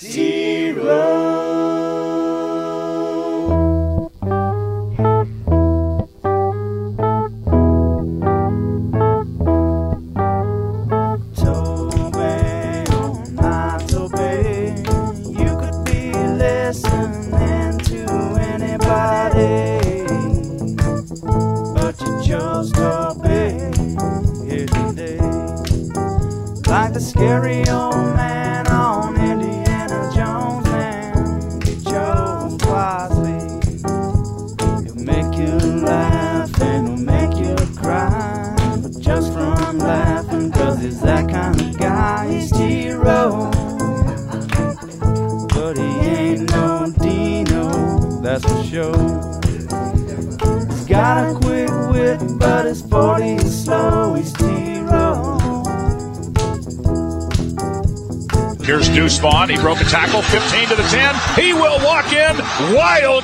Toby, 0.00 1.29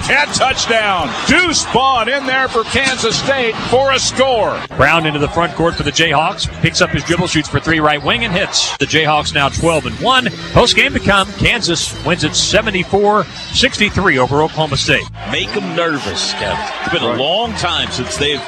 Wildcat 0.06 0.34
touchdown. 0.36 1.10
Deuce 1.26 1.64
Vaughn 1.72 2.08
in 2.08 2.26
there 2.26 2.46
for 2.46 2.62
Kansas 2.62 3.18
State 3.18 3.56
for 3.70 3.90
a 3.90 3.98
score. 3.98 4.60
Brown 4.76 5.04
into 5.04 5.18
the 5.18 5.28
front 5.28 5.52
court 5.54 5.74
for 5.74 5.82
the 5.82 5.90
Jayhawks. 5.90 6.46
Picks 6.62 6.80
up 6.80 6.90
his 6.90 7.02
dribble, 7.02 7.26
shoots 7.26 7.48
for 7.48 7.58
three 7.58 7.80
right 7.80 8.00
wing, 8.00 8.24
and 8.24 8.32
hits. 8.32 8.76
The 8.76 8.84
Jayhawks 8.84 9.34
now 9.34 9.48
12 9.48 9.86
and 9.86 9.96
1. 9.98 10.28
Post 10.52 10.76
game 10.76 10.92
to 10.92 11.00
come. 11.00 11.26
Kansas 11.32 11.92
wins 12.06 12.22
it 12.22 12.36
74 12.36 13.24
63 13.24 14.18
over 14.18 14.42
Oklahoma 14.42 14.76
State. 14.76 15.10
Make 15.32 15.52
them 15.52 15.74
nervous, 15.74 16.32
Kevin. 16.34 16.64
It's 16.82 16.92
been 16.92 17.02
a 17.02 17.20
long 17.20 17.52
time 17.54 17.90
since 17.90 18.16
they've 18.16 18.42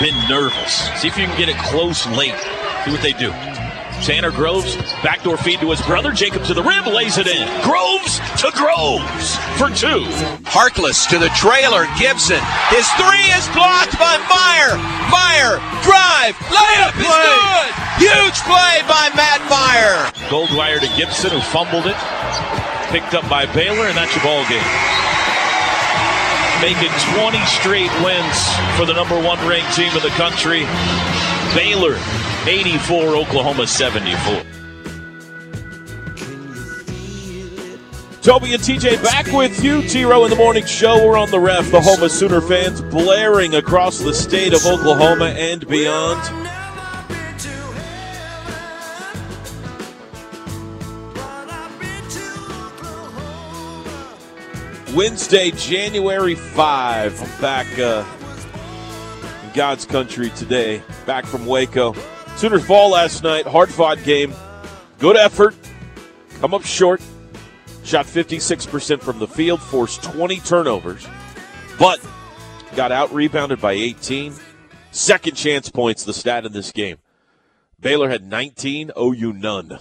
been 0.00 0.28
nervous. 0.28 0.90
See 1.00 1.06
if 1.06 1.16
you 1.16 1.26
can 1.26 1.38
get 1.38 1.48
it 1.48 1.56
close 1.58 2.08
late. 2.08 2.34
See 2.84 2.92
what 2.92 3.02
they 3.02 3.12
do. 3.12 3.32
Tanner 4.02 4.30
Groves, 4.30 4.76
backdoor 5.02 5.36
feed 5.36 5.60
to 5.60 5.70
his 5.70 5.82
brother. 5.82 6.12
Jacob 6.12 6.44
to 6.44 6.54
the 6.54 6.62
rim, 6.62 6.84
lays 6.86 7.18
it 7.18 7.26
in. 7.26 7.46
Groves 7.62 8.22
to 8.38 8.50
Groves 8.54 9.34
for 9.58 9.68
two. 9.74 10.06
Harkless 10.46 11.08
to 11.10 11.18
the 11.18 11.28
trailer. 11.34 11.86
Gibson. 11.98 12.40
His 12.70 12.86
three 12.94 13.26
is 13.34 13.46
blocked 13.52 13.98
by 13.98 14.14
Mayer. 14.30 14.78
Mayer, 15.10 15.58
drive, 15.82 16.38
layup 16.46 16.94
is 16.94 17.10
good. 17.10 17.68
Huge 17.98 18.38
play 18.46 18.78
by 18.86 19.10
Matt 19.18 19.42
Mayer. 19.50 20.06
Goldwire 20.30 20.78
to 20.78 20.88
Gibson, 20.96 21.30
who 21.30 21.40
fumbled 21.40 21.86
it. 21.86 21.96
Picked 22.94 23.14
up 23.14 23.28
by 23.28 23.46
Baylor, 23.52 23.86
and 23.86 23.96
that's 23.96 24.14
your 24.14 24.24
ball 24.24 24.46
game. 24.48 24.62
Making 26.60 26.90
20 27.14 27.38
straight 27.46 27.92
wins 28.02 28.38
for 28.76 28.84
the 28.84 28.92
number 28.92 29.14
one 29.14 29.38
ranked 29.46 29.76
team 29.76 29.92
in 29.92 30.02
the 30.02 30.12
country. 30.16 30.66
Baylor 31.54 31.96
84, 32.46 33.16
Oklahoma 33.16 33.66
74. 33.66 34.42
Toby 38.22 38.52
and 38.52 38.62
TJ 38.62 39.02
back 39.02 39.26
with 39.32 39.62
you. 39.62 39.82
T 39.82 40.04
Row 40.04 40.24
in 40.24 40.30
the 40.30 40.36
Morning 40.36 40.66
Show. 40.66 41.06
We're 41.06 41.16
on 41.16 41.30
the 41.30 41.38
ref. 41.38 41.70
The 41.70 41.80
home 41.80 42.02
of 42.02 42.10
Sooner 42.10 42.40
fans 42.40 42.82
blaring 42.82 43.54
across 43.54 44.00
the 44.00 44.12
state 44.12 44.52
of 44.52 44.66
Oklahoma 44.66 45.26
and 45.26 45.66
beyond. 45.66 46.47
Wednesday, 54.98 55.52
January 55.52 56.34
5. 56.34 57.22
I'm 57.22 57.40
back 57.40 57.78
uh, 57.78 58.04
in 59.44 59.52
God's 59.54 59.86
country 59.86 60.30
today. 60.30 60.82
Back 61.06 61.24
from 61.24 61.46
Waco. 61.46 61.94
Sooners 62.34 62.66
fall 62.66 62.90
last 62.90 63.22
night. 63.22 63.46
Hard 63.46 63.68
fought 63.68 64.02
game. 64.02 64.34
Good 64.98 65.16
effort. 65.16 65.54
Come 66.40 66.52
up 66.52 66.64
short. 66.64 67.00
Shot 67.84 68.06
56% 68.06 69.00
from 69.00 69.20
the 69.20 69.28
field, 69.28 69.62
forced 69.62 70.02
20 70.02 70.40
turnovers, 70.40 71.06
but 71.78 72.04
got 72.74 72.90
out 72.90 73.14
rebounded 73.14 73.60
by 73.60 73.74
18. 73.74 74.34
Second 74.90 75.36
chance 75.36 75.70
points, 75.70 76.02
the 76.02 76.12
stat 76.12 76.44
in 76.44 76.52
this 76.52 76.72
game. 76.72 76.96
Baylor 77.78 78.08
had 78.08 78.24
19, 78.24 78.90
OU 78.98 79.32
none. 79.34 79.78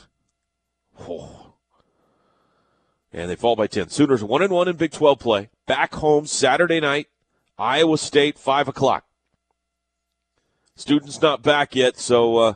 Oh. 1.00 1.47
And 3.14 3.30
they 3.30 3.36
fall 3.36 3.56
by 3.56 3.68
10. 3.68 3.90
Sooners 3.90 4.24
1 4.24 4.42
and 4.42 4.52
1 4.52 4.68
in 4.68 4.76
Big 4.76 4.92
12 4.92 5.20
play. 5.20 5.50
Back 5.66 5.96
home 5.96 6.26
Saturday 6.26 6.80
night, 6.80 7.08
Iowa 7.58 7.98
State, 7.98 8.38
5 8.38 8.68
o'clock. 8.68 9.06
Students 10.76 11.22
not 11.22 11.42
back 11.42 11.76
yet, 11.76 11.98
so 11.98 12.38
uh, 12.38 12.54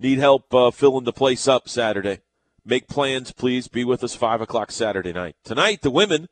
need 0.00 0.18
help 0.18 0.52
uh, 0.52 0.70
filling 0.70 1.04
the 1.04 1.12
place 1.12 1.46
up 1.46 1.68
Saturday. 1.68 2.20
Make 2.64 2.88
plans, 2.88 3.30
please. 3.30 3.68
Be 3.68 3.84
with 3.84 4.02
us 4.02 4.16
5 4.16 4.40
o'clock 4.40 4.72
Saturday 4.72 5.12
night. 5.12 5.36
Tonight, 5.44 5.82
the 5.82 5.90
women, 5.90 6.28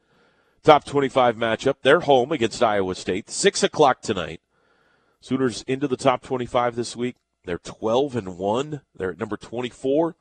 top 0.64 0.84
25 0.84 1.36
matchup. 1.36 1.76
They're 1.82 2.00
home 2.00 2.32
against 2.32 2.62
Iowa 2.62 2.96
State. 2.96 3.30
6 3.30 3.62
o'clock 3.62 4.00
tonight. 4.02 4.40
Sooners 5.20 5.62
into 5.68 5.86
the 5.86 5.96
top 5.96 6.22
25 6.22 6.74
this 6.74 6.96
week. 6.96 7.16
They're 7.44 7.58
12 7.58 8.16
and 8.16 8.36
1. 8.36 8.80
They're 8.96 9.12
at 9.12 9.18
number 9.20 9.36
24. 9.36 10.16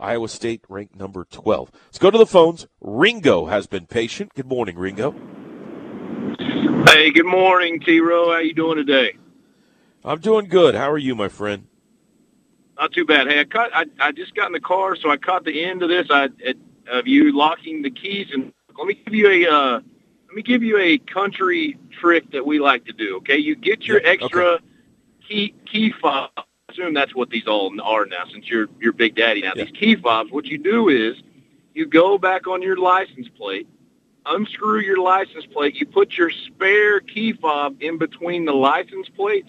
Iowa 0.00 0.28
State 0.28 0.64
ranked 0.68 0.96
number 0.96 1.24
12. 1.30 1.70
Let's 1.86 1.98
go 1.98 2.10
to 2.10 2.18
the 2.18 2.26
phones. 2.26 2.66
Ringo 2.80 3.46
has 3.46 3.66
been 3.66 3.86
patient. 3.86 4.34
Good 4.34 4.46
morning, 4.46 4.78
Ringo. 4.78 5.16
Hey, 6.86 7.10
good 7.10 7.26
morning, 7.26 7.80
T. 7.80 8.00
Row. 8.00 8.32
How 8.32 8.38
you 8.38 8.54
doing 8.54 8.76
today? 8.76 9.16
I'm 10.04 10.20
doing 10.20 10.48
good. 10.48 10.74
How 10.74 10.90
are 10.90 10.98
you, 10.98 11.14
my 11.14 11.28
friend? 11.28 11.66
Not 12.78 12.92
too 12.92 13.04
bad. 13.04 13.28
Hey, 13.28 13.40
I 13.40 13.44
caught. 13.44 13.70
I, 13.74 13.86
I 14.00 14.12
just 14.12 14.34
got 14.34 14.46
in 14.46 14.52
the 14.52 14.60
car, 14.60 14.96
so 14.96 15.10
I 15.10 15.16
caught 15.16 15.44
the 15.44 15.64
end 15.64 15.82
of 15.82 15.88
this. 15.88 16.08
I 16.10 16.28
of 16.90 17.06
you 17.06 17.36
locking 17.36 17.82
the 17.82 17.90
keys, 17.90 18.28
and 18.32 18.52
let 18.76 18.86
me 18.86 18.94
give 18.94 19.14
you 19.14 19.28
a 19.28 19.50
uh, 19.52 19.72
let 20.28 20.34
me 20.34 20.42
give 20.42 20.62
you 20.62 20.78
a 20.78 20.98
country 20.98 21.78
trick 22.00 22.30
that 22.32 22.44
we 22.44 22.60
like 22.60 22.84
to 22.86 22.92
do. 22.92 23.16
Okay, 23.18 23.38
you 23.38 23.56
get 23.56 23.86
your 23.86 24.00
Yeah, 24.00 24.10
extra 24.10 24.58
key 25.26 25.54
key 25.70 25.92
fob. 26.00 26.30
Assume 26.70 26.92
that's 26.92 27.14
what 27.14 27.30
these 27.30 27.46
all 27.46 27.72
are 27.80 28.04
now, 28.04 28.24
since 28.30 28.46
you're 28.46 28.68
you're 28.78 28.92
Big 28.92 29.14
Daddy 29.14 29.40
now. 29.40 29.52
Yeah. 29.56 29.64
These 29.64 29.72
key 29.72 29.96
fobs. 29.96 30.30
What 30.30 30.44
you 30.44 30.58
do 30.58 30.90
is 30.90 31.16
you 31.72 31.86
go 31.86 32.18
back 32.18 32.46
on 32.46 32.60
your 32.60 32.76
license 32.76 33.26
plate, 33.38 33.66
unscrew 34.26 34.80
your 34.80 34.98
license 34.98 35.46
plate, 35.46 35.76
you 35.76 35.86
put 35.86 36.12
your 36.12 36.30
spare 36.30 37.00
key 37.00 37.32
fob 37.32 37.76
in 37.80 37.96
between 37.96 38.44
the 38.44 38.52
license 38.52 39.08
plate 39.16 39.46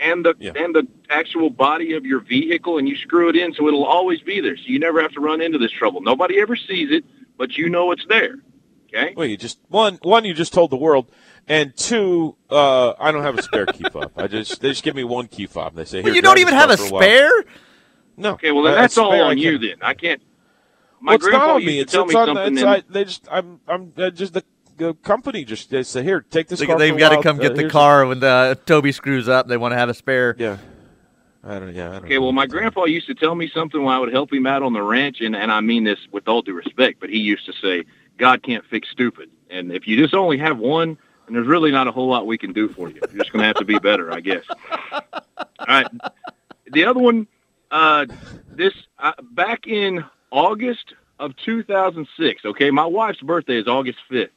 and 0.00 0.24
the 0.24 0.34
Yeah. 0.40 0.52
and 0.56 0.74
the 0.74 0.88
actual 1.08 1.48
body 1.48 1.92
of 1.92 2.04
your 2.04 2.18
vehicle 2.20 2.78
and 2.78 2.88
you 2.88 2.96
screw 2.96 3.28
it 3.28 3.36
in 3.36 3.54
so 3.54 3.68
it'll 3.68 3.84
always 3.84 4.20
be 4.20 4.40
there. 4.40 4.56
So 4.56 4.64
you 4.66 4.80
never 4.80 5.00
have 5.00 5.12
to 5.12 5.20
run 5.20 5.40
into 5.40 5.58
this 5.58 5.70
trouble. 5.70 6.00
Nobody 6.00 6.40
ever 6.40 6.56
sees 6.56 6.90
it, 6.90 7.04
but 7.36 7.56
you 7.56 7.68
know 7.68 7.92
it's 7.92 8.04
there. 8.08 8.34
Okay? 8.88 9.14
Well, 9.16 9.26
you 9.26 9.36
just 9.36 9.60
one 9.68 10.00
one 10.02 10.24
you 10.24 10.34
just 10.34 10.52
told 10.52 10.70
the 10.70 10.76
world, 10.76 11.08
and 11.46 11.76
two, 11.76 12.36
uh, 12.50 12.92
I 12.98 13.12
don't 13.12 13.22
have 13.22 13.38
a 13.38 13.42
spare 13.42 13.66
key 13.66 13.84
fob. 13.92 14.12
I 14.16 14.26
just 14.26 14.60
they 14.60 14.70
just 14.70 14.82
give 14.82 14.94
me 14.96 15.04
one 15.04 15.28
key 15.28 15.46
fob. 15.46 15.74
They 15.74 15.84
say, 15.84 15.98
Well, 15.98 16.06
"Here, 16.06 16.14
you 16.14 16.22
don't 16.22 16.38
even 16.38 16.54
have 16.54 16.70
a 16.70 16.76
for 16.76 16.90
while." 16.92 17.02
spare? 17.02 17.44
No. 18.16 18.32
Okay, 18.32 18.50
well 18.50 18.64
then 18.64 18.74
that's 18.74 18.98
all 18.98 19.12
on 19.22 19.38
you 19.38 19.58
then. 19.58 19.76
I 19.82 19.94
can't 19.94 20.20
my 21.00 21.12
Well, 21.12 21.16
it's 21.16 21.26
not 21.28 21.50
on 21.50 21.62
used 21.62 21.66
me. 21.66 21.74
to 21.74 21.80
It's, 21.82 21.92
tell 21.92 22.04
it's 22.04 22.12
me 22.14 22.20
on. 22.20 22.26
something 22.26 22.54
It's, 22.58 22.64
I, 22.64 22.82
they 22.88 23.04
just. 23.04 23.28
I'm. 23.30 23.60
I'm 23.68 23.92
uh, 23.96 24.10
just 24.10 24.32
the, 24.34 24.42
the 24.76 24.94
company. 24.94 25.44
Just 25.44 25.70
they 25.70 25.82
say, 25.84 26.02
here, 26.02 26.20
take 26.22 26.48
this 26.48 26.58
They, 26.58 26.66
car. 26.66 26.78
they've 26.78 26.98
got 26.98 27.10
to 27.10 27.16
while. 27.16 27.22
come 27.22 27.38
Uh, 27.38 27.42
get 27.42 27.54
the 27.56 27.68
car 27.68 28.04
when 28.06 28.22
uh, 28.24 28.56
Toby 28.66 28.90
screws 28.92 29.28
up. 29.28 29.46
They 29.46 29.56
want 29.56 29.72
to 29.72 29.76
have 29.78 29.88
a 29.88 29.94
spare. 29.94 30.34
Yeah. 30.38 30.56
I 31.44 31.60
don't. 31.60 31.72
Yeah. 31.74 31.90
I 31.90 31.92
don't 31.92 32.04
Okay, 32.06 32.14
know. 32.16 32.22
well, 32.22 32.32
my 32.32 32.46
grandpa 32.46 32.84
used 32.86 33.06
to 33.06 33.14
tell 33.14 33.36
me 33.36 33.48
something 33.54 33.80
when 33.82 33.94
I 33.94 34.00
would 34.00 34.12
help 34.12 34.32
him 34.32 34.44
out 34.46 34.62
on 34.64 34.72
the 34.72 34.82
ranch, 34.82 35.20
and, 35.20 35.36
and 35.36 35.52
I 35.52 35.60
mean 35.60 35.84
this 35.84 36.00
with 36.10 36.26
all 36.26 36.42
due 36.42 36.54
respect, 36.54 36.98
but 36.98 37.10
he 37.10 37.18
used 37.18 37.46
to 37.46 37.52
say, 37.62 37.84
God 38.18 38.42
can't 38.42 38.64
fix 38.66 38.88
stupid. 38.90 39.30
And 39.48 39.70
if 39.70 39.86
you 39.86 39.96
just 39.96 40.14
only 40.14 40.36
have 40.38 40.58
one, 40.58 40.98
then 41.28 41.34
there's 41.34 41.46
really 41.46 41.70
not 41.70 41.86
a 41.86 41.92
whole 41.92 42.08
lot 42.08 42.26
we 42.26 42.38
can 42.38 42.52
do 42.52 42.68
for 42.68 42.88
you. 42.88 43.00
You're 43.10 43.18
just 43.18 43.32
going 43.32 43.42
to 43.42 43.46
have 43.46 43.56
to 43.56 43.64
be 43.64 43.78
better, 43.78 44.10
I 44.12 44.20
guess. 44.20 44.44
All 44.92 45.66
right. 45.68 45.86
The 46.70 46.84
other 46.84 47.00
one, 47.00 47.26
uh, 47.70 48.06
this 48.50 48.72
uh, 48.98 49.12
back 49.32 49.66
in 49.66 50.04
August 50.30 50.94
of 51.18 51.36
2006, 51.44 52.44
okay, 52.44 52.70
my 52.70 52.86
wife's 52.86 53.20
birthday 53.20 53.58
is 53.58 53.68
August 53.68 53.98
5th. 54.10 54.30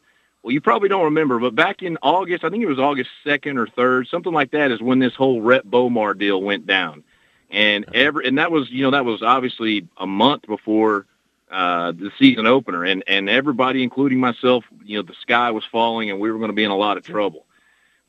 Well, 0.44 0.52
you 0.52 0.60
probably 0.60 0.90
don't 0.90 1.06
remember, 1.06 1.40
but 1.40 1.56
back 1.56 1.84
in 1.84 1.98
August, 2.02 2.44
I 2.44 2.50
think 2.50 2.64
it 2.64 2.68
was 2.68 2.80
August 2.80 3.12
2nd 3.26 3.58
or 3.58 3.68
3rd, 3.68 4.10
something 4.10 4.34
like 4.34 4.52
that, 4.52 4.72
is 4.72 4.82
when 4.82 5.00
this 5.00 5.14
whole 5.14 5.42
Rhett 5.42 5.70
Bomar 5.70 6.18
deal 6.18 6.42
went 6.42 6.66
down. 6.66 7.04
And 7.52 7.86
every 7.94 8.28
and 8.28 8.38
that 8.38 8.52
was 8.52 8.72
you 8.72 8.84
know 8.84 8.92
that 8.92 9.04
was 9.04 9.22
obviously 9.22 9.88
a 9.98 10.08
month 10.08 10.48
before 10.48 11.06
uh, 11.52 11.92
the 11.92 12.12
season 12.18 12.48
opener, 12.48 12.86
and 12.86 13.04
and 13.08 13.30
everybody, 13.30 13.84
including 13.84 14.20
myself, 14.20 14.64
you 14.84 14.98
know, 14.98 15.04
the 15.04 15.16
sky 15.22 15.52
was 15.52 15.64
falling, 15.72 16.10
and 16.10 16.20
we 16.20 16.32
were 16.32 16.38
going 16.38 16.50
to 16.50 16.56
be 16.56 16.64
in 16.64 16.72
a 16.72 16.78
lot 16.78 16.98
of 16.98 17.04
trouble. 17.04 17.46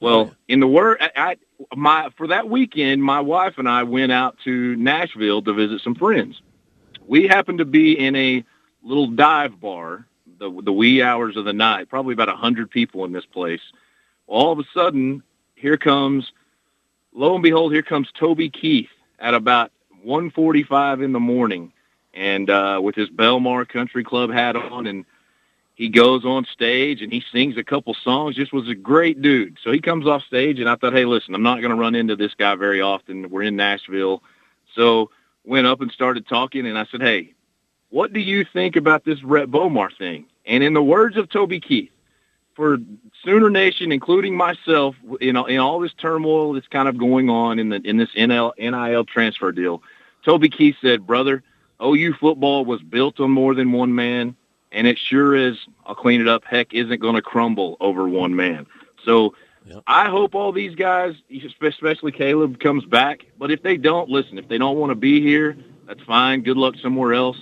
Well, 0.00 0.32
in 0.48 0.58
the 0.58 0.66
word, 0.66 0.98
I, 1.00 1.10
I 1.16 1.36
my 1.76 2.10
for 2.16 2.26
that 2.28 2.48
weekend, 2.48 3.02
my 3.02 3.20
wife 3.20 3.54
and 3.58 3.68
I 3.68 3.84
went 3.84 4.10
out 4.10 4.36
to 4.44 4.74
Nashville 4.76 5.42
to 5.42 5.52
visit 5.52 5.80
some 5.80 5.94
friends. 5.94 6.42
We 7.06 7.28
happened 7.28 7.58
to 7.58 7.64
be 7.64 7.98
in 7.98 8.16
a 8.16 8.44
little 8.82 9.06
dive 9.06 9.60
bar, 9.60 10.06
the 10.38 10.50
the 10.64 10.72
wee 10.72 11.02
hours 11.02 11.36
of 11.36 11.44
the 11.44 11.52
night, 11.52 11.88
probably 11.88 12.14
about 12.14 12.28
a 12.28 12.36
hundred 12.36 12.70
people 12.70 13.04
in 13.04 13.12
this 13.12 13.26
place. 13.26 13.60
All 14.26 14.50
of 14.50 14.58
a 14.58 14.64
sudden, 14.74 15.22
here 15.54 15.76
comes, 15.76 16.32
lo 17.12 17.34
and 17.34 17.42
behold, 17.42 17.72
here 17.72 17.82
comes 17.82 18.08
Toby 18.18 18.50
Keith 18.50 18.90
at 19.20 19.34
about 19.34 19.70
1:45 20.04 21.02
in 21.02 21.12
the 21.12 21.20
morning, 21.20 21.72
and 22.14 22.50
uh, 22.50 22.80
with 22.82 22.94
his 22.94 23.08
Belmar 23.08 23.68
Country 23.68 24.04
Club 24.04 24.30
hat 24.30 24.56
on, 24.56 24.86
and 24.86 25.04
he 25.74 25.88
goes 25.88 26.24
on 26.24 26.44
stage 26.44 27.02
and 27.02 27.12
he 27.12 27.22
sings 27.32 27.56
a 27.56 27.64
couple 27.64 27.94
songs. 27.94 28.36
Just 28.36 28.52
was 28.52 28.68
a 28.68 28.74
great 28.74 29.22
dude. 29.22 29.58
So 29.62 29.72
he 29.72 29.80
comes 29.80 30.06
off 30.06 30.22
stage, 30.22 30.60
and 30.60 30.68
I 30.68 30.76
thought, 30.76 30.92
hey, 30.92 31.04
listen, 31.04 31.34
I'm 31.34 31.42
not 31.42 31.60
going 31.60 31.70
to 31.70 31.76
run 31.76 31.94
into 31.94 32.16
this 32.16 32.34
guy 32.34 32.54
very 32.54 32.80
often. 32.80 33.30
We're 33.30 33.42
in 33.42 33.56
Nashville, 33.56 34.22
so 34.74 35.10
went 35.44 35.66
up 35.66 35.80
and 35.80 35.90
started 35.90 36.26
talking, 36.28 36.66
and 36.66 36.78
I 36.78 36.86
said, 36.86 37.00
hey, 37.00 37.34
what 37.90 38.12
do 38.12 38.20
you 38.20 38.44
think 38.44 38.76
about 38.76 39.04
this 39.04 39.22
Rhett 39.22 39.50
Bomar 39.50 39.90
thing? 39.96 40.26
And 40.46 40.62
in 40.62 40.72
the 40.72 40.82
words 40.82 41.16
of 41.16 41.28
Toby 41.28 41.60
Keith, 41.60 41.90
for 42.54 42.78
Sooner 43.24 43.50
Nation, 43.50 43.92
including 43.92 44.36
myself, 44.36 44.94
know, 45.32 45.46
in 45.46 45.58
all 45.58 45.80
this 45.80 45.94
turmoil 45.94 46.52
that's 46.52 46.68
kind 46.68 46.88
of 46.88 46.98
going 46.98 47.30
on 47.30 47.58
in 47.58 47.70
the 47.70 47.80
in 47.84 47.96
this 47.96 48.10
NL, 48.10 48.52
NIL 48.58 49.04
transfer 49.04 49.52
deal, 49.52 49.82
Toby 50.24 50.48
Keith 50.48 50.76
said, 50.80 51.06
"Brother, 51.06 51.42
OU 51.82 52.14
football 52.20 52.64
was 52.64 52.80
built 52.82 53.20
on 53.20 53.30
more 53.30 53.54
than 53.54 53.72
one 53.72 53.94
man, 53.94 54.36
and 54.70 54.86
it 54.86 54.98
sure 54.98 55.34
is. 55.34 55.56
I'll 55.86 55.94
clean 55.94 56.20
it 56.20 56.28
up. 56.28 56.44
Heck, 56.44 56.72
isn't 56.74 57.00
going 57.00 57.14
to 57.16 57.22
crumble 57.22 57.76
over 57.80 58.08
one 58.08 58.34
man. 58.36 58.66
So." 59.04 59.34
Yep. 59.64 59.84
I 59.86 60.08
hope 60.10 60.34
all 60.34 60.50
these 60.50 60.74
guys, 60.74 61.14
especially 61.64 62.10
Caleb, 62.10 62.58
comes 62.58 62.84
back. 62.84 63.26
But 63.38 63.52
if 63.52 63.62
they 63.62 63.76
don't, 63.76 64.08
listen, 64.08 64.36
if 64.36 64.48
they 64.48 64.58
don't 64.58 64.76
want 64.76 64.90
to 64.90 64.96
be 64.96 65.20
here, 65.20 65.56
that's 65.86 66.02
fine. 66.02 66.42
Good 66.42 66.56
luck 66.56 66.74
somewhere 66.82 67.14
else. 67.14 67.36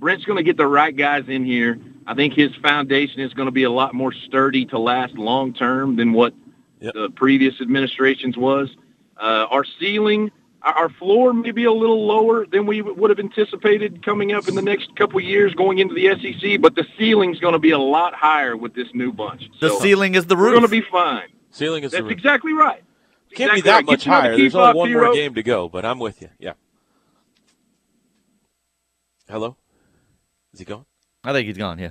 Brent's 0.00 0.24
going 0.24 0.38
to 0.38 0.42
get 0.42 0.56
the 0.56 0.66
right 0.66 0.96
guys 0.96 1.26
in 1.28 1.44
here. 1.44 1.78
I 2.08 2.14
think 2.14 2.34
his 2.34 2.50
foundation 2.56 3.20
is 3.20 3.32
going 3.34 3.46
to 3.46 3.52
be 3.52 3.62
a 3.62 3.70
lot 3.70 3.94
more 3.94 4.12
sturdy 4.12 4.64
to 4.66 4.80
last 4.80 5.14
long 5.14 5.52
term 5.54 5.94
than 5.94 6.12
what 6.12 6.34
Yep. 6.80 6.94
the 6.94 7.10
previous 7.10 7.60
administrations 7.60 8.36
was. 8.36 8.74
Uh, 9.16 9.46
our 9.48 9.64
ceiling, 9.78 10.32
our 10.62 10.72
our 10.74 10.88
floor 10.90 11.32
may 11.32 11.50
be 11.50 11.64
a 11.64 11.72
little 11.72 12.06
lower 12.06 12.46
than 12.46 12.66
we 12.66 12.82
would 12.82 13.10
have 13.10 13.18
anticipated 13.18 14.04
coming 14.04 14.32
up 14.32 14.48
in 14.48 14.54
the 14.54 14.62
next 14.62 14.94
couple 14.96 15.20
years 15.20 15.54
going 15.54 15.78
into 15.78 15.94
the 15.94 16.08
SEC, 16.20 16.60
but 16.60 16.74
the 16.74 16.86
ceiling's 16.98 17.38
going 17.40 17.52
to 17.54 17.58
be 17.58 17.70
a 17.70 17.78
lot 17.78 18.14
higher 18.14 18.56
with 18.56 18.74
this 18.74 18.88
new 18.94 19.12
bunch. 19.12 19.48
The 19.60 19.68
So, 19.70 19.78
ceiling 19.80 20.14
is 20.14 20.26
the 20.26 20.36
roof. 20.36 20.46
we're 20.52 20.58
going 20.60 20.62
to 20.62 20.68
be 20.68 20.82
fine. 20.82 21.28
Ceiling 21.50 21.84
is 21.84 21.90
the 21.92 21.98
That's 21.98 22.04
roof. 22.04 22.12
exactly 22.12 22.52
right. 22.52 22.82
Can't 23.34 23.54
be 23.54 23.60
that 23.62 23.74
right. 23.76 23.86
Much 23.86 24.04
higher. 24.04 24.36
There's 24.36 24.54
only 24.54 24.66
fob, 24.68 24.76
one 24.76 24.92
more 24.92 25.12
game 25.14 25.34
to 25.34 25.42
go, 25.42 25.68
but 25.68 25.84
I'm 25.84 25.98
with 25.98 26.20
you. 26.22 26.28
Yeah. 26.38 26.52
Hello? 29.28 29.56
Is 30.52 30.58
he 30.60 30.64
gone? 30.64 30.84
I 31.22 31.32
think 31.32 31.46
he's 31.46 31.56
gone. 31.56 31.78
Yeah. 31.78 31.90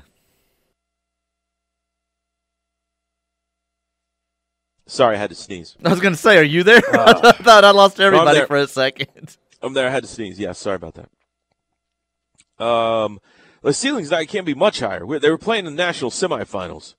Sorry, 4.89 5.15
I 5.15 5.19
had 5.19 5.29
to 5.29 5.35
sneeze. 5.35 5.75
I 5.85 5.89
was 5.89 5.99
going 5.99 6.13
to 6.15 6.19
say, 6.19 6.37
are 6.37 6.43
you 6.43 6.63
there? 6.63 6.81
Uh, 6.93 7.21
I 7.39 7.43
thought 7.43 7.63
I 7.63 7.71
lost 7.71 7.99
everybody 7.99 8.39
for 8.47 8.57
a 8.57 8.67
second. 8.67 9.37
I'm 9.61 9.73
there. 9.73 9.87
I 9.87 9.91
had 9.91 10.03
to 10.03 10.09
sneeze. 10.09 10.39
Yeah, 10.39 10.51
sorry 10.53 10.77
about 10.77 10.95
that. 10.95 12.63
Um, 12.65 13.19
the 13.61 13.71
ceiling's 13.73 14.09
not, 14.09 14.21
it 14.23 14.25
can't 14.27 14.45
be 14.47 14.55
much 14.55 14.79
higher. 14.79 15.05
We- 15.05 15.19
They 15.19 15.29
were 15.29 15.37
playing 15.37 15.67
in 15.67 15.75
the 15.75 15.83
national 15.83 16.09
semifinals, 16.11 16.95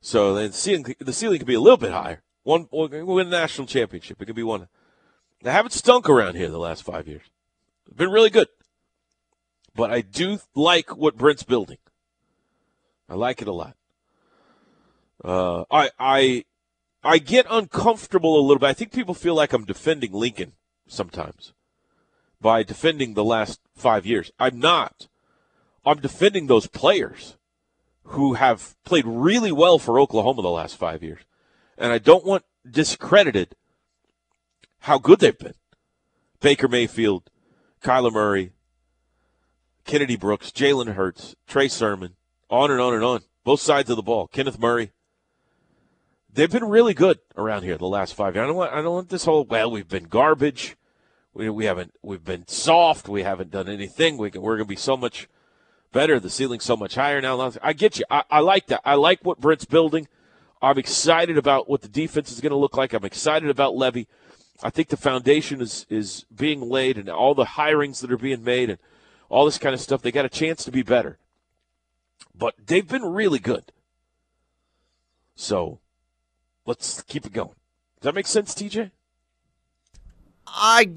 so 0.00 0.34
the 0.34 0.52
ceiling 0.52 0.94
the 0.98 1.12
ceiling 1.12 1.38
could 1.38 1.46
be 1.46 1.54
a 1.54 1.60
little 1.60 1.76
bit 1.76 1.92
higher. 1.92 2.22
One 2.42 2.68
we'll 2.70 2.88
win 2.88 3.28
a 3.28 3.30
national 3.30 3.66
championship. 3.66 4.20
It 4.20 4.26
could 4.26 4.34
be 4.36 4.42
one. 4.42 4.68
They 5.42 5.52
haven't 5.52 5.70
stunk 5.72 6.08
around 6.08 6.34
here 6.34 6.50
the 6.50 6.58
last 6.58 6.82
five 6.82 7.06
years. 7.08 7.22
It's 7.86 7.96
been 7.96 8.10
really 8.10 8.28
good, 8.30 8.48
but 9.74 9.90
I 9.90 10.00
do 10.02 10.38
like 10.54 10.94
what 10.96 11.16
Brent's 11.16 11.42
building. 11.44 11.78
I 13.08 13.14
like 13.14 13.40
it 13.40 13.48
a 13.48 13.52
lot. 13.52 13.76
Uh, 15.22 15.64
I 15.70 15.90
I 15.98 16.44
I 17.04 17.18
get 17.18 17.46
uncomfortable 17.50 18.38
a 18.38 18.42
little 18.42 18.58
bit. 18.58 18.68
I 18.68 18.72
think 18.72 18.92
people 18.92 19.14
feel 19.14 19.34
like 19.34 19.52
I'm 19.52 19.64
defending 19.64 20.12
Lincoln 20.12 20.52
sometimes 20.86 21.52
by 22.40 22.62
defending 22.62 23.14
the 23.14 23.24
last 23.24 23.60
five 23.74 24.06
years. 24.06 24.32
I'm 24.38 24.58
not. 24.58 25.08
I'm 25.84 26.00
defending 26.00 26.46
those 26.46 26.66
players 26.66 27.36
who 28.04 28.34
have 28.34 28.74
played 28.84 29.04
really 29.06 29.52
well 29.52 29.78
for 29.78 30.00
Oklahoma 30.00 30.42
the 30.42 30.48
last 30.48 30.76
five 30.76 31.02
years. 31.02 31.20
And 31.76 31.92
I 31.92 31.98
don't 31.98 32.24
want 32.24 32.44
discredited 32.68 33.56
how 34.80 34.98
good 34.98 35.20
they've 35.20 35.38
been. 35.38 35.54
Baker 36.40 36.68
Mayfield, 36.68 37.30
Kyler 37.82 38.12
Murray, 38.12 38.52
Kennedy 39.84 40.16
Brooks, 40.16 40.50
Jalen 40.50 40.94
Hurts, 40.94 41.34
Trey 41.46 41.68
Sermon, 41.68 42.16
on 42.48 42.70
and 42.70 42.80
on 42.80 42.94
and 42.94 43.04
on. 43.04 43.20
Both 43.44 43.60
sides 43.60 43.90
of 43.90 43.96
the 43.96 44.02
ball. 44.02 44.26
Kenneth 44.26 44.58
Murray. 44.58 44.92
They've 46.34 46.50
been 46.50 46.64
really 46.64 46.94
good 46.94 47.20
around 47.36 47.62
here 47.62 47.78
the 47.78 47.86
last 47.86 48.14
five 48.14 48.34
years. 48.34 48.42
I 48.42 48.46
don't 48.48 48.56
want 48.56 48.72
I 48.72 48.82
don't 48.82 48.94
want 48.94 49.08
this 49.08 49.24
whole 49.24 49.44
well, 49.44 49.70
we've 49.70 49.88
been 49.88 50.04
garbage. 50.04 50.76
We, 51.32 51.48
we 51.48 51.64
haven't 51.66 51.94
we've 52.02 52.24
been 52.24 52.48
soft. 52.48 53.08
We 53.08 53.22
haven't 53.22 53.52
done 53.52 53.68
anything. 53.68 54.18
We 54.18 54.32
can, 54.32 54.42
we're 54.42 54.56
going 54.56 54.66
to 54.66 54.68
be 54.68 54.76
so 54.76 54.96
much 54.96 55.28
better. 55.92 56.18
The 56.18 56.28
ceiling's 56.28 56.64
so 56.64 56.76
much 56.76 56.96
higher 56.96 57.20
now. 57.20 57.52
I 57.62 57.72
get 57.72 58.00
you. 58.00 58.04
I, 58.10 58.24
I 58.30 58.40
like 58.40 58.66
that. 58.66 58.80
I 58.84 58.96
like 58.96 59.24
what 59.24 59.40
Brent's 59.40 59.64
building. 59.64 60.08
I'm 60.60 60.76
excited 60.76 61.38
about 61.38 61.68
what 61.70 61.82
the 61.82 61.88
defense 61.88 62.32
is 62.32 62.40
going 62.40 62.50
to 62.50 62.56
look 62.56 62.76
like. 62.76 62.92
I'm 62.92 63.04
excited 63.04 63.48
about 63.48 63.74
Lebby. 63.74 64.06
I 64.60 64.70
think 64.70 64.88
the 64.88 64.96
foundation 64.96 65.60
is 65.60 65.86
is 65.88 66.26
being 66.34 66.60
laid, 66.60 66.98
and 66.98 67.08
all 67.08 67.36
the 67.36 67.44
hirings 67.44 68.00
that 68.00 68.10
are 68.10 68.18
being 68.18 68.42
made, 68.42 68.70
and 68.70 68.78
all 69.28 69.44
this 69.44 69.58
kind 69.58 69.74
of 69.74 69.80
stuff. 69.80 70.02
They 70.02 70.10
got 70.10 70.24
a 70.24 70.28
chance 70.30 70.64
to 70.64 70.72
be 70.72 70.82
better, 70.82 71.18
but 72.36 72.54
they've 72.66 72.88
been 72.88 73.04
really 73.04 73.38
good. 73.38 73.70
So 75.36 75.78
let's 76.66 77.02
keep 77.02 77.26
it 77.26 77.32
going. 77.32 77.48
Does 78.00 78.02
that 78.04 78.14
make 78.14 78.26
sense, 78.26 78.54
TJ? 78.54 78.90
I 80.46 80.90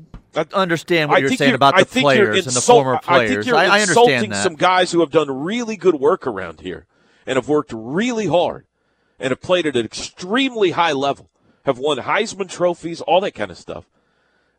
understand 0.53 1.09
what 1.09 1.17
I 1.17 1.19
you're 1.19 1.29
saying 1.29 1.49
you're- 1.49 1.55
about 1.55 1.77
the 1.77 1.85
players 1.85 2.45
and 2.45 2.53
the 2.53 2.59
insult- 2.59 2.83
former 2.83 2.95
I 2.95 2.99
think 2.99 3.05
players. 3.29 3.47
you're 3.47 3.55
I, 3.55 3.65
I 3.65 3.79
insulting 3.79 4.33
some 4.33 4.55
guys 4.55 4.91
who 4.91 4.99
have 4.99 5.11
done 5.11 5.31
really 5.31 5.77
good 5.77 5.95
work 5.95 6.27
around 6.27 6.61
here 6.61 6.85
and 7.25 7.37
have 7.37 7.47
worked 7.47 7.71
really 7.73 8.27
hard 8.27 8.67
and 9.19 9.31
have 9.31 9.41
played 9.41 9.65
at 9.65 9.75
an 9.75 9.85
extremely 9.85 10.71
high 10.71 10.91
level, 10.91 11.29
have 11.65 11.79
won 11.79 11.97
Heisman 11.97 12.49
trophies, 12.49 13.01
all 13.01 13.19
that 13.21 13.31
kind 13.33 13.49
of 13.49 13.57
stuff, 13.57 13.85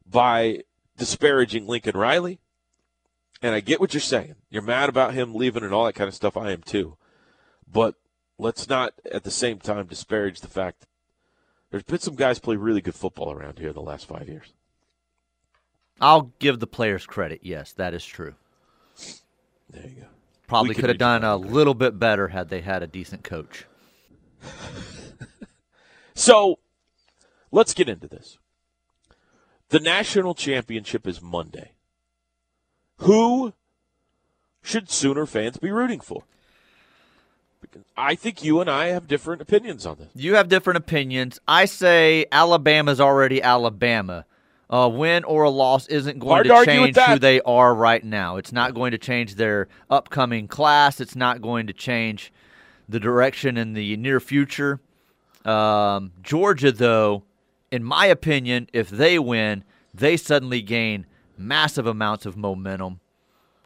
by 0.04 0.62
disparaging 0.97 1.66
Lincoln 1.66 1.97
Riley. 1.97 2.40
And 3.40 3.54
I 3.54 3.61
get 3.61 3.78
what 3.78 3.94
you're 3.94 4.00
saying. 4.00 4.35
You're 4.50 4.62
mad 4.62 4.88
about 4.88 5.14
him 5.14 5.32
leaving 5.32 5.62
and 5.62 5.73
all 5.73 5.85
that 5.85 5.94
kind 5.94 6.09
of 6.09 6.14
stuff. 6.14 6.37
I 6.37 6.50
am 6.50 6.62
too. 6.62 6.97
But 7.71 7.94
let's 8.37 8.68
not 8.68 8.94
at 9.12 9.23
the 9.23 9.30
same 9.30 9.59
time 9.61 9.87
disparage 9.87 10.40
the 10.40 10.49
fact 10.49 10.80
that 10.80 10.88
there's 11.70 11.82
been 11.82 11.98
some 11.98 12.14
guys 12.14 12.38
play 12.38 12.56
really 12.56 12.80
good 12.80 12.94
football 12.94 13.32
around 13.32 13.58
here 13.58 13.72
the 13.72 13.80
last 13.80 14.06
five 14.06 14.28
years. 14.28 14.52
I'll 16.00 16.32
give 16.38 16.60
the 16.60 16.66
players 16.66 17.06
credit. 17.06 17.40
Yes, 17.42 17.72
that 17.72 17.94
is 17.94 18.04
true. 18.04 18.34
There 19.70 19.82
you 19.82 20.02
go. 20.02 20.06
Probably 20.46 20.75
could 20.75 20.88
have 20.88 20.98
done 20.98 21.25
a 21.25 21.37
little 21.37 21.75
bit 21.75 21.98
better 21.98 22.28
had 22.28 22.48
they 22.48 22.60
had 22.62 22.82
a 22.82 22.87
decent 22.87 23.25
coach. 23.25 23.66
So 26.18 26.58
let's 27.52 27.75
get 27.75 27.88
into 27.88 28.08
this. 28.08 28.38
The 29.68 29.78
national 29.78 30.34
championship 30.34 31.06
is 31.06 31.22
Monday. 31.22 31.75
Who 32.98 33.52
should 34.60 34.90
Sooner 34.90 35.26
fans 35.26 35.58
be 35.58 35.70
rooting 35.70 36.00
for? 36.00 36.25
Because 37.60 37.82
I 37.96 38.14
think 38.14 38.44
you 38.44 38.60
and 38.60 38.70
I 38.70 38.88
have 38.88 39.08
different 39.08 39.42
opinions 39.42 39.84
on 39.84 39.96
this. 39.98 40.08
You 40.14 40.34
have 40.36 40.48
different 40.48 40.76
opinions. 40.76 41.40
I 41.48 41.64
say 41.64 42.26
Alabama's 42.30 43.00
already 43.00 43.42
Alabama. 43.42 44.24
A 44.70 44.88
win 44.88 45.24
or 45.24 45.44
a 45.44 45.50
loss 45.50 45.86
isn't 45.86 46.18
going 46.18 46.30
Hard 46.30 46.44
to 46.44 46.50
to 46.50 46.54
argue 46.54 46.82
with 46.82 46.94
change 46.94 47.08
who 47.08 47.18
they 47.18 47.40
are 47.40 47.74
right 47.74 48.04
now. 48.04 48.36
It's 48.36 48.52
not 48.52 48.74
going 48.74 48.92
to 48.92 48.98
change 48.98 49.36
their 49.36 49.66
upcoming 49.88 50.46
class. 50.46 51.00
It's 51.00 51.16
not 51.16 51.40
going 51.40 51.66
to 51.68 51.72
change 51.72 52.32
the 52.86 53.00
direction 53.00 53.56
in 53.56 53.72
the 53.72 53.96
near 53.96 54.20
future. 54.20 54.80
Um, 55.44 56.12
Georgia, 56.22 56.70
though, 56.70 57.24
in 57.70 57.82
my 57.82 58.06
opinion, 58.06 58.68
if 58.74 58.90
they 58.90 59.18
win, 59.18 59.64
they 59.94 60.16
suddenly 60.18 60.60
gain 60.60 61.06
massive 61.36 61.86
amounts 61.86 62.26
of 62.26 62.36
momentum. 62.36 63.00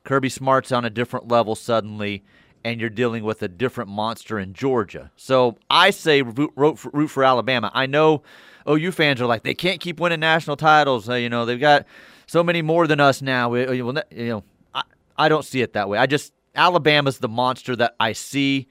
Kirby 0.04 0.28
Smart's 0.28 0.72
on 0.72 0.84
a 0.84 0.90
different 0.90 1.28
level 1.28 1.54
suddenly, 1.54 2.22
and 2.64 2.80
you're 2.80 2.90
dealing 2.90 3.24
with 3.24 3.42
a 3.42 3.48
different 3.48 3.90
monster 3.90 4.38
in 4.38 4.54
Georgia. 4.54 5.10
So 5.16 5.56
I 5.68 5.90
say 5.90 6.22
root, 6.22 6.78
for, 6.78 6.90
root 6.92 7.08
for 7.08 7.24
Alabama. 7.24 7.70
I 7.74 7.86
know 7.86 8.22
OU 8.68 8.92
fans 8.92 9.20
are 9.20 9.26
like 9.26 9.42
they 9.42 9.54
can't 9.54 9.80
keep 9.80 10.00
winning 10.00 10.20
national 10.20 10.56
titles. 10.56 11.08
Uh, 11.08 11.14
you 11.14 11.28
know 11.28 11.44
they've 11.44 11.60
got 11.60 11.86
so 12.26 12.42
many 12.42 12.62
more 12.62 12.86
than 12.86 13.00
us 13.00 13.22
now. 13.22 13.52
Ne- 13.52 13.66
you 14.10 14.28
know, 14.28 14.44
I, 14.74 14.82
I 15.16 15.28
don't 15.28 15.44
see 15.44 15.62
it 15.62 15.72
that 15.72 15.88
way. 15.88 15.98
I 15.98 16.06
just 16.06 16.32
Alabama's 16.54 17.18
the 17.18 17.28
monster 17.28 17.74
that 17.76 17.94
I 17.98 18.12
see. 18.12 18.68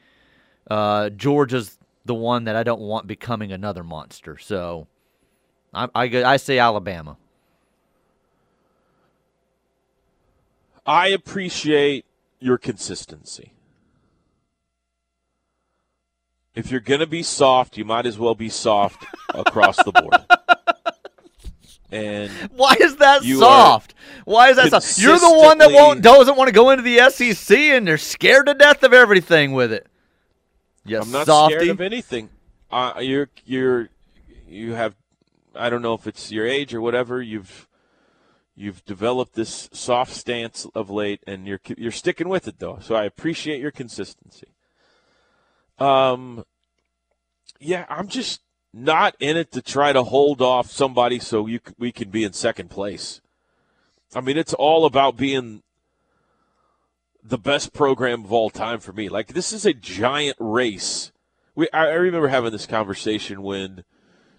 Uh, 0.69 1.09
Georgia's 1.09 1.77
the 2.05 2.15
one 2.15 2.45
that 2.45 2.55
I 2.55 2.63
don't 2.63 2.81
want 2.81 3.07
becoming 3.07 3.51
another 3.51 3.83
monster. 3.83 4.37
So 4.37 4.87
I, 5.73 5.87
I, 5.93 6.23
I 6.23 6.37
say 6.37 6.59
Alabama. 6.59 7.17
I 10.85 11.09
appreciate 11.09 12.05
your 12.39 12.57
consistency. 12.57 13.53
If 16.53 16.69
you're 16.69 16.81
going 16.81 16.99
to 16.99 17.07
be 17.07 17.23
soft, 17.23 17.77
you 17.77 17.85
might 17.85 18.05
as 18.05 18.19
well 18.19 18.35
be 18.35 18.49
soft 18.49 19.05
across 19.29 19.77
the 19.77 19.91
board. 19.91 20.25
And 21.93 22.31
why 22.55 22.77
is 22.79 22.95
that 22.97 23.21
soft? 23.21 23.95
Why 24.23 24.49
is 24.49 24.55
that 24.55 24.69
soft? 24.69 24.97
You're 24.97 25.19
the 25.19 25.33
one 25.33 25.57
that 25.57 25.73
won't 25.73 26.01
doesn't 26.01 26.37
want 26.37 26.47
to 26.47 26.53
go 26.53 26.69
into 26.69 26.83
the 26.83 27.09
SEC, 27.09 27.57
and 27.57 27.85
they're 27.85 27.97
scared 27.97 28.45
to 28.45 28.53
death 28.53 28.81
of 28.83 28.93
everything 28.93 29.51
with 29.51 29.73
it. 29.73 29.87
Yes, 30.85 31.03
I'm 31.03 31.11
not 31.11 31.25
softy. 31.25 31.55
scared 31.55 31.69
of 31.69 31.81
anything. 31.81 32.29
Uh, 32.71 32.93
you're 33.01 33.29
you're 33.45 33.89
you 34.47 34.73
have 34.73 34.95
I 35.53 35.69
don't 35.69 35.81
know 35.81 35.93
if 35.93 36.07
it's 36.07 36.31
your 36.31 36.47
age 36.47 36.73
or 36.73 36.79
whatever. 36.79 37.21
You've 37.21 37.67
you've 38.55 38.85
developed 38.85 39.33
this 39.33 39.69
soft 39.73 40.13
stance 40.13 40.65
of 40.73 40.89
late, 40.89 41.21
and 41.27 41.45
you're 41.45 41.59
you're 41.77 41.91
sticking 41.91 42.29
with 42.29 42.47
it 42.47 42.59
though. 42.59 42.79
So 42.81 42.95
I 42.95 43.03
appreciate 43.03 43.59
your 43.59 43.71
consistency. 43.71 44.50
Um, 45.81 46.45
yeah, 47.59 47.85
I'm 47.89 48.07
just 48.07 48.41
not 48.73 49.15
in 49.19 49.35
it 49.35 49.51
to 49.53 49.61
try 49.61 49.93
to 49.93 50.03
hold 50.03 50.41
off 50.41 50.69
somebody 50.69 51.19
so 51.19 51.47
you 51.47 51.59
we 51.77 51.91
can 51.91 52.09
be 52.09 52.23
in 52.23 52.33
second 52.33 52.69
place. 52.69 53.19
I 54.13 54.21
mean, 54.21 54.37
it's 54.37 54.53
all 54.53 54.85
about 54.85 55.17
being 55.17 55.63
the 57.23 57.37
best 57.37 57.73
program 57.73 58.25
of 58.25 58.31
all 58.31 58.49
time 58.49 58.79
for 58.79 58.93
me. 58.93 59.09
Like 59.09 59.33
this 59.33 59.51
is 59.51 59.65
a 59.65 59.73
giant 59.73 60.37
race. 60.39 61.11
We 61.55 61.67
I, 61.73 61.87
I 61.87 61.93
remember 61.93 62.27
having 62.27 62.51
this 62.51 62.67
conversation 62.67 63.41
when 63.41 63.83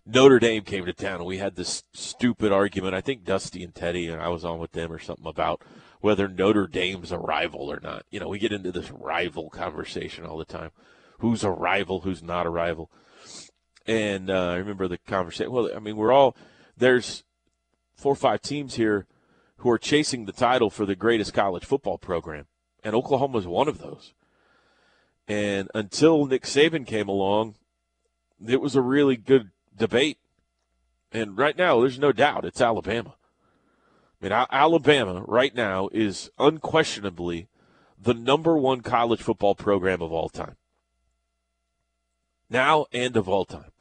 Notre 0.07 0.39
Dame 0.39 0.63
came 0.63 0.85
to 0.85 0.93
town 0.93 1.17
and 1.17 1.27
we 1.27 1.39
had 1.39 1.57
this 1.57 1.83
stupid 1.93 2.53
argument. 2.53 2.95
I 2.95 3.01
think 3.01 3.25
Dusty 3.25 3.65
and 3.65 3.75
Teddy 3.75 4.07
and 4.07 4.23
I 4.23 4.29
was 4.29 4.45
on 4.45 4.61
with 4.61 4.73
them 4.73 4.93
or 4.93 5.01
something 5.01 5.27
about 5.27 5.63
whether 6.01 6.29
Notre 6.29 6.69
Dame's 6.69 7.11
a 7.11 7.19
rival 7.19 7.71
or 7.71 7.81
not. 7.81 8.05
You 8.11 8.21
know, 8.21 8.29
we 8.29 8.39
get 8.39 8.53
into 8.53 8.71
this 8.71 8.93
rival 8.93 9.51
conversation 9.51 10.25
all 10.25 10.39
the 10.39 10.45
time. 10.45 10.71
Who's 11.23 11.45
a 11.45 11.53
rival? 11.53 12.01
Who's 12.01 12.21
not 12.21 12.47
a 12.47 12.51
rival? 12.51 12.91
And 13.87 14.29
uh, 14.29 14.51
I 14.51 14.57
remember 14.57 14.89
the 14.89 14.99
conversation. 14.99 15.53
Well, 15.53 15.71
I 15.73 15.79
mean, 15.79 15.97
we're 15.97 16.11
all 16.11 16.37
there's 16.77 17.23
four 17.95 18.15
or 18.15 18.17
five 18.17 18.43
teams 18.43 18.75
here 18.75 19.07
who 19.59 19.71
are 19.71 19.79
chasing 19.79 20.25
the 20.25 20.33
title 20.33 20.69
for 20.69 20.85
the 20.85 20.97
greatest 20.97 21.33
college 21.33 21.65
football 21.65 21.97
program, 21.97 22.47
and 22.83 22.97
Oklahoma 22.97 23.39
is 23.39 23.47
one 23.47 23.69
of 23.69 23.79
those. 23.79 24.15
And 25.29 25.71
until 25.77 26.27
Nick 26.27 26.43
Saban 26.43 26.85
came 26.85 27.09
along, 27.09 27.55
it 28.45 28.61
was 28.61 28.75
a 28.75 28.83
really 28.83 29.17
good 29.17 29.53
debate. 29.77 30.19
And 31.13 31.39
right 31.39 31.57
now, 31.57 31.79
there's 31.79 32.01
no 32.01 32.11
doubt 32.11 32.45
it's 32.45 32.61
Alabama. 32.61 33.15
I 34.21 34.25
mean, 34.25 34.33
Alabama 34.51 35.23
right 35.29 35.55
now 35.55 35.89
is 35.93 36.31
unquestionably 36.41 37.47
the 37.97 38.13
number 38.13 38.57
one 38.57 38.81
college 38.81 39.23
football 39.23 39.55
program 39.55 40.03
of 40.03 40.13
all 40.13 40.29
time. 40.29 40.57
Now 42.53 42.85
and 42.93 43.17
of 43.17 43.31
all 43.31 43.47
time. 43.47 43.73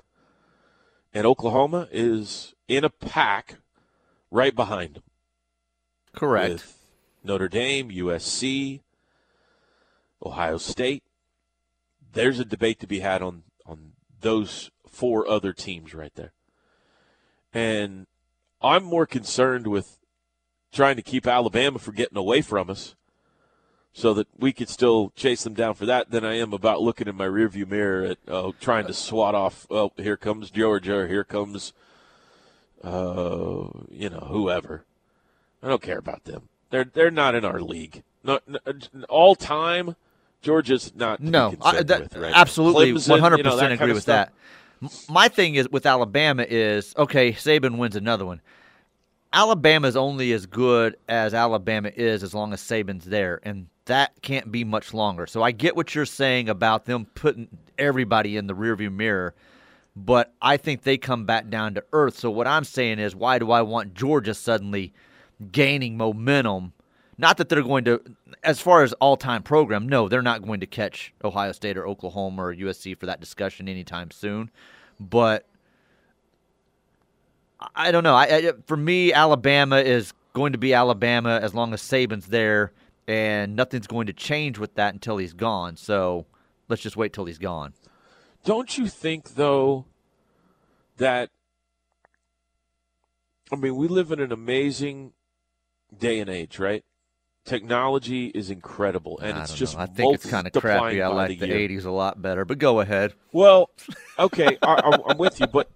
And 1.14 1.26
Oklahoma 1.26 1.90
is 1.92 2.56
in 2.70 2.86
a 2.86 2.90
pack 2.90 3.58
right 4.32 4.56
behind 4.56 4.96
them. 4.96 5.04
Correct. 6.14 6.54
With 6.54 6.78
Notre 7.22 7.50
Dame, 7.50 7.90
USC, 7.90 8.80
Ohio 10.26 10.58
State. 10.58 11.04
There's 12.14 12.40
a 12.40 12.46
debate 12.46 12.80
to 12.80 12.88
be 12.88 13.00
had 13.00 13.22
on 13.22 13.44
on 13.66 13.92
those 14.22 14.72
four 14.88 15.28
other 15.28 15.52
teams 15.52 15.94
right 15.94 16.14
there. 16.16 16.32
And 17.54 18.08
I'm 18.62 18.84
more 18.84 19.06
concerned 19.06 19.68
with 19.68 19.98
trying 20.72 20.96
to 20.96 21.02
keep 21.02 21.28
Alabama 21.28 21.78
from 21.78 21.96
getting 21.96 22.18
away 22.18 22.42
from 22.42 22.70
us 22.70 22.96
so 23.94 24.14
that 24.14 24.28
we 24.38 24.54
could 24.54 24.70
still 24.70 25.12
chase 25.16 25.44
them 25.44 25.54
down 25.54 25.74
for 25.74 25.86
that 25.86 26.12
than 26.12 26.24
I 26.24 26.36
am 26.36 26.54
about 26.54 26.82
looking 26.82 27.08
in 27.08 27.16
my 27.16 27.26
rearview 27.26 27.68
mirror 27.68 28.04
at 28.06 28.18
uh, 28.28 28.52
trying 28.60 28.88
to 28.88 28.94
swat 28.94 29.36
off, 29.36 29.68
oh, 29.70 29.92
here 29.98 30.18
comes 30.18 30.50
Georgia, 30.50 30.96
or 30.96 31.08
here 31.08 31.24
comes, 31.24 31.74
uh, 32.84 33.68
you 33.90 34.10
know, 34.10 34.28
whoever. 34.30 34.86
I 35.62 35.68
don't 35.68 35.82
care 35.82 35.98
about 35.98 36.24
them. 36.24 36.50
They're 36.70 36.86
they're 36.86 37.12
not 37.12 37.36
in 37.36 37.44
our 37.44 37.60
league. 37.62 38.04
Not, 38.24 38.44
all 39.10 39.36
time, 39.36 39.96
Georgia's 40.42 40.94
not. 40.96 41.20
No, 41.20 41.54
I, 41.62 41.84
that, 41.84 42.02
with, 42.02 42.16
right 42.16 42.32
absolutely, 42.34 42.94
one 42.94 43.20
hundred 43.20 43.44
percent 43.44 43.74
agree 43.74 43.94
with 43.94 44.06
that. 44.06 44.32
My 45.10 45.28
thing 45.28 45.56
is 45.56 45.70
with 45.70 45.86
Alabama 45.86 46.46
is 46.48 46.96
okay. 46.98 47.34
Saban 47.34 47.78
wins 47.78 47.96
another 47.96 48.26
one. 48.26 48.42
Alabama 49.34 49.88
is 49.88 49.96
only 49.96 50.34
as 50.34 50.46
good 50.46 50.98
as 51.08 51.34
Alabama 51.34 51.92
is 51.96 52.22
as 52.22 52.34
long 52.34 52.52
as 52.52 52.62
Saban's 52.62 53.06
there, 53.06 53.40
and 53.44 53.68
that 53.86 54.22
can't 54.22 54.52
be 54.52 54.64
much 54.64 54.94
longer. 54.94 55.26
So 55.26 55.42
I 55.42 55.52
get 55.52 55.76
what 55.76 55.96
you're 55.96 56.06
saying 56.06 56.50
about 56.50 56.86
them 56.86 57.06
putting 57.16 57.48
everybody 57.78 58.36
in 58.36 58.48
the 58.48 58.56
rearview 58.56 58.92
mirror, 58.92 59.34
but 59.96 60.34
I 60.42 60.58
think 60.58 60.84
they 60.84 60.98
come 60.98 61.26
back 61.26 61.50
down 61.50 61.74
to 61.76 61.84
earth. 61.94 62.18
So 62.18 62.30
what 62.30 62.48
I'm 62.48 62.66
saying 62.66 63.00
is, 63.00 63.16
why 63.16 63.40
do 63.40 63.52
I 63.52 63.62
want 63.62 63.94
Georgia 63.94 64.34
suddenly 64.34 64.94
gaining 65.52 65.98
momentum? 65.98 66.74
Not 67.18 67.38
that 67.38 67.50
they're 67.50 67.62
going 67.62 67.86
to, 67.86 68.02
as 68.44 68.60
far 68.60 68.84
as 68.84 68.94
all-time 68.94 69.44
program, 69.44 69.88
no, 69.88 70.10
they're 70.10 70.22
not 70.22 70.46
going 70.46 70.60
to 70.60 70.68
catch 70.68 71.14
Ohio 71.24 71.52
State 71.52 71.78
or 71.78 71.88
Oklahoma 71.88 72.44
or 72.44 72.56
USC 72.56 72.98
for 72.98 73.06
that 73.06 73.20
discussion 73.20 73.70
anytime 73.70 74.12
soon. 74.12 74.50
But 75.00 75.46
I 77.76 77.92
don't 77.92 78.04
know. 78.04 78.16
I, 78.16 78.24
I, 78.26 78.52
for 78.66 78.78
me, 78.78 79.14
Alabama 79.14 79.78
is 79.78 80.14
going 80.34 80.54
to 80.54 80.58
be 80.58 80.74
Alabama 80.74 81.40
as 81.42 81.54
long 81.54 81.74
as 81.74 81.82
Saban's 81.82 82.28
there, 82.28 82.72
and 83.08 83.56
nothing's 83.56 83.88
going 83.88 84.08
to 84.08 84.14
change 84.14 84.58
with 84.58 84.76
that 84.76 84.94
until 84.94 85.18
he's 85.18 85.34
gone. 85.34 85.76
So 85.76 86.26
let's 86.70 86.82
just 86.82 86.98
wait 86.98 87.14
till 87.14 87.26
he's 87.26 87.38
gone. 87.38 87.74
Don't 88.44 88.78
you 88.78 88.88
think, 88.88 89.36
though, 89.36 89.86
that 90.98 91.30
I 93.52 93.58
mean, 93.58 93.76
we 93.76 93.88
live 93.88 94.12
in 94.12 94.20
an 94.20 94.32
amazing 94.32 95.12
day 95.98 96.20
and 96.20 96.30
age, 96.30 96.58
right? 96.58 96.84
Technology 97.44 98.28
is 98.28 98.50
incredible, 98.50 99.20
and 99.20 99.38
it's 99.38 99.54
just. 99.54 99.76
Know. 99.76 99.84
I 99.84 99.86
think 99.88 100.14
it's 100.14 100.26
kind 100.26 100.48
of 100.48 100.54
crappy. 100.54 101.02
I 101.02 101.08
like 101.08 101.40
the, 101.40 101.48
the 101.48 101.54
'80s 101.54 101.86
a 101.86 101.92
lot 101.92 102.22
better, 102.22 102.46
but 102.46 102.60
go 102.60 102.80
ahead. 102.80 103.14
Well, 103.34 103.72
okay, 104.20 104.58
I, 104.62 105.00
I'm 105.08 105.18
with 105.18 105.40
you, 105.40 105.48
but 105.48 105.70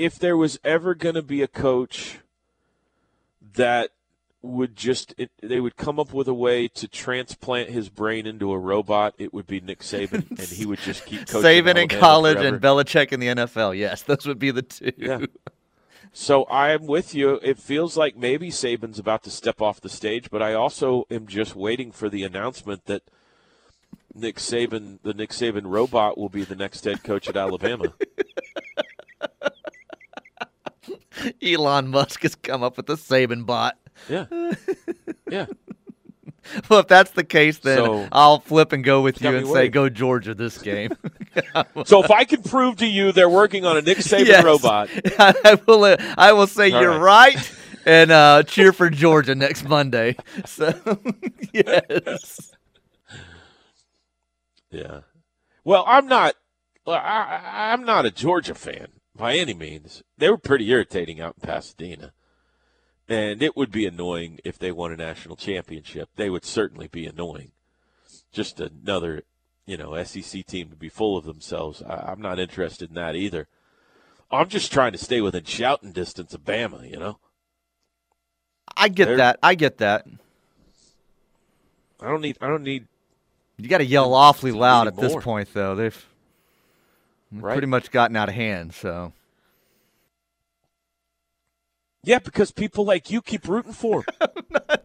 if 0.00 0.18
there 0.18 0.36
was 0.36 0.58
ever 0.64 0.94
going 0.94 1.14
to 1.14 1.22
be 1.22 1.42
a 1.42 1.46
coach 1.46 2.20
that 3.54 3.90
would 4.40 4.74
just 4.74 5.14
it, 5.18 5.30
they 5.42 5.60
would 5.60 5.76
come 5.76 6.00
up 6.00 6.14
with 6.14 6.26
a 6.26 6.32
way 6.32 6.66
to 6.68 6.88
transplant 6.88 7.68
his 7.68 7.90
brain 7.90 8.26
into 8.26 8.50
a 8.50 8.58
robot, 8.58 9.14
it 9.18 9.34
would 9.34 9.46
be 9.46 9.60
Nick 9.60 9.80
Saban, 9.80 10.26
and 10.30 10.40
he 10.48 10.64
would 10.64 10.78
just 10.78 11.04
keep 11.04 11.26
coaching. 11.28 11.42
Saban 11.42 11.76
in 11.76 11.88
college 11.88 12.38
forever. 12.38 12.54
and 12.54 12.62
Belichick 12.64 13.12
in 13.12 13.20
the 13.20 13.26
NFL. 13.26 13.76
Yes, 13.76 14.00
those 14.02 14.26
would 14.26 14.38
be 14.38 14.50
the 14.50 14.62
two. 14.62 14.92
Yeah. 14.96 15.26
So 16.12 16.46
I'm 16.48 16.86
with 16.86 17.14
you. 17.14 17.38
It 17.42 17.58
feels 17.58 17.98
like 17.98 18.16
maybe 18.16 18.48
Saban's 18.48 18.98
about 18.98 19.22
to 19.24 19.30
step 19.30 19.60
off 19.60 19.82
the 19.82 19.90
stage, 19.90 20.30
but 20.30 20.42
I 20.42 20.54
also 20.54 21.06
am 21.10 21.26
just 21.26 21.54
waiting 21.54 21.92
for 21.92 22.08
the 22.08 22.24
announcement 22.24 22.86
that 22.86 23.02
Nick 24.14 24.36
Saban, 24.36 24.98
the 25.02 25.12
Nick 25.12 25.30
Saban 25.30 25.64
robot, 25.66 26.16
will 26.16 26.30
be 26.30 26.42
the 26.42 26.56
next 26.56 26.84
head 26.84 27.04
coach 27.04 27.28
at 27.28 27.36
Alabama. 27.36 27.92
Elon 31.42 31.88
Musk 31.88 32.22
has 32.22 32.34
come 32.34 32.62
up 32.62 32.76
with 32.76 32.86
the 32.86 32.96
Saban 32.96 33.46
bot. 33.46 33.78
Yeah. 34.08 34.26
Yeah. 35.30 35.46
well, 36.68 36.80
if 36.80 36.88
that's 36.88 37.12
the 37.12 37.22
case, 37.22 37.58
then 37.58 37.76
so, 37.76 38.08
I'll 38.10 38.40
flip 38.40 38.72
and 38.72 38.82
go 38.82 39.00
with 39.00 39.22
you 39.22 39.36
and 39.36 39.46
say 39.46 39.68
go 39.68 39.88
Georgia 39.88 40.34
this 40.34 40.58
game. 40.58 40.90
so 41.84 42.02
if 42.02 42.10
I 42.10 42.24
can 42.24 42.42
prove 42.42 42.78
to 42.78 42.86
you 42.86 43.12
they're 43.12 43.28
working 43.28 43.64
on 43.64 43.76
a 43.76 43.82
Nick 43.82 43.98
Saban 43.98 44.26
yes. 44.26 44.42
robot, 44.42 44.88
I 45.20 45.56
will. 45.68 45.84
Uh, 45.84 45.96
I 46.18 46.32
will 46.32 46.48
say 46.48 46.72
All 46.72 46.82
you're 46.82 46.98
right. 46.98 47.36
right 47.36 47.52
and 47.86 48.10
uh, 48.10 48.42
cheer 48.42 48.72
for 48.72 48.90
Georgia 48.90 49.36
next 49.36 49.68
Monday. 49.68 50.16
So 50.46 50.74
yes. 51.52 52.50
Yeah. 54.72 55.02
Well, 55.62 55.84
I'm 55.86 56.08
not. 56.08 56.34
I, 56.88 57.70
I'm 57.72 57.84
not 57.84 58.04
a 58.04 58.10
Georgia 58.10 58.54
fan 58.54 58.88
by 59.20 59.36
any 59.36 59.54
means. 59.54 60.02
They 60.18 60.30
were 60.30 60.38
pretty 60.38 60.68
irritating 60.70 61.20
out 61.20 61.36
in 61.40 61.46
Pasadena. 61.46 62.12
And 63.08 63.42
it 63.42 63.56
would 63.56 63.70
be 63.70 63.86
annoying 63.86 64.40
if 64.44 64.58
they 64.58 64.72
won 64.72 64.92
a 64.92 64.96
national 64.96 65.36
championship. 65.36 66.08
They 66.16 66.30
would 66.30 66.44
certainly 66.44 66.88
be 66.88 67.06
annoying. 67.06 67.52
Just 68.32 68.60
another, 68.60 69.24
you 69.66 69.76
know, 69.76 70.00
SEC 70.02 70.46
team 70.46 70.70
to 70.70 70.76
be 70.76 70.88
full 70.88 71.16
of 71.16 71.24
themselves. 71.24 71.82
I, 71.82 72.12
am 72.12 72.22
not 72.22 72.38
interested 72.38 72.88
in 72.88 72.94
that 72.94 73.16
either. 73.16 73.48
I'm 74.30 74.48
just 74.48 74.72
trying 74.72 74.92
to 74.92 74.98
stay 74.98 75.20
within 75.20 75.44
shouting 75.44 75.92
distance 75.92 76.32
of 76.34 76.44
Bama, 76.44 76.88
you 76.88 76.98
know? 76.98 77.18
I 78.76 78.88
get 78.88 79.06
They're, 79.06 79.16
that. 79.16 79.38
I 79.42 79.56
get 79.56 79.78
that. 79.78 80.06
I 82.00 82.06
don't 82.06 82.22
need. 82.22 82.38
I 82.40 82.46
don't 82.46 82.62
need. 82.62 82.86
You 83.58 83.68
got 83.68 83.78
to 83.78 83.84
yell 83.84 84.14
awfully 84.14 84.52
loud 84.52 84.86
at 84.86 84.96
this 84.96 85.14
point, 85.16 85.52
though. 85.52 85.74
They've 85.74 86.06
Right. 87.32 87.52
pretty 87.54 87.66
much 87.68 87.90
gotten 87.90 88.16
out 88.16 88.28
of 88.28 88.34
hand. 88.34 88.74
So 88.74 89.12
Yeah, 92.02 92.18
because 92.18 92.50
people 92.50 92.84
like 92.84 93.10
you 93.10 93.22
keep 93.22 93.46
rooting 93.48 93.72
for. 93.72 94.04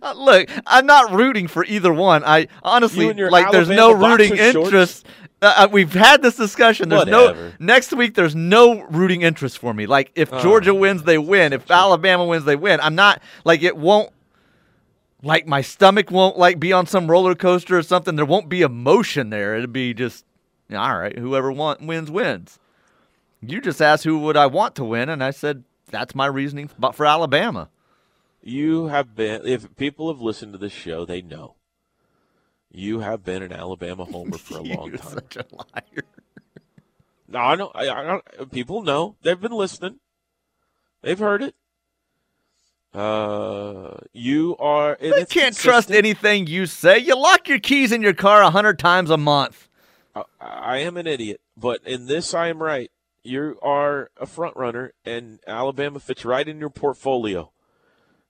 Uh, 0.00 0.14
look, 0.16 0.48
I'm 0.66 0.86
not 0.86 1.12
rooting 1.12 1.48
for 1.48 1.64
either 1.64 1.92
one. 1.92 2.22
I 2.24 2.46
honestly 2.62 3.04
You 3.04 3.10
and 3.10 3.18
your 3.18 3.30
like. 3.30 3.50
There's 3.50 3.68
no 3.68 3.92
rooting 3.92 4.36
interest. 4.36 5.04
Uh, 5.42 5.52
uh, 5.58 5.68
we've 5.70 5.92
had 5.92 6.22
this 6.22 6.36
discussion. 6.36 6.88
There's 6.88 7.06
Whatever. 7.06 7.48
no 7.48 7.52
next 7.58 7.92
week. 7.92 8.14
There's 8.14 8.34
no 8.36 8.82
rooting 8.84 9.22
interest 9.22 9.58
for 9.58 9.74
me. 9.74 9.86
Like 9.86 10.12
if 10.14 10.32
Oh. 10.32 10.40
Georgia 10.40 10.72
wins, 10.72 11.02
they 11.02 11.18
win. 11.18 11.52
If 11.52 11.68
Alabama 11.70 12.24
wins, 12.24 12.44
they 12.44 12.56
win. 12.56 12.80
I'm 12.80 12.94
not 12.94 13.20
like 13.44 13.62
it 13.62 13.76
won't. 13.76 14.10
Like 15.24 15.46
my 15.46 15.60
stomach 15.60 16.10
won't 16.10 16.38
like 16.38 16.58
be 16.60 16.72
on 16.72 16.86
some 16.86 17.10
roller 17.10 17.34
coaster 17.34 17.76
or 17.76 17.82
something. 17.82 18.14
There 18.16 18.24
won't 18.24 18.48
be 18.48 18.62
emotion 18.62 19.30
there. 19.30 19.56
It'd 19.56 19.72
be 19.72 19.92
just 19.92 20.24
you 20.24 20.30
know, 20.30 20.31
all 20.76 20.98
right. 20.98 21.16
Whoever 21.16 21.50
want, 21.52 21.82
wins 21.82 22.10
wins. 22.10 22.58
You 23.40 23.60
just 23.60 23.82
asked 23.82 24.04
who 24.04 24.18
would 24.20 24.36
I 24.36 24.46
want 24.46 24.74
to 24.76 24.84
win, 24.84 25.08
and 25.08 25.22
I 25.22 25.30
said 25.30 25.64
that's 25.90 26.14
my 26.14 26.26
reasoning 26.26 26.68
for 26.68 26.92
for 26.92 27.06
Alabama. 27.06 27.68
You 28.42 28.86
have 28.86 29.14
been. 29.14 29.46
If 29.46 29.76
people 29.76 30.12
have 30.12 30.20
listened 30.20 30.52
to 30.52 30.58
this 30.58 30.72
show, 30.72 31.04
they 31.04 31.22
know. 31.22 31.54
You 32.70 33.00
have 33.00 33.24
been 33.24 33.42
an 33.42 33.52
Alabama 33.52 34.04
homer 34.04 34.38
for 34.38 34.58
a 34.58 34.62
long 34.62 34.88
You're 34.88 34.96
time. 34.98 35.12
such 35.12 35.36
a 35.36 35.44
liar. 35.54 36.04
No, 37.28 37.38
I 37.38 37.56
don't. 37.56 37.74
I, 37.74 37.88
I 37.88 38.02
don't. 38.04 38.50
People 38.50 38.82
know. 38.82 39.16
They've 39.22 39.40
been 39.40 39.52
listening. 39.52 40.00
They've 41.02 41.18
heard 41.18 41.42
it. 41.42 41.54
Uh, 42.94 43.96
you 44.12 44.54
are. 44.58 44.98
it's 45.00 45.32
can't 45.32 45.56
trust 45.56 45.90
anything 45.90 46.46
you 46.46 46.66
say. 46.66 46.98
You 46.98 47.16
lock 47.16 47.48
your 47.48 47.58
keys 47.58 47.90
in 47.90 48.02
your 48.02 48.12
car 48.12 48.42
a 48.42 48.50
hundred 48.50 48.78
times 48.78 49.08
a 49.08 49.16
month. 49.16 49.68
I, 50.14 50.22
I 50.40 50.78
am 50.78 50.96
an 50.96 51.06
idiot, 51.06 51.40
but 51.56 51.80
in 51.86 52.06
this 52.06 52.34
I 52.34 52.48
am 52.48 52.62
right. 52.62 52.90
You 53.24 53.58
are 53.62 54.10
a 54.16 54.26
front 54.26 54.56
runner, 54.56 54.92
and 55.04 55.38
Alabama 55.46 56.00
fits 56.00 56.24
right 56.24 56.46
in 56.46 56.58
your 56.58 56.70
portfolio 56.70 57.50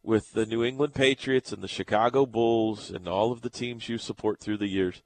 with 0.02 0.32
the 0.32 0.44
New 0.44 0.62
England 0.64 0.94
Patriots 0.94 1.52
and 1.52 1.62
the 1.62 1.68
Chicago 1.68 2.26
Bulls 2.26 2.90
and 2.90 3.08
all 3.08 3.32
of 3.32 3.42
the 3.42 3.50
teams 3.50 3.88
you 3.88 3.98
support 3.98 4.40
through 4.40 4.58
the 4.58 4.68
years. 4.68 5.02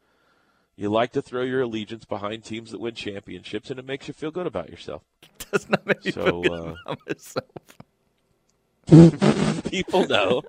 You 0.74 0.90
like 0.90 1.12
to 1.12 1.22
throw 1.22 1.42
your 1.42 1.62
allegiance 1.62 2.04
behind 2.04 2.44
teams 2.44 2.70
that 2.70 2.80
win 2.80 2.94
championships, 2.94 3.70
and 3.70 3.78
it 3.78 3.86
makes 3.86 4.08
you 4.08 4.14
feel 4.14 4.30
good 4.30 4.46
about 4.46 4.68
yourself. 4.68 5.02
Does 5.52 5.68
not 5.70 5.86
make 5.86 6.04
me 6.04 6.10
So, 6.10 6.24
feel 6.24 6.42
good 6.42 6.52
uh, 6.52 6.74
about 6.84 6.98
myself. 7.06 7.44
People 9.70 10.06
know 10.06 10.42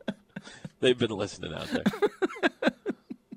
they've 0.80 0.98
been 0.98 1.12
listening 1.12 1.54
out 1.54 1.68
there. 1.68 1.84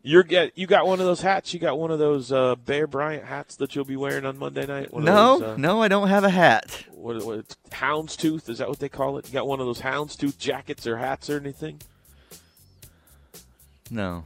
You're 0.03 0.23
get 0.23 0.57
you 0.57 0.67
got 0.67 0.87
one 0.87 0.99
of 1.01 1.07
those 1.07 1.21
hats. 1.21 1.53
You 1.53 1.61
got 1.61 1.79
one 1.79 1.91
of 1.91 1.99
those 1.99 2.33
uh, 2.33 2.55
Bear 2.57 2.87
Bryant 2.87 3.25
hats 3.25 3.57
that 3.57 3.75
you'll 3.75 3.85
be 3.85 3.97
wearing 3.97 4.25
on 4.25 4.39
Monday 4.39 4.65
night. 4.67 4.93
No, 4.95 5.39
those, 5.39 5.43
uh, 5.43 5.57
no, 5.59 5.83
I 5.83 5.89
don't 5.89 6.09
have 6.09 6.25
a 6.25 6.31
hat. 6.31 6.85
what, 6.93 7.23
what 7.25 7.39
it's 7.41 7.57
houndstooth 7.71 8.49
is 8.49 8.59
that 8.59 8.69
what 8.69 8.79
they 8.79 8.89
call 8.89 9.19
it 9.19 9.27
you 9.27 9.33
got 9.35 9.47
one 9.47 9.61
of 9.61 9.67
those 9.67 9.81
houndstooth 9.83 10.39
jackets 10.39 10.87
or 10.87 10.97
hats 10.97 11.29
or 11.31 11.37
anything 11.39 11.81
No. 13.91 14.25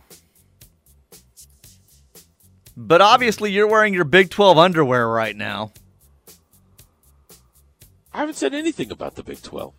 But 2.77 3.01
obviously, 3.01 3.53
you're 3.53 3.69
wearing 3.69 3.95
your 3.95 4.05
Big 4.05 4.31
12 4.31 4.59
underwear 4.59 5.09
right 5.09 5.37
now. 5.37 5.73
i 8.13 8.19
haven't 8.19 8.35
said 8.35 8.55
anything 8.55 8.91
about 8.93 9.15
the 9.17 9.23
big 9.23 9.43
12 9.43 9.73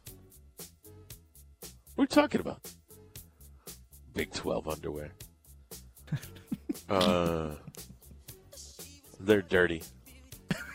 what 1.95 2.01
are 2.01 2.03
you 2.03 2.07
talking 2.07 2.41
about 2.41 2.59
big 4.13 4.31
12 4.33 4.67
underwear 4.67 5.11
uh 6.89 7.51
they're 9.19 9.41
dirty 9.41 9.81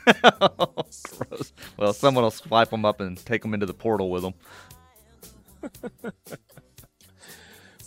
Gross. 0.23 1.53
Well, 1.77 1.93
someone 1.93 2.25
will 2.25 2.31
swipe 2.31 2.71
them 2.71 2.85
up 2.85 3.01
and 3.01 3.17
take 3.25 3.43
them 3.43 3.55
into 3.55 3.67
the 3.67 3.75
portal 3.75 4.11
with 4.11 4.23
them. 4.23 4.35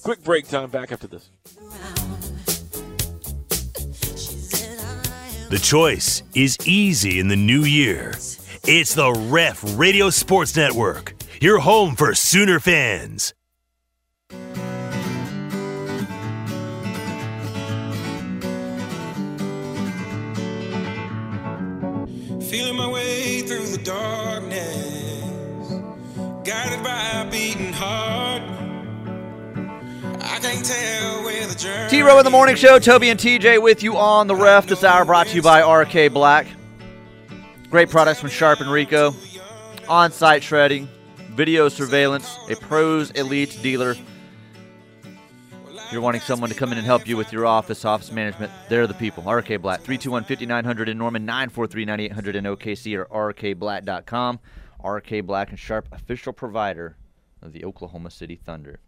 quick 0.03 0.23
break 0.23 0.47
time 0.47 0.69
back 0.69 0.91
after 0.91 1.07
this 1.07 1.29
The 5.49 5.59
choice 5.61 6.23
is 6.33 6.57
easy 6.65 7.19
in 7.19 7.27
the 7.27 7.35
new 7.35 7.63
year. 7.63 8.15
It's 8.65 8.95
the 8.95 9.11
Ref 9.13 9.63
Radio 9.77 10.09
Sports 10.09 10.55
Network, 10.55 11.13
your 11.41 11.59
home 11.59 11.95
for 11.95 12.15
Sooner 12.15 12.59
fans. 12.59 13.33
Feeling 22.53 22.75
my 22.75 22.87
way 22.87 23.41
through 23.41 23.65
the 23.65 23.79
darkness, 23.79 25.71
guided 26.47 26.83
by 26.83 27.09
a 27.15 27.31
beating 27.31 27.73
heart. 27.73 28.43
I 30.21 30.37
can't 30.39 30.63
tell 30.63 31.23
where 31.23 31.47
the 31.47 31.55
journey. 31.55 31.89
T 31.89 32.03
Row 32.03 32.19
in 32.19 32.23
the 32.23 32.29
Morning 32.29 32.55
Show, 32.55 32.77
Toby 32.77 33.09
and 33.09 33.19
TJ 33.19 33.59
with 33.59 33.81
you 33.81 33.97
on 33.97 34.27
the 34.27 34.35
ref 34.35 34.67
this 34.67 34.83
hour, 34.83 35.03
brought 35.03 35.25
to 35.29 35.35
you 35.35 35.41
by 35.41 35.67
RK 35.67 36.13
Black. 36.13 36.45
Great 37.71 37.89
products 37.89 38.19
from 38.19 38.29
Sharp 38.29 38.59
and 38.59 38.69
Ricoh. 38.69 39.15
On 39.89 40.11
site 40.11 40.43
shredding, 40.43 40.87
video 41.31 41.69
surveillance, 41.69 42.37
a 42.51 42.55
pros 42.55 43.09
elite 43.09 43.57
dealer. 43.63 43.95
You're 45.93 46.01
wanting 46.01 46.21
someone 46.21 46.49
to 46.49 46.55
come 46.55 46.71
in 46.71 46.79
and 46.79 46.87
help 46.87 47.07
you 47.07 47.15
with 47.15 47.31
your 47.31 47.45
office, 47.45 47.85
office 47.85 48.11
management, 48.11 48.51
they're 48.67 48.87
the 48.87 48.95
people. 48.95 49.31
RK 49.31 49.61
Black, 49.61 49.81
321 49.81 50.23
5900 50.23 50.89
in 50.89 50.97
Norman, 50.97 51.23
943 51.23 51.85
9800 51.85 52.35
in 52.35 52.45
OKC, 52.45 52.97
or 52.97 53.31
rkblack.com. 53.31 54.39
RK 54.83 55.23
Black 55.23 55.51
and 55.51 55.59
Sharp, 55.59 55.87
official 55.91 56.33
provider 56.33 56.97
of 57.43 57.53
the 57.53 57.63
Oklahoma 57.63 58.09
City 58.09 58.35
Thunder. 58.35 58.79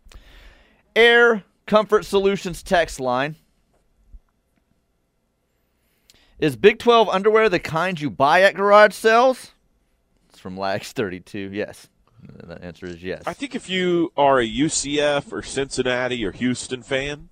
Air 0.95 1.43
Comfort 1.67 2.05
Solutions 2.05 2.63
text 2.63 2.99
line. 2.99 3.35
Is 6.39 6.55
Big 6.55 6.79
12 6.79 7.07
underwear 7.09 7.49
the 7.49 7.59
kind 7.59 8.01
you 8.01 8.09
buy 8.09 8.41
at 8.41 8.55
garage 8.55 8.95
sales? 8.95 9.51
It's 10.29 10.39
from 10.39 10.57
Lags32. 10.57 11.53
Yes. 11.53 11.87
The 12.27 12.63
answer 12.63 12.85
is 12.85 13.03
yes. 13.03 13.23
i 13.25 13.33
think 13.33 13.55
if 13.55 13.69
you 13.69 14.11
are 14.17 14.39
a 14.39 14.47
ucf 14.47 15.31
or 15.31 15.41
cincinnati 15.41 16.23
or 16.25 16.31
houston 16.31 16.83
fan 16.83 17.29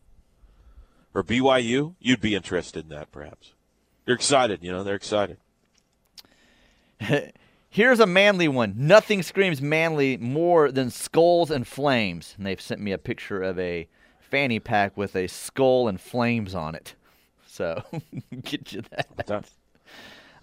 or 1.14 1.24
byu 1.24 1.96
you'd 2.00 2.22
be 2.22 2.36
interested 2.36 2.86
in 2.86 2.90
that 2.90 3.12
perhaps 3.12 3.54
you're 4.06 4.16
excited 4.16 4.64
you 4.64 4.72
know 4.72 4.84
they're 4.84 4.96
excited 4.96 5.38
Here's 7.74 8.00
a 8.00 8.06
manly 8.06 8.48
one. 8.48 8.76
Nothing 8.78 9.24
screams 9.24 9.60
manly 9.60 10.16
more 10.18 10.72
than 10.72 10.92
skulls 10.92 11.50
and 11.50 11.68
flames. 11.68 12.36
And 12.38 12.46
they've 12.46 12.62
sent 12.62 12.80
me 12.80 12.92
a 12.92 13.00
picture 13.00 13.42
of 13.42 13.58
a 13.58 13.88
fanny 14.20 14.60
pack 14.60 14.96
with 14.96 15.16
a 15.16 15.26
skull 15.26 15.88
and 15.88 16.00
flames 16.00 16.54
on 16.54 16.76
it. 16.76 16.94
So 17.48 17.82
get 18.44 18.74
you 18.74 18.84
that. 18.92 19.50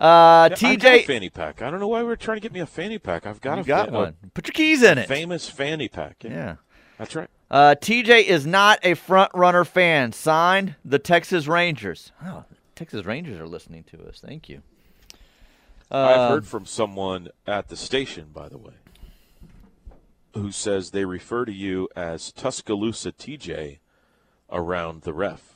Uh, 0.01 0.49
Yeah, 0.61 0.69
I 0.69 0.77
got 0.77 0.95
a 0.95 0.99
TJ, 0.99 1.05
fanny 1.07 1.29
pack. 1.29 1.61
I 1.63 1.71
don't 1.71 1.79
know 1.79 1.89
why 1.89 2.03
we're 2.03 2.17
trying 2.17 2.39
to 2.39 2.41
get 2.41 2.53
me 2.53 2.61
a 2.61 2.67
fanny 2.67 2.99
pack. 2.99 3.27
I've 3.27 3.41
got 3.41 3.57
you 3.57 3.63
a 3.63 3.67
got 3.67 3.89
fa- 3.91 3.95
one. 3.95 4.17
Put 4.33 4.47
your 4.47 4.53
keys 4.53 4.83
in 4.83 4.97
it. 4.99 5.07
famous 5.09 5.49
fanny 5.49 5.89
pack. 5.89 6.25
Yeah, 6.25 6.31
Yeah. 6.31 6.55
that's 6.99 7.15
right. 7.15 7.29
Uh, 7.51 7.75
TJ 7.79 8.25
is 8.25 8.47
not 8.47 8.79
a 8.83 8.95
front 8.95 9.31
runner 9.35 9.65
fan. 9.65 10.13
Signed, 10.13 10.77
the 10.85 10.99
Texas 10.99 11.47
Rangers. 11.47 12.13
Oh, 12.25 12.45
Texas 12.75 13.05
Rangers 13.05 13.39
are 13.39 13.47
listening 13.49 13.85
to 13.91 14.03
us. 14.09 14.21
Thank 14.25 14.49
you. 14.49 14.63
I've 15.91 16.19
Uh, 16.19 16.29
heard 16.31 16.47
from 16.47 16.65
someone 16.67 17.29
at 17.47 17.69
the 17.69 17.77
station, 17.77 18.29
by 18.33 18.49
the 18.49 18.57
way, 18.59 18.75
who 20.35 20.53
says 20.53 20.93
they 20.93 21.05
refer 21.05 21.45
to 21.45 21.53
you 21.53 21.89
as 21.97 22.31
Tuscaloosa 22.33 23.11
TJ 23.13 23.81
around 24.51 25.03
the 25.03 25.13
ref, 25.13 25.50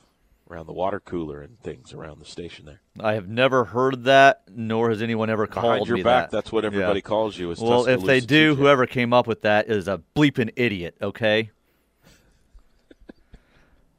around 0.50 0.66
the 0.66 0.72
water 0.72 1.00
cooler 1.00 1.40
and 1.40 1.58
things 1.60 1.92
around 1.92 2.18
the 2.20 2.24
station 2.26 2.66
there. 2.66 2.80
I 3.00 3.14
have 3.14 3.28
never 3.28 3.64
heard 3.64 4.04
that, 4.04 4.42
nor 4.54 4.90
has 4.90 5.00
anyone 5.02 5.30
ever 5.30 5.46
called 5.46 5.64
Behind 5.64 5.86
your 5.86 5.96
me 5.96 6.02
back, 6.02 6.30
that. 6.30 6.36
that's 6.36 6.52
what 6.52 6.64
everybody 6.64 6.98
Yeah. 6.98 7.02
calls 7.02 7.38
you. 7.38 7.54
Well, 7.58 7.86
if 7.86 8.02
they 8.02 8.20
do, 8.20 8.54
TJ. 8.54 8.58
whoever 8.58 8.86
came 8.86 9.12
up 9.12 9.26
with 9.26 9.42
that 9.42 9.68
is 9.68 9.88
a 9.88 10.02
bleeping 10.14 10.50
idiot. 10.56 10.96
Okay. 11.00 11.50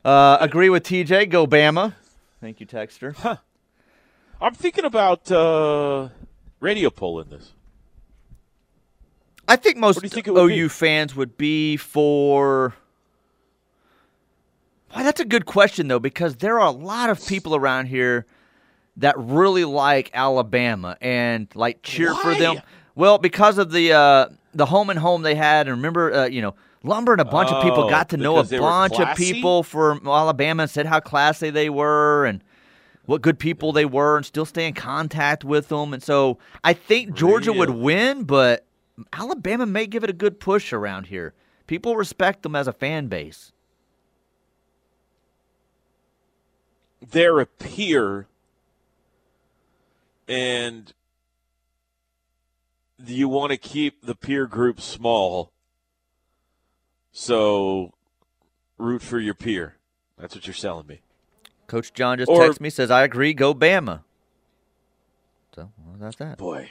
Uh, 0.03 0.37
agree 0.39 0.69
with 0.69 0.83
TJ. 0.83 1.27
Go 1.31 1.47
Bama. 1.47 1.93
Thank 2.39 2.59
you, 2.59 2.67
Texter. 2.67 3.15
Huh. 3.15 3.37
I'm 4.39 4.53
thinking 4.53 4.85
about 4.85 5.31
uh, 5.31 6.09
radio 6.59 6.91
poll 6.91 7.19
in 7.21 7.29
this. 7.31 7.53
I 9.47 9.55
think 9.55 9.77
most 9.77 10.01
think 10.01 10.27
OU 10.27 10.47
be? 10.47 10.67
fans 10.67 11.15
would 11.15 11.37
be 11.37 11.75
for. 11.77 12.75
Why, 14.95 15.03
that's 15.03 15.19
a 15.19 15.25
good 15.25 15.45
question 15.45 15.89
though, 15.89 15.99
because 15.99 16.37
there 16.37 16.57
are 16.59 16.67
a 16.67 16.71
lot 16.71 17.09
of 17.09 17.25
people 17.25 17.53
around 17.53 17.87
here 17.87 18.25
that 18.97 19.15
really 19.17 19.65
like 19.65 20.09
Alabama 20.13 20.95
and 21.01 21.49
like 21.53 21.81
cheer 21.83 22.15
for 22.15 22.33
them. 22.33 22.61
Well, 22.95 23.17
because 23.17 23.57
of 23.57 23.71
the 23.71 23.91
uh, 23.91 24.29
the 24.53 24.65
home 24.65 24.89
and 24.89 24.97
home 24.97 25.21
they 25.21 25.35
had, 25.35 25.67
and 25.67 25.75
remember, 25.75 26.13
uh, 26.13 26.25
you 26.27 26.41
know, 26.41 26.55
Lumber 26.81 27.11
and 27.11 27.19
a 27.19 27.25
bunch 27.25 27.49
of 27.51 27.61
people 27.61 27.83
Oh, 27.83 27.89
got 27.89 28.07
to 28.09 28.17
know 28.17 28.37
a 28.37 28.43
because 28.43 28.51
they 28.51 28.59
were 28.59 28.67
bunch 28.67 28.97
of 28.99 29.17
people 29.17 29.63
from 29.63 30.07
Alabama 30.07 30.63
and 30.63 30.71
said 30.71 30.85
how 30.85 31.01
classy 31.01 31.49
they 31.49 31.69
were 31.69 32.25
and 32.25 32.41
what 33.05 33.21
good 33.21 33.37
people 33.37 33.73
they 33.73 33.85
were 33.85 34.15
and 34.15 34.25
still 34.25 34.45
stay 34.45 34.65
in 34.65 34.73
contact 34.73 35.43
with 35.43 35.67
them. 35.67 35.93
And 35.93 36.01
so 36.01 36.37
I 36.63 36.71
think 36.71 37.15
Georgia 37.15 37.51
would 37.51 37.71
win, 37.71 38.23
but 38.23 38.65
Alabama 39.11 39.65
may 39.65 39.87
give 39.87 40.05
it 40.05 40.09
a 40.09 40.13
good 40.13 40.39
push 40.39 40.71
around 40.71 41.07
here. 41.07 41.33
People 41.67 41.97
respect 41.97 42.43
them 42.43 42.55
as 42.55 42.67
a 42.67 42.73
fan 42.73 43.07
base. 43.07 43.51
They're 47.11 47.39
a 47.39 47.45
peer 47.45 48.27
and 50.27 50.93
you 53.05 53.29
want 53.29 53.51
to 53.51 53.57
keep 53.57 54.05
the 54.05 54.15
peer 54.15 54.47
group 54.47 54.81
small 54.81 55.51
so 57.11 57.91
root 58.77 59.01
for 59.01 59.19
your 59.19 59.33
peer 59.33 59.75
that's 60.17 60.35
what 60.35 60.47
you're 60.47 60.53
selling 60.53 60.87
me 60.87 61.01
Coach 61.67 61.93
John 61.93 62.17
just 62.19 62.29
Or- 62.29 62.41
texted 62.41 62.61
me 62.61 62.69
says 62.69 62.91
I 62.91 63.03
agree, 63.03 63.33
go 63.33 63.51
Bama. 63.55 64.01
So 65.55 65.71
well, 65.79 65.95
that's 65.99 66.15
that. 66.17 66.37
boy 66.37 66.69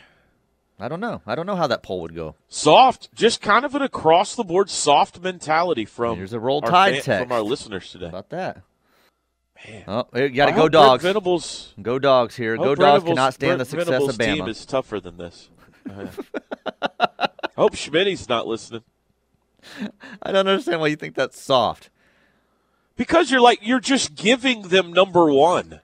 I 0.78 0.88
don't 0.88 1.00
know. 1.00 1.22
I 1.26 1.34
don't 1.36 1.46
know 1.46 1.54
how 1.56 1.66
that 1.68 1.82
poll 1.82 2.00
would 2.02 2.14
go. 2.14 2.34
soft 2.48 3.12
just 3.14 3.40
kind 3.40 3.64
of 3.64 3.74
an 3.74 3.82
across 3.82 4.34
the 4.36 4.44
board 4.44 4.70
soft 4.70 5.20
mentality 5.20 5.84
from 5.84 6.16
Here's 6.18 6.32
a 6.32 6.38
Roll 6.40 6.60
our 6.64 6.70
Tide 6.70 6.94
fan- 6.94 7.02
text. 7.02 7.22
from 7.28 7.32
our 7.32 7.42
listeners 7.42 7.90
today 7.90 8.04
How 8.06 8.10
about 8.10 8.30
that? 8.30 8.62
Man. 9.68 9.84
Oh, 9.88 10.06
you 10.14 10.28
got 10.30 10.46
to 10.46 10.52
go 10.52 10.62
hope 10.62 10.72
Brent 10.72 10.72
dogs. 10.72 11.02
Venables 11.02 11.74
Go 11.80 11.98
dogs 11.98 12.36
here. 12.36 12.56
Go 12.56 12.74
dogs 12.74 13.02
Venables- 13.02 13.08
cannot 13.08 13.34
stand 13.34 13.60
the 13.60 13.64
success 13.64 13.86
Venables' 13.88 14.10
of 14.10 14.16
Bama. 14.18 14.34
team 14.34 14.48
is 14.48 14.66
tougher 14.66 15.00
than 15.00 15.16
this 15.16 15.48
Uh, 15.90 16.06
hope 17.56 17.74
Schmitty's 17.74 18.28
not 18.28 18.46
listening 18.46 18.82
I 20.22 20.32
don't 20.32 20.46
understand 20.48 20.80
why 20.80 20.88
you 20.88 20.96
think 20.96 21.14
that's 21.14 21.40
soft. 21.40 21.90
Because 22.96 23.30
you're 23.30 23.40
like 23.40 23.58
you're 23.62 23.80
just 23.80 24.14
giving 24.14 24.62
them 24.68 24.92
number 24.92 25.30
one. 25.32 25.80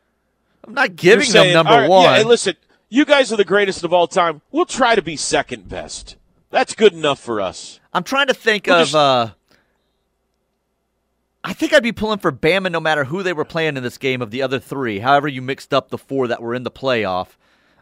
I'm 0.64 0.74
not 0.74 0.96
giving 0.96 1.24
You're 1.26 1.32
them 1.32 1.42
saying, 1.42 1.54
number 1.54 1.72
"All 1.72 1.78
right, 1.80 1.88
one. 1.90 2.02
Yeah, 2.04 2.16
hey, 2.18 2.24
listen, 2.24 2.54
you 2.88 3.04
guys 3.04 3.32
are 3.32 3.36
the 3.36 3.44
greatest 3.44 3.82
of 3.84 3.92
all 3.92 4.06
time. 4.06 4.42
We'll 4.50 4.66
try 4.66 4.94
to 4.94 5.02
be 5.02 5.16
second 5.16 5.68
best. 5.68 6.16
That's 6.50 6.74
good 6.74 6.92
enough 6.92 7.18
for 7.18 7.40
us. 7.40 7.80
I'm 7.92 8.04
trying 8.04 8.26
to 8.28 8.34
think 8.34 8.66
We'll 8.66 8.76
of. 8.76 8.82
just- 8.86 8.94
uh 8.94 9.30
I 11.42 11.52
think 11.54 11.72
I'd 11.72 11.82
be 11.82 11.92
pulling 11.92 12.18
for 12.18 12.30
Bama 12.30 12.70
no 12.70 12.80
matter 12.80 13.04
who 13.04 13.22
they 13.22 13.32
were 13.32 13.44
playing 13.46 13.76
in 13.76 13.82
this 13.82 13.96
game 13.98 14.20
of 14.20 14.30
the 14.30 14.42
other 14.42 14.58
three. 14.58 14.98
However, 14.98 15.26
you 15.26 15.40
mixed 15.40 15.72
up 15.72 15.88
the 15.88 15.96
four 15.98 16.26
that 16.28 16.42
were 16.42 16.54
in 16.54 16.64
the 16.64 16.70
playoff. 16.70 17.28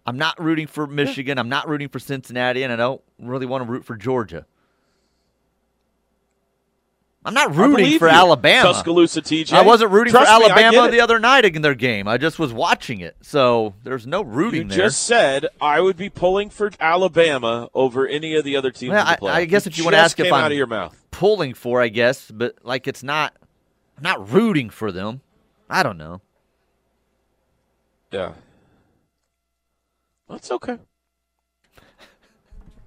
I'm 0.07 0.17
not 0.17 0.41
rooting 0.43 0.67
for 0.69 0.87
Michigan. 0.87 1.39
I'm 1.39 1.49
not 1.49 1.69
rooting 1.69 1.89
for 1.89 1.99
Cincinnati, 1.99 2.63
and 2.63 2.73
I 2.73 2.77
don't 2.77 3.03
really 3.19 3.47
want 3.47 3.65
to 3.67 3.71
root 3.71 3.85
for 3.85 3.97
Georgia. 3.97 4.47
I'm 7.25 7.35
not 7.35 7.55
rooting 7.55 7.99
for 7.99 8.07
you, 8.07 8.13
Alabama. 8.15 8.73
Tuscaloosa 8.73 9.21
TJ. 9.21 9.53
I 9.53 9.63
wasn't 9.63 9.91
rooting 9.91 10.13
Trust 10.13 10.31
for 10.33 10.39
me, 10.39 10.45
Alabama 10.47 10.87
it. 10.87 10.93
the 10.93 11.01
other 11.01 11.19
night 11.19 11.45
in 11.45 11.61
their 11.61 11.75
game. 11.75 12.09
I 12.09 12.17
just 12.17 12.39
was 12.39 12.53
watching 12.55 13.01
it. 13.01 13.17
So 13.21 13.75
there's 13.83 14.07
no 14.07 14.21
You 14.23 14.29
rooting 14.31 14.69
there. 14.69 14.79
just 14.79 15.03
said 15.05 15.47
I 15.61 15.81
would 15.81 15.97
be 15.97 16.09
pulling 16.09 16.49
for 16.49 16.71
Alabama 16.81 17.69
over 17.75 18.07
any 18.07 18.35
of 18.35 18.45
the 18.45 18.57
other 18.57 18.71
teams. 18.71 18.93
Well, 18.93 19.01
in 19.07 19.17
the 19.21 19.27
I- 19.27 19.37
I 19.41 19.45
guess 19.45 19.67
It 19.67 19.73
if 19.73 19.79
you 19.79 19.85
wanna 19.85 19.99
ask 19.99 20.19
if 20.19 20.25
came 20.27 20.33
I'm- 20.33 20.45
out 20.45 20.53
of 20.53 20.57
your 20.57 20.69
mouth. 20.69 20.97
pulling 21.11 21.53
for, 21.53 21.83
I 21.83 21.89
guess, 21.89 22.31
but 22.31 22.55
like 22.63 22.87
it's 22.87 23.03
not 23.03 23.35
I'm 23.99 24.03
not 24.05 24.31
rooting 24.31 24.71
for 24.71 24.93
them. 24.93 25.23
I 25.69 25.83
don't 25.83 25.99
know. 25.99 26.21
Yeah, 28.13 28.33
that's 30.31 30.51
okay. 30.53 30.79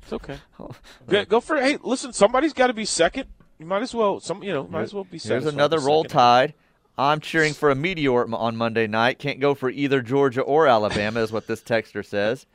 It's 0.01 0.13
okay. 0.13 0.37
Go, 1.07 1.25
go 1.25 1.39
for 1.39 1.57
Hey, 1.61 1.77
listen, 1.83 2.11
somebody's 2.13 2.53
got 2.53 2.67
to 2.67 2.73
be 2.73 2.85
second. 2.85 3.27
You 3.59 3.65
might 3.65 3.81
as 3.83 3.93
well. 3.93 4.19
Some, 4.19 4.41
you 4.41 4.51
know, 4.53 4.67
might 4.67 4.81
as 4.81 4.93
well 4.93 5.03
be. 5.03 5.19
second. 5.19 5.43
There's 5.43 5.53
another 5.53 5.79
roll 5.79 6.03
second. 6.03 6.17
tide. 6.17 6.53
I'm 6.97 7.19
cheering 7.19 7.53
for 7.53 7.69
a 7.69 7.75
meteor 7.75 8.33
on 8.33 8.55
Monday 8.55 8.87
night. 8.87 9.19
Can't 9.19 9.39
go 9.39 9.53
for 9.53 9.69
either 9.69 10.01
Georgia 10.01 10.41
or 10.41 10.65
Alabama, 10.67 11.19
is 11.21 11.31
what 11.31 11.47
this 11.47 11.61
texter 11.61 12.05
says. 12.05 12.45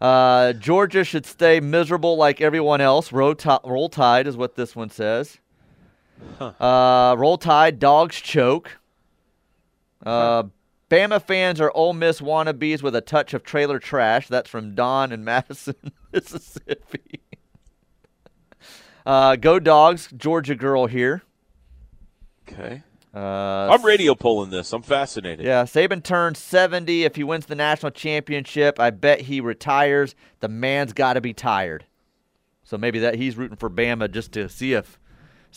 Uh, 0.00 0.52
Georgia 0.54 1.04
should 1.04 1.24
stay 1.26 1.60
miserable 1.60 2.16
like 2.16 2.40
everyone 2.40 2.80
else. 2.80 3.12
Roll, 3.12 3.34
ti- 3.34 3.58
roll 3.64 3.88
tide 3.88 4.26
is 4.26 4.36
what 4.36 4.56
this 4.56 4.74
one 4.74 4.90
says. 4.90 5.38
Uh, 6.40 7.14
roll 7.18 7.38
tide, 7.38 7.78
dogs 7.78 8.16
choke. 8.16 8.78
Uh, 10.04 10.44
Bama 10.90 11.20
fans 11.20 11.60
are 11.60 11.72
Ole 11.74 11.92
Miss 11.92 12.20
wannabes 12.20 12.82
with 12.82 12.94
a 12.94 13.00
touch 13.00 13.34
of 13.34 13.42
trailer 13.42 13.78
trash. 13.78 14.28
That's 14.28 14.48
from 14.48 14.74
Don 14.74 15.12
in 15.12 15.24
Madison, 15.24 15.74
Mississippi. 16.12 17.20
Uh, 19.04 19.36
go 19.36 19.58
dogs, 19.58 20.08
Georgia 20.16 20.54
girl 20.54 20.86
here. 20.86 21.22
Okay. 22.48 22.82
Uh, 23.14 23.70
I'm 23.72 23.82
radio 23.84 24.14
pulling 24.14 24.50
this. 24.50 24.72
I'm 24.72 24.82
fascinated. 24.82 25.46
Yeah, 25.46 25.62
Saban 25.62 26.02
turns 26.02 26.38
70. 26.38 27.04
If 27.04 27.16
he 27.16 27.24
wins 27.24 27.46
the 27.46 27.54
national 27.54 27.92
championship, 27.92 28.78
I 28.78 28.90
bet 28.90 29.22
he 29.22 29.40
retires. 29.40 30.14
The 30.40 30.48
man's 30.48 30.92
got 30.92 31.14
to 31.14 31.20
be 31.20 31.32
tired. 31.32 31.86
So 32.62 32.76
maybe 32.76 32.98
that 32.98 33.14
he's 33.14 33.36
rooting 33.36 33.56
for 33.56 33.70
Bama 33.70 34.10
just 34.10 34.32
to 34.32 34.48
see 34.48 34.74
if 34.74 34.98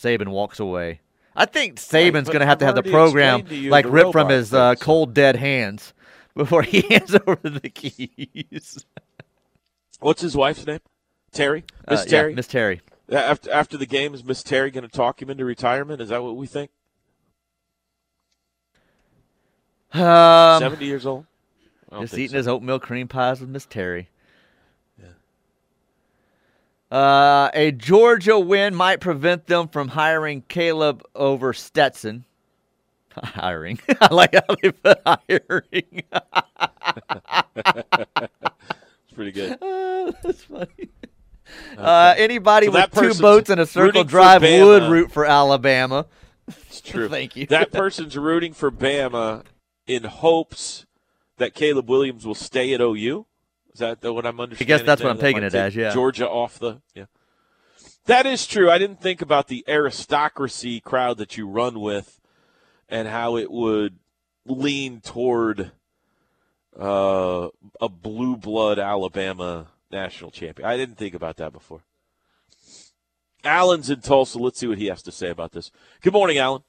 Saban 0.02 0.30
walks 0.30 0.60
away. 0.60 1.02
I 1.36 1.46
think 1.46 1.78
Saban's 1.78 2.26
but 2.26 2.34
going 2.34 2.40
to 2.42 2.46
have 2.46 2.58
to 2.60 2.66
I've 2.66 2.76
have 2.76 2.84
the 2.84 2.92
program 2.92 3.46
to 3.46 3.70
like 3.70 3.86
the 3.86 3.92
ripped 3.92 4.12
from 4.12 4.30
his 4.30 4.54
uh, 4.54 4.76
cold 4.76 5.14
dead 5.14 5.36
hands 5.36 5.94
before 6.36 6.64
he 6.64 6.82
hands 6.90 7.16
over 7.28 7.50
the 7.50 7.70
keys. 7.70 8.86
What's 10.00 10.22
his 10.22 10.36
wife's 10.36 10.66
name? 10.66 10.80
Terry. 11.32 11.64
Uh, 11.88 11.92
Miss 11.92 12.06
yeah, 12.06 12.12
Terry. 12.12 12.36
Miss 12.36 12.48
Terry. 12.48 12.82
After 13.12 13.52
after 13.52 13.78
the 13.78 13.86
game, 13.86 14.14
is 14.14 14.24
Miss 14.24 14.44
Terry 14.44 14.72
going 14.72 14.88
to 14.88 14.90
talk 14.90 15.22
him 15.22 15.30
into 15.30 15.46
retirement? 15.46 16.02
Is 16.02 16.10
that 16.10 16.24
what 16.24 16.36
we 16.36 16.48
think? 16.48 16.72
Um, 19.94 20.60
Seventy 20.60 20.86
years 20.86 21.06
old. 21.06 21.26
Just 22.02 22.14
eating 22.14 22.30
so. 22.30 22.38
his 22.38 22.48
oatmeal 22.48 22.80
cream 22.80 23.08
pies 23.08 23.42
with 23.42 23.50
Miss 23.50 23.66
Terry. 23.66 24.10
Uh, 26.92 27.50
a 27.54 27.72
Georgia 27.72 28.40
win 28.40 28.74
might 28.74 29.00
prevent 29.00 29.46
them 29.46 29.68
from 29.68 29.90
hiring 29.90 30.42
Caleb 30.48 31.04
over 31.14 31.54
Stetson. 31.54 32.26
hiring. 33.24 33.80
I 34.02 34.14
like 34.14 34.34
how 34.34 34.56
they 34.62 34.72
put 34.72 35.00
hiring. 35.06 36.04
It's 37.56 39.14
pretty 39.14 39.32
good. 39.32 39.58
Uh, 40.00 40.14
that's 40.24 40.44
funny. 40.44 40.90
Uh, 41.78 42.16
anybody 42.18 42.68
So 42.68 42.72
with 42.72 42.92
two 42.92 43.14
boats 43.22 43.50
and 43.50 43.60
a 43.60 43.66
circle 43.68 44.04
drive 44.04 44.42
would 44.42 44.90
root 44.90 45.12
for 45.12 45.26
Alabama. 45.26 46.08
It's 46.48 46.82
true. 46.82 47.10
Thank 47.10 47.36
you. 47.36 47.46
that 47.48 47.72
person's 47.72 48.18
rooting 48.18 48.54
for 48.54 48.72
Bama 48.72 49.44
in 49.86 50.06
hopes 50.06 50.86
that 51.38 51.54
Caleb 51.54 51.90
Williams 51.90 52.26
will 52.26 52.34
stay 52.34 52.74
at 52.74 52.82
OU. 52.82 53.26
Is 53.80 53.88
that 53.88 54.02
the- 54.02 54.12
what 54.12 54.26
I'm 54.26 54.42
understanding? 54.42 54.74
I 54.74 54.78
guess 54.78 54.86
that's 54.86 55.02
what? 55.02 55.12
I'm 55.12 55.16
That 55.16 55.22
taking 55.22 55.44
it 55.44 55.56
as, 55.56 55.74
yeah. 55.74 55.94
Georgia 55.94 56.28
off 56.28 56.60
the 56.60 56.82
yeah. 56.94 57.06
That 58.08 58.26
is 58.26 58.46
true. 58.46 58.70
I 58.70 58.78
didn't 58.78 59.00
think 59.00 59.22
about 59.22 59.48
the 59.48 59.64
aristocracy 59.70 60.82
crowd 60.82 61.18
that 61.20 61.38
you 61.38 61.48
run 61.48 61.80
with, 61.80 62.20
and 62.90 63.08
how 63.08 63.38
it 63.38 63.50
would 63.50 64.00
lean 64.46 65.00
toward 65.00 65.72
uh, 66.78 67.48
a 67.80 67.88
blue 67.88 68.36
blood 68.36 68.80
Alabama 68.80 69.68
national 69.90 70.32
champion. 70.32 70.68
I 70.68 70.76
didn't 70.76 70.98
think 70.98 71.14
about 71.14 71.38
that 71.38 71.54
before. 71.54 71.84
Alan's 73.46 73.90
in 73.90 74.02
Tulsa. 74.02 74.40
Let's 74.40 74.60
see 74.60 74.68
what 74.68 74.78
he 74.78 74.88
has 74.88 75.02
to 75.04 75.12
say 75.12 75.30
about 75.30 75.54
this. 75.54 75.72
Good 76.02 76.12
morning, 76.12 76.38
Alan. 76.38 76.64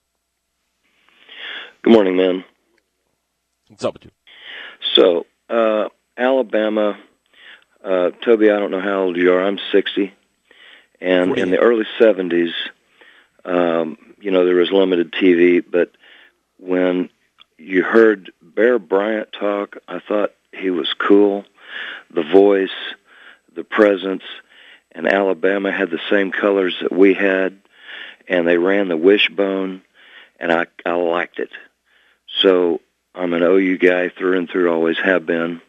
Good 1.83 1.93
morning, 1.93 2.17
man. 2.17 2.45
What's 3.67 3.85
up 3.85 3.95
with 3.95 4.05
you? 4.05 4.11
So, 4.95 5.27
uh, 5.49 5.89
Alabama, 6.21 6.99
uh, 7.83 8.11
Toby, 8.23 8.51
I 8.51 8.59
don't 8.59 8.71
know 8.71 8.81
how 8.81 9.05
old 9.05 9.17
you 9.17 9.33
are. 9.33 9.43
I'm 9.43 9.59
60. 9.73 10.13
And 11.01 11.39
in 11.39 11.51
the 11.51 11.59
early 11.59 11.87
70s, 11.99 12.53
um, 13.45 13.97
you 14.21 14.31
know, 14.31 14.45
there 14.45 14.57
was 14.57 14.71
limited 14.71 15.13
TV, 15.13 15.65
but 15.67 15.93
when 16.59 17.09
you 17.57 17.83
heard 17.83 18.33
Bear 18.43 18.79
Bryant 18.79 19.33
talk, 19.33 19.79
I 19.89 19.99
thought 19.99 20.35
he 20.53 20.69
was 20.69 20.93
cool. 20.93 21.45
The 22.11 22.23
voice, 22.23 22.69
the 23.55 23.65
presence, 23.65 24.25
and 24.93 25.09
Alabama 25.09 25.73
had 25.73 25.91
the 25.91 26.01
same 26.11 26.33
colors 26.33 26.77
that 26.83 26.93
we 26.93 27.15
had, 27.15 27.59
and 28.29 28.47
they 28.47 28.59
ran 28.59 28.89
the 28.89 28.97
wishbone, 28.97 29.81
and 30.39 30.53
I, 30.53 30.67
I 30.85 30.93
liked 30.93 31.39
it. 31.39 31.51
So 32.43 32.83
I'm 33.15 33.33
an 33.33 33.43
OU 33.43 33.79
guy 33.79 34.11
through 34.11 34.37
and 34.37 34.51
through, 34.51 34.71
always 34.71 34.99
have 34.99 35.25
been. 35.25 35.63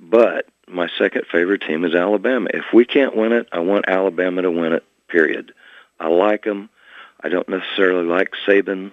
But 0.00 0.46
my 0.68 0.88
second 0.98 1.24
favorite 1.30 1.62
team 1.62 1.84
is 1.84 1.94
Alabama. 1.94 2.48
If 2.52 2.64
we 2.72 2.84
can't 2.84 3.16
win 3.16 3.32
it, 3.32 3.48
I 3.52 3.60
want 3.60 3.88
Alabama 3.88 4.42
to 4.42 4.50
win 4.50 4.72
it, 4.72 4.84
period. 5.08 5.52
I 5.98 6.08
like 6.08 6.44
them. 6.44 6.68
I 7.20 7.28
don't 7.28 7.48
necessarily 7.48 8.06
like 8.06 8.32
Saban, 8.46 8.92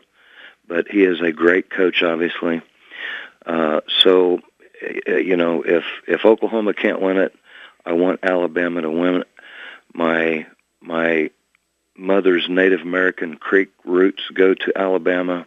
but 0.67 0.87
he 0.87 1.03
is 1.03 1.21
a 1.21 1.31
great 1.31 1.69
coach, 1.69 2.01
obviously. 2.01 2.61
Uh, 3.45 3.81
so, 4.01 4.39
uh, 5.07 5.15
you 5.15 5.37
know, 5.37 5.61
if, 5.61 5.83
if 6.07 6.25
Oklahoma 6.25 6.73
can't 6.73 7.01
win 7.01 7.17
it, 7.17 7.35
I 7.85 7.93
want 7.93 8.21
Alabama 8.23 8.81
to 8.81 8.89
win 8.89 9.15
it. 9.17 9.27
My, 9.93 10.47
my 10.81 11.29
mother's 11.95 12.47
Native 12.49 12.81
American 12.81 13.37
Creek 13.37 13.69
roots 13.85 14.23
go 14.33 14.55
to 14.55 14.73
Alabama. 14.75 15.45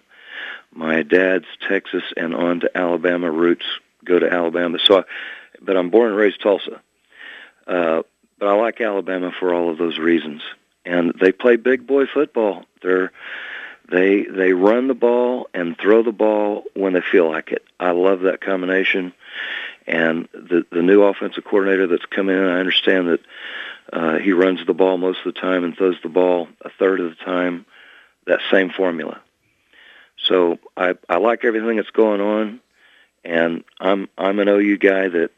My 0.72 1.02
dad's 1.02 1.46
Texas 1.68 2.04
and 2.16 2.34
on 2.34 2.60
to 2.60 2.78
Alabama 2.78 3.30
roots 3.30 3.66
go 4.04 4.20
to 4.20 4.32
Alabama. 4.32 4.78
So, 4.84 4.98
I, 4.98 5.04
but 5.60 5.76
I'm 5.76 5.90
born 5.90 6.08
and 6.10 6.16
raised 6.16 6.42
Tulsa. 6.42 6.80
Uh, 7.66 8.02
but 8.38 8.48
I 8.48 8.54
like 8.54 8.80
Alabama 8.80 9.32
for 9.38 9.52
all 9.52 9.70
of 9.70 9.78
those 9.78 9.98
reasons. 9.98 10.42
And 10.84 11.12
they 11.20 11.32
play 11.32 11.56
big 11.56 11.86
boy 11.86 12.06
football. 12.06 12.64
They're 12.82 13.12
they 13.90 14.24
they 14.24 14.52
run 14.52 14.88
the 14.88 14.94
ball 14.94 15.48
and 15.54 15.76
throw 15.78 16.02
the 16.02 16.12
ball 16.12 16.64
when 16.74 16.92
they 16.92 17.00
feel 17.00 17.28
like 17.30 17.52
it. 17.52 17.64
I 17.80 17.92
love 17.92 18.20
that 18.20 18.40
combination. 18.40 19.12
And 19.86 20.28
the 20.32 20.66
the 20.70 20.82
new 20.82 21.02
offensive 21.02 21.44
coordinator 21.44 21.86
that's 21.86 22.04
come 22.06 22.28
in, 22.28 22.42
I 22.42 22.60
understand 22.60 23.08
that 23.08 23.20
uh, 23.92 24.18
he 24.18 24.32
runs 24.32 24.64
the 24.66 24.74
ball 24.74 24.98
most 24.98 25.20
of 25.24 25.34
the 25.34 25.40
time 25.40 25.64
and 25.64 25.76
throws 25.76 25.96
the 26.02 26.10
ball 26.10 26.48
a 26.62 26.70
third 26.70 27.00
of 27.00 27.10
the 27.10 27.24
time. 27.24 27.66
That 28.26 28.40
same 28.50 28.70
formula. 28.70 29.20
So 30.22 30.58
I 30.76 30.94
I 31.08 31.16
like 31.16 31.44
everything 31.44 31.76
that's 31.76 31.90
going 31.90 32.20
on, 32.20 32.60
and 33.24 33.64
I'm 33.80 34.08
I'm 34.18 34.38
an 34.38 34.48
OU 34.48 34.76
guy 34.78 35.08
that, 35.08 35.30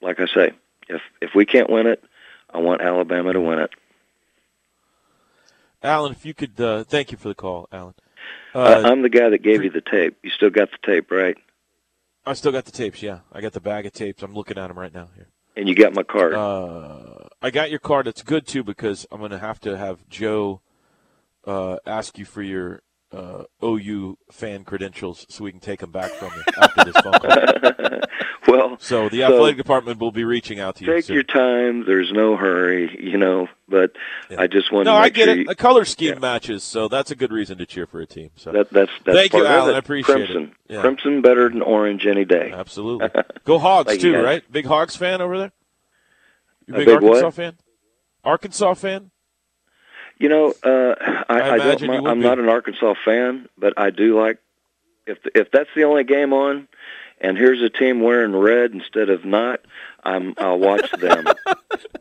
like 0.00 0.20
I 0.20 0.26
say, 0.26 0.52
if 0.88 1.00
if 1.20 1.30
we 1.34 1.46
can't 1.46 1.70
win 1.70 1.86
it, 1.86 2.02
I 2.52 2.58
want 2.58 2.80
Alabama 2.80 3.32
to 3.32 3.40
win 3.40 3.58
it. 3.58 3.70
Alan, 5.82 6.12
if 6.12 6.24
you 6.24 6.34
could, 6.34 6.60
uh, 6.60 6.84
thank 6.84 7.12
you 7.12 7.18
for 7.18 7.28
the 7.28 7.34
call, 7.34 7.68
Alan. 7.70 7.94
Uh, 8.54 8.82
I'm 8.84 9.02
the 9.02 9.08
guy 9.08 9.28
that 9.28 9.42
gave 9.42 9.62
you 9.62 9.70
the 9.70 9.82
tape. 9.82 10.16
You 10.22 10.30
still 10.30 10.50
got 10.50 10.70
the 10.70 10.78
tape, 10.86 11.10
right? 11.10 11.36
I 12.24 12.32
still 12.32 12.52
got 12.52 12.64
the 12.64 12.72
tapes. 12.72 13.02
Yeah, 13.02 13.20
I 13.32 13.40
got 13.40 13.52
the 13.52 13.60
bag 13.60 13.86
of 13.86 13.92
tapes. 13.92 14.22
I'm 14.22 14.34
looking 14.34 14.58
at 14.58 14.68
them 14.68 14.78
right 14.78 14.92
now 14.92 15.08
here. 15.14 15.28
And 15.56 15.68
you 15.68 15.74
got 15.74 15.94
my 15.94 16.02
card. 16.02 16.34
Uh, 16.34 17.28
I 17.40 17.50
got 17.50 17.70
your 17.70 17.78
card. 17.78 18.06
It's 18.06 18.22
good 18.22 18.46
too 18.46 18.64
because 18.64 19.06
I'm 19.12 19.18
going 19.20 19.30
to 19.30 19.38
have 19.38 19.60
to 19.60 19.76
have 19.76 20.06
Joe 20.08 20.60
uh, 21.46 21.76
ask 21.86 22.18
you 22.18 22.24
for 22.24 22.42
your 22.42 22.82
uh, 23.12 23.44
OU 23.64 24.18
fan 24.32 24.64
credentials 24.64 25.26
so 25.28 25.44
we 25.44 25.50
can 25.52 25.60
take 25.60 25.80
them 25.80 25.92
back 25.92 26.10
from 26.12 26.30
you 26.36 26.42
after 26.60 26.84
this 26.84 26.96
phone 26.96 27.12
call. 27.12 28.00
well, 28.48 28.76
so 28.80 29.08
the 29.08 29.18
so 29.20 29.34
athletic 29.34 29.56
department 29.56 30.00
will 30.00 30.10
be 30.12 30.24
reaching 30.24 30.58
out 30.60 30.76
to 30.76 30.84
you. 30.84 30.92
Take 30.92 31.04
soon. 31.04 31.14
your 31.14 31.22
time. 31.22 31.84
There's 31.86 32.10
no 32.12 32.36
hurry, 32.36 32.96
you 33.00 33.16
know. 33.16 33.48
But 33.68 33.92
I 34.36 34.46
just 34.48 34.70
wanted 34.72 34.84
No, 34.86 34.92
to 34.92 34.98
I 34.98 35.08
get 35.08 35.24
sure 35.26 35.34
it. 35.34 35.38
you- 35.38 35.44
The 35.46 35.54
color 35.54 35.84
scheme 35.84 36.20
matches, 36.20 36.62
so 36.64 36.88
that's 36.88 37.10
a 37.10 37.16
good 37.16 37.32
reason 37.32 37.58
to 37.58 37.66
cheer 37.66 37.86
for 37.86 38.00
a 38.00 38.06
team. 38.06 38.30
So 38.36 38.52
that 38.52 38.70
that's 38.70 38.90
that's 39.04 39.16
thank 39.16 39.32
you, 39.32 39.46
Alan. 39.46 39.74
I 39.74 39.78
appreciate 39.78 40.14
Crimson. 40.26 40.54
it. 40.68 40.74
Yeah. 40.74 40.80
Crimson 40.80 41.22
better 41.22 41.48
than 41.48 41.62
orange 41.62 42.06
any 42.06 42.24
day. 42.24 42.52
Absolutely. 42.54 43.08
Go 43.44 43.58
Hogs 43.58 43.96
too, 43.98 44.16
right? 44.16 44.42
Big 44.50 44.66
Hogs 44.66 44.96
fan 44.96 45.20
over 45.20 45.38
there. 45.38 45.52
You 46.66 46.74
big, 46.74 46.86
big 46.86 46.94
Arkansas 46.96 47.24
what? 47.26 47.34
fan? 47.34 47.56
Arkansas 48.24 48.74
fan? 48.74 49.10
You 50.18 50.28
know, 50.30 50.54
uh, 50.62 50.94
I, 51.28 51.40
I, 51.40 51.54
I 51.54 51.58
don't, 51.58 51.80
you 51.82 52.06
I'm 52.06 52.20
be. 52.20 52.24
not 52.24 52.38
an 52.38 52.48
Arkansas 52.48 52.94
fan, 53.04 53.48
but 53.58 53.74
I 53.76 53.90
do 53.90 54.18
like 54.18 54.38
if 55.06 55.18
if 55.34 55.50
that's 55.50 55.68
the 55.76 55.84
only 55.84 56.04
game 56.04 56.32
on, 56.32 56.68
and 57.20 57.36
here's 57.36 57.60
a 57.62 57.68
team 57.68 58.00
wearing 58.00 58.34
red 58.34 58.72
instead 58.72 59.10
of 59.10 59.24
not, 59.26 59.60
I'm 60.02 60.34
I'll 60.38 60.58
watch 60.58 60.90
them. 60.98 61.26
How 61.26 61.54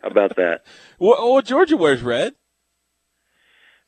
about 0.04 0.38
that? 0.38 0.63
Well, 0.97 1.34
well, 1.34 1.41
Georgia 1.41 1.75
wears 1.75 2.01
red. 2.01 2.36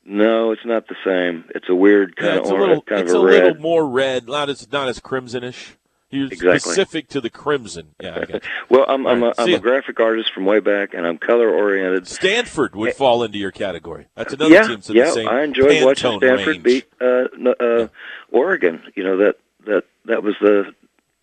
No, 0.04 0.52
it's 0.52 0.64
not 0.64 0.88
the 0.88 0.96
same. 1.04 1.44
It's 1.54 1.68
a 1.68 1.74
weird 1.74 2.16
kind 2.16 2.34
Yeah, 2.34 2.40
of 2.40 2.46
a 2.46 2.48
orange, 2.54 2.60
little, 2.68 2.82
kind 2.82 3.00
it's 3.02 3.12
of 3.12 3.20
a 3.22 3.22
a 3.22 3.26
red. 3.26 3.44
little 3.44 3.62
more 3.62 3.88
red, 3.88 4.26
not 4.26 4.50
as 4.50 4.70
not 4.70 4.88
as 4.88 5.00
crimsonish. 5.00 5.76
You're 6.10 6.26
Exactly. 6.28 6.58
specific 6.58 7.08
to 7.08 7.20
the 7.20 7.30
crimson. 7.30 7.94
Yeah. 8.00 8.38
Well, 8.70 8.86
I'm 8.88 9.06
I'm, 9.06 9.22
a, 9.22 9.26
right, 9.26 9.34
I'm 9.38 9.54
a 9.54 9.58
graphic 9.58 10.00
artist 10.00 10.32
from 10.32 10.46
way 10.46 10.60
back, 10.60 10.94
and 10.94 11.06
I'm 11.06 11.18
color 11.18 11.50
oriented. 11.50 12.06
Stanford 12.06 12.74
would 12.76 12.94
fall 12.94 13.22
into 13.22 13.38
your 13.38 13.50
category. 13.50 14.06
That's 14.14 14.32
another 14.32 14.54
yeah, 14.54 14.66
team 14.68 14.80
yeah. 14.88 15.10
the 15.12 15.26
I 15.28 15.42
enjoyed 15.42 15.84
watching 15.84 16.18
Stanford 16.18 16.46
range. 16.46 16.62
beat 16.62 16.86
uh, 17.00 17.26
uh, 17.60 17.88
Oregon. 18.30 18.82
You 18.94 19.04
know 19.04 19.16
that 19.18 19.36
that 19.66 19.84
that 20.06 20.22
was 20.22 20.34
the 20.40 20.74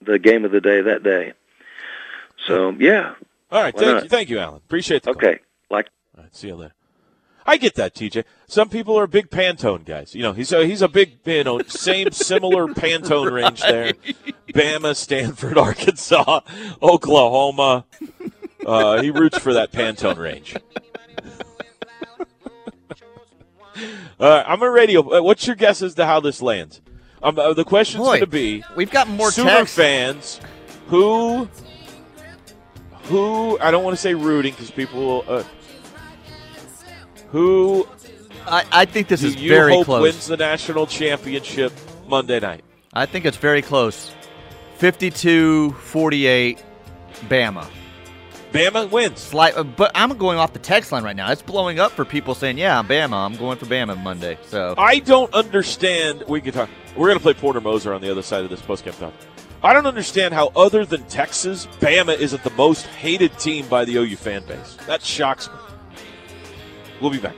the 0.01 0.19
game 0.19 0.45
of 0.45 0.51
the 0.51 0.61
day 0.61 0.81
that 0.81 1.01
day. 1.03 1.33
So 2.45 2.71
yeah. 2.71 3.15
All 3.51 3.61
right, 3.61 3.73
Why 3.73 3.81
thank 3.81 3.93
not? 3.95 4.03
you, 4.03 4.09
thank 4.09 4.29
you, 4.29 4.39
Alan. 4.39 4.57
Appreciate 4.57 5.03
the 5.03 5.11
Okay, 5.11 5.39
like 5.69 5.87
All 6.17 6.23
right, 6.23 6.35
see 6.35 6.47
you 6.47 6.55
later. 6.55 6.73
I 7.45 7.57
get 7.57 7.75
that, 7.75 7.93
TJ. 7.93 8.23
Some 8.47 8.69
people 8.69 8.97
are 8.97 9.05
big 9.07 9.29
Pantone 9.29 9.85
guys. 9.85 10.15
You 10.15 10.23
know, 10.23 10.33
he's 10.33 10.51
a 10.51 10.65
he's 10.65 10.81
a 10.81 10.87
big 10.87 11.19
you 11.25 11.43
know 11.43 11.61
same 11.67 12.11
similar 12.11 12.65
Pantone 12.73 13.31
range 13.31 13.61
there. 13.61 13.93
Bama, 14.53 14.95
Stanford, 14.95 15.57
Arkansas, 15.57 16.39
Oklahoma. 16.81 17.85
Uh, 18.65 19.01
he 19.01 19.11
roots 19.11 19.37
for 19.37 19.53
that 19.53 19.71
Pantone 19.71 20.17
range. 20.17 20.55
Right, 24.19 24.43
I'm 24.47 24.61
a 24.61 24.69
radio. 24.69 25.01
uh, 25.17 25.21
What's 25.21 25.45
your 25.45 25.55
guess 25.55 25.81
as 25.81 25.95
to 25.95 26.05
how 26.05 26.19
this 26.21 26.41
lands? 26.41 26.81
Um, 27.21 27.37
uh, 27.37 27.53
the 27.53 27.65
question's 27.65 28.03
going 28.05 28.21
to 28.21 28.27
be: 28.27 28.63
we've 28.75 28.91
got 28.91 29.07
more 29.07 29.31
Sooner 29.31 29.49
text. 29.49 29.75
fans 29.75 30.39
who 30.87 31.49
who 33.03 33.59
I 33.59 33.71
don't 33.71 33.83
want 33.83 33.95
to 33.95 34.01
say 34.01 34.13
rooting 34.13 34.53
because 34.53 34.71
people. 34.71 35.25
Uh, 35.27 35.43
who 37.35 37.85
I, 38.47 38.63
I 38.71 38.85
think 38.85 39.09
this 39.09 39.19
do 39.19 39.27
is 39.27 39.35
you 39.35 39.49
very 39.49 39.73
hope 39.73 39.85
close. 39.85 40.01
wins 40.01 40.27
the 40.27 40.37
national 40.37 40.87
championship 40.87 41.73
Monday 42.07 42.39
night? 42.39 42.63
I 42.93 43.05
think 43.05 43.25
it's 43.25 43.35
very 43.35 43.61
close. 43.61 44.13
52-48 44.79 46.61
Bama. 47.27 47.67
Bama 48.53 48.89
wins. 48.89 49.19
Slight, 49.19 49.57
uh, 49.57 49.63
but 49.63 49.91
I'm 49.95 50.17
going 50.17 50.37
off 50.37 50.53
the 50.53 50.59
text 50.59 50.93
line 50.93 51.03
right 51.03 51.15
now. 51.15 51.29
It's 51.29 51.41
blowing 51.41 51.77
up 51.77 51.91
for 51.91 52.05
people 52.05 52.35
saying, 52.35 52.57
"Yeah, 52.57 52.79
I'm 52.79 52.87
Bama. 52.87 53.25
I'm 53.25 53.35
going 53.35 53.57
for 53.57 53.65
Bama 53.65 54.01
Monday." 54.01 54.37
So 54.47 54.75
I 54.77 54.99
don't 54.99 55.33
understand. 55.33 56.23
We 56.29 56.39
could 56.39 56.53
talk. 56.53 56.69
We're 56.95 57.07
going 57.07 57.17
to 57.17 57.23
play 57.23 57.33
Porter 57.33 57.59
Moser 57.59 57.93
on 57.93 57.99
the 57.99 58.09
other 58.09 58.21
side 58.21 58.45
of 58.45 58.49
this 58.49 58.61
postgame 58.61 58.97
talk. 58.97 59.13
I 59.61 59.73
don't 59.73 59.85
understand 59.85 60.33
how, 60.33 60.53
other 60.55 60.85
than 60.85 61.03
Texas, 61.05 61.67
Bama 61.81 62.17
isn't 62.17 62.43
the 62.45 62.51
most 62.51 62.85
hated 62.85 63.37
team 63.39 63.67
by 63.67 63.83
the 63.83 63.97
OU 63.97 64.15
fan 64.15 64.45
base. 64.45 64.77
That 64.87 65.01
shocks 65.01 65.49
me. 65.49 65.74
We'll 67.05 67.11
be 67.11 67.19
back. 67.19 67.35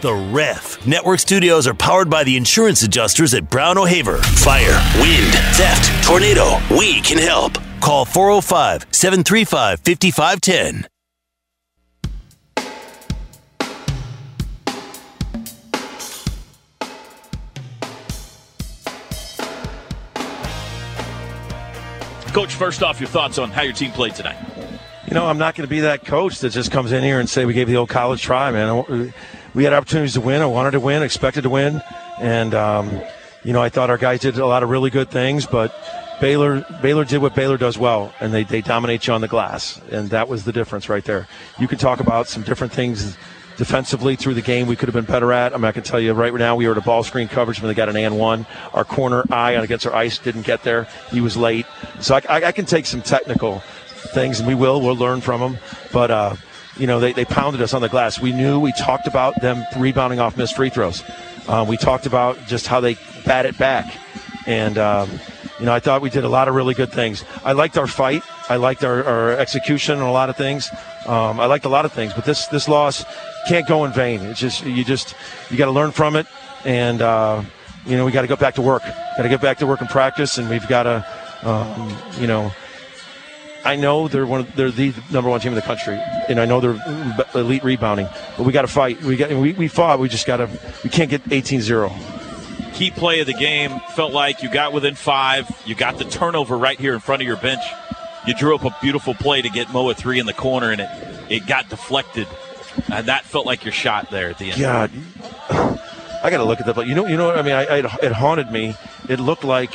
The 0.00 0.12
Ref 0.32 0.84
Network 0.84 1.20
studios 1.20 1.68
are 1.68 1.74
powered 1.74 2.10
by 2.10 2.24
the 2.24 2.36
insurance 2.36 2.82
adjusters 2.82 3.34
at 3.34 3.48
Brown 3.48 3.78
O'Haver. 3.78 4.16
Fire, 4.16 4.82
wind, 5.00 5.32
theft, 5.54 6.04
tornado. 6.04 6.58
We 6.76 7.00
can 7.02 7.18
help. 7.18 7.56
Call 7.80 8.04
405 8.04 8.86
735 8.90 9.78
5510. 9.78 10.88
Coach, 22.32 22.56
first 22.56 22.82
off, 22.82 22.98
your 22.98 23.08
thoughts 23.08 23.38
on 23.38 23.52
how 23.52 23.62
your 23.62 23.72
team 23.72 23.92
played 23.92 24.16
tonight. 24.16 24.53
You 25.06 25.12
know, 25.12 25.26
I'm 25.26 25.36
not 25.36 25.54
going 25.54 25.66
to 25.66 25.70
be 25.70 25.80
that 25.80 26.06
coach 26.06 26.38
that 26.38 26.50
just 26.50 26.72
comes 26.72 26.90
in 26.90 27.02
here 27.02 27.20
and 27.20 27.28
say 27.28 27.44
we 27.44 27.52
gave 27.52 27.68
the 27.68 27.76
old 27.76 27.90
college 27.90 28.22
try, 28.22 28.50
man. 28.50 29.12
We 29.52 29.64
had 29.64 29.74
opportunities 29.74 30.14
to 30.14 30.22
win. 30.22 30.40
I 30.40 30.46
wanted 30.46 30.70
to 30.72 30.80
win, 30.80 31.02
expected 31.02 31.42
to 31.42 31.50
win, 31.50 31.82
and 32.18 32.54
um, 32.54 33.02
you 33.44 33.52
know, 33.52 33.62
I 33.62 33.68
thought 33.68 33.90
our 33.90 33.98
guys 33.98 34.20
did 34.20 34.38
a 34.38 34.46
lot 34.46 34.62
of 34.62 34.70
really 34.70 34.88
good 34.88 35.10
things, 35.10 35.46
but 35.46 35.74
Baylor 36.22 36.64
Baylor 36.80 37.04
did 37.04 37.18
what 37.18 37.34
Baylor 37.34 37.58
does 37.58 37.76
well, 37.76 38.14
and 38.18 38.32
they 38.32 38.44
they 38.44 38.62
dominate 38.62 39.06
you 39.06 39.12
on 39.12 39.20
the 39.20 39.28
glass, 39.28 39.78
and 39.90 40.08
that 40.08 40.26
was 40.26 40.44
the 40.44 40.52
difference 40.52 40.88
right 40.88 41.04
there. 41.04 41.28
You 41.58 41.68
can 41.68 41.76
talk 41.76 42.00
about 42.00 42.26
some 42.26 42.42
different 42.42 42.72
things 42.72 43.16
defensively 43.58 44.16
through 44.16 44.34
the 44.34 44.42
game 44.42 44.66
we 44.66 44.74
could 44.74 44.88
have 44.88 44.94
been 44.94 45.04
better 45.04 45.32
at. 45.32 45.52
I 45.52 45.56
mean, 45.58 45.66
I 45.66 45.72
can 45.72 45.82
tell 45.82 46.00
you 46.00 46.12
right 46.14 46.32
now 46.34 46.56
we 46.56 46.66
were 46.66 46.72
at 46.72 46.78
a 46.78 46.80
ball 46.80 47.04
screen 47.04 47.28
coverage 47.28 47.60
when 47.60 47.68
they 47.68 47.74
got 47.74 47.90
an 47.90 47.96
and 47.96 48.18
one. 48.18 48.46
Our 48.72 48.84
corner 48.84 49.22
eye 49.30 49.52
against 49.52 49.86
our 49.86 49.94
ice 49.94 50.18
didn't 50.18 50.42
get 50.46 50.62
there. 50.62 50.88
He 51.10 51.20
was 51.20 51.36
late, 51.36 51.66
so 52.00 52.16
I, 52.16 52.22
I, 52.28 52.44
I 52.46 52.52
can 52.52 52.64
take 52.64 52.86
some 52.86 53.02
technical 53.02 53.62
things, 54.12 54.40
and 54.40 54.48
we 54.48 54.54
will. 54.54 54.80
We'll 54.80 54.96
learn 54.96 55.20
from 55.20 55.40
them. 55.40 55.58
But 55.92 56.10
uh, 56.10 56.36
you 56.76 56.86
know, 56.86 57.00
they, 57.00 57.12
they 57.12 57.24
pounded 57.24 57.62
us 57.62 57.74
on 57.74 57.82
the 57.82 57.88
glass. 57.88 58.20
We 58.20 58.32
knew. 58.32 58.60
We 58.60 58.72
talked 58.72 59.06
about 59.06 59.40
them 59.40 59.64
rebounding 59.76 60.20
off 60.20 60.36
missed 60.36 60.56
free 60.56 60.70
throws. 60.70 61.02
Uh, 61.46 61.64
we 61.68 61.76
talked 61.76 62.06
about 62.06 62.38
just 62.46 62.66
how 62.66 62.80
they 62.80 62.96
bat 63.24 63.46
it 63.46 63.56
back, 63.58 63.94
and 64.46 64.78
um, 64.78 65.10
you 65.60 65.66
know, 65.66 65.72
I 65.72 65.80
thought 65.80 66.02
we 66.02 66.10
did 66.10 66.24
a 66.24 66.28
lot 66.28 66.48
of 66.48 66.54
really 66.54 66.74
good 66.74 66.90
things. 66.90 67.24
I 67.44 67.52
liked 67.52 67.78
our 67.78 67.86
fight. 67.86 68.22
I 68.48 68.56
liked 68.56 68.82
our, 68.82 69.04
our 69.04 69.32
execution 69.32 69.98
on 69.98 70.06
a 70.06 70.12
lot 70.12 70.28
of 70.28 70.36
things. 70.36 70.70
Um, 71.06 71.38
I 71.38 71.46
liked 71.46 71.64
a 71.64 71.68
lot 71.68 71.84
of 71.84 71.92
things, 71.92 72.12
but 72.12 72.24
this 72.24 72.46
this 72.48 72.68
loss 72.68 73.04
can't 73.48 73.66
go 73.66 73.84
in 73.84 73.92
vain. 73.92 74.20
It's 74.22 74.40
just 74.40 74.64
you 74.64 74.84
just 74.84 75.14
you 75.50 75.56
got 75.56 75.66
to 75.66 75.70
learn 75.70 75.92
from 75.92 76.16
it, 76.16 76.26
and 76.64 77.00
uh, 77.00 77.42
you 77.86 77.96
know 77.96 78.04
we 78.04 78.12
got 78.12 78.22
to 78.22 78.26
go 78.26 78.36
back 78.36 78.54
to 78.54 78.62
work. 78.62 78.82
Got 78.82 79.22
to 79.22 79.28
get 79.28 79.40
back 79.40 79.58
to 79.58 79.66
work 79.66 79.80
and 79.80 79.88
practice, 79.88 80.38
and 80.38 80.50
we've 80.50 80.66
got 80.66 80.84
to 80.84 81.06
um, 81.48 81.96
you 82.20 82.26
know 82.26 82.50
I 83.64 83.76
know 83.76 84.08
they're 84.08 84.26
one 84.26 84.40
of, 84.40 84.56
they're 84.56 84.70
the 84.70 84.92
number 85.10 85.30
one 85.30 85.40
team 85.40 85.52
in 85.52 85.56
the 85.56 85.62
country, 85.62 85.98
and 86.28 86.38
I 86.38 86.44
know 86.44 86.60
they're 86.60 87.24
elite 87.34 87.64
rebounding. 87.64 88.08
But 88.36 88.44
we 88.44 88.52
got 88.52 88.62
to 88.62 88.68
fight. 88.68 89.02
We 89.02 89.16
got 89.16 89.30
we, 89.30 89.52
we 89.54 89.68
fought. 89.68 89.98
We 89.98 90.08
just 90.08 90.26
got 90.26 90.36
to 90.38 90.48
we 90.82 90.90
can't 90.90 91.08
get 91.10 91.24
18-0. 91.24 92.74
Key 92.74 92.90
play 92.90 93.20
of 93.20 93.26
the 93.26 93.34
game 93.34 93.80
felt 93.94 94.12
like 94.12 94.42
you 94.42 94.50
got 94.50 94.72
within 94.72 94.94
five. 94.94 95.48
You 95.64 95.74
got 95.74 95.96
the 95.96 96.04
turnover 96.04 96.58
right 96.58 96.78
here 96.78 96.92
in 96.92 97.00
front 97.00 97.22
of 97.22 97.28
your 97.28 97.36
bench. 97.36 97.62
You 98.26 98.34
drew 98.34 98.54
up 98.54 98.64
a 98.64 98.76
beautiful 98.82 99.14
play 99.14 99.42
to 99.42 99.48
get 99.48 99.72
Moa 99.72 99.94
three 99.94 100.18
in 100.18 100.26
the 100.26 100.32
corner, 100.34 100.70
and 100.70 100.80
it 100.80 100.88
it 101.30 101.46
got 101.46 101.68
deflected, 101.70 102.28
and 102.92 103.06
that 103.06 103.24
felt 103.24 103.46
like 103.46 103.64
your 103.64 103.72
shot 103.72 104.10
there 104.10 104.28
at 104.28 104.38
the 104.38 104.50
end. 104.50 104.60
God, 104.60 104.90
I 106.22 106.30
got 106.30 106.38
to 106.38 106.44
look 106.44 106.60
at 106.60 106.66
that. 106.66 106.74
But 106.74 106.86
you 106.86 106.94
know, 106.94 107.06
you 107.06 107.16
know 107.16 107.26
what 107.26 107.38
I 107.38 107.42
mean. 107.42 107.54
I, 107.54 107.64
I, 107.64 107.78
it 108.02 108.12
haunted 108.12 108.50
me. 108.50 108.74
It 109.08 109.20
looked 109.20 109.44
like 109.44 109.72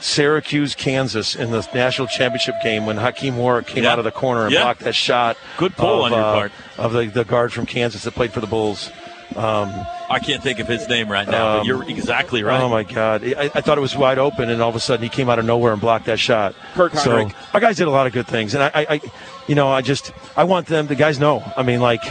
Syracuse, 0.00 0.74
Kansas 0.74 1.34
in 1.34 1.50
the 1.50 1.66
national 1.74 2.08
championship 2.08 2.54
game 2.62 2.86
when 2.86 2.96
Hakim 2.96 3.36
Warrick 3.36 3.66
came 3.66 3.84
Yeah. 3.84 3.92
out 3.92 3.98
of 3.98 4.04
the 4.04 4.10
corner 4.12 4.44
and 4.44 4.52
Yeah. 4.52 4.62
blocked 4.62 4.80
that 4.80 4.94
shot. 4.94 5.36
Good 5.56 5.76
pull 5.76 6.04
of, 6.04 6.12
on 6.12 6.18
your 6.18 6.20
uh, 6.26 6.34
part. 6.34 6.52
of 6.78 6.92
the, 6.92 7.06
the 7.06 7.24
guard 7.24 7.52
from 7.52 7.66
Kansas 7.66 8.04
that 8.04 8.14
played 8.14 8.32
for 8.32 8.40
the 8.40 8.46
Bulls. 8.46 8.90
Um, 9.36 9.70
I 10.08 10.20
can't 10.20 10.42
think 10.42 10.58
of 10.58 10.66
his 10.66 10.88
name 10.88 11.08
right 11.12 11.28
now, 11.28 11.48
Um, 11.48 11.58
but 11.58 11.66
you're 11.66 11.82
exactly 11.88 12.42
right. 12.42 12.60
Oh 12.62 12.68
my 12.70 12.82
God! 12.82 13.22
I, 13.22 13.50
I 13.54 13.60
thought 13.60 13.76
it 13.76 13.80
was 13.82 13.94
wide 13.94 14.18
open, 14.18 14.48
and 14.48 14.62
all 14.62 14.70
of 14.70 14.74
a 14.74 14.80
sudden 14.80 15.02
he 15.02 15.10
came 15.10 15.28
out 15.28 15.38
of 15.38 15.44
nowhere 15.44 15.70
and 15.72 15.80
blocked 15.80 16.06
that 16.06 16.18
shot. 16.18 16.54
Kirk 16.74 16.94
so 16.94 17.28
our 17.52 17.60
guys 17.60 17.76
did 17.76 17.88
a 17.88 17.90
lot 17.90 18.06
of 18.06 18.14
good 18.14 18.26
things, 18.26 18.54
and 18.54 18.62
I, 18.62 18.70
I, 18.74 18.86
I, 18.94 19.00
you 19.46 19.54
know, 19.54 19.68
I 19.68 19.82
just 19.82 20.12
I 20.34 20.44
want 20.44 20.66
them. 20.66 20.86
The 20.86 20.94
guys 20.94 21.20
know. 21.20 21.44
I 21.58 21.62
mean, 21.62 21.80
like 21.80 22.02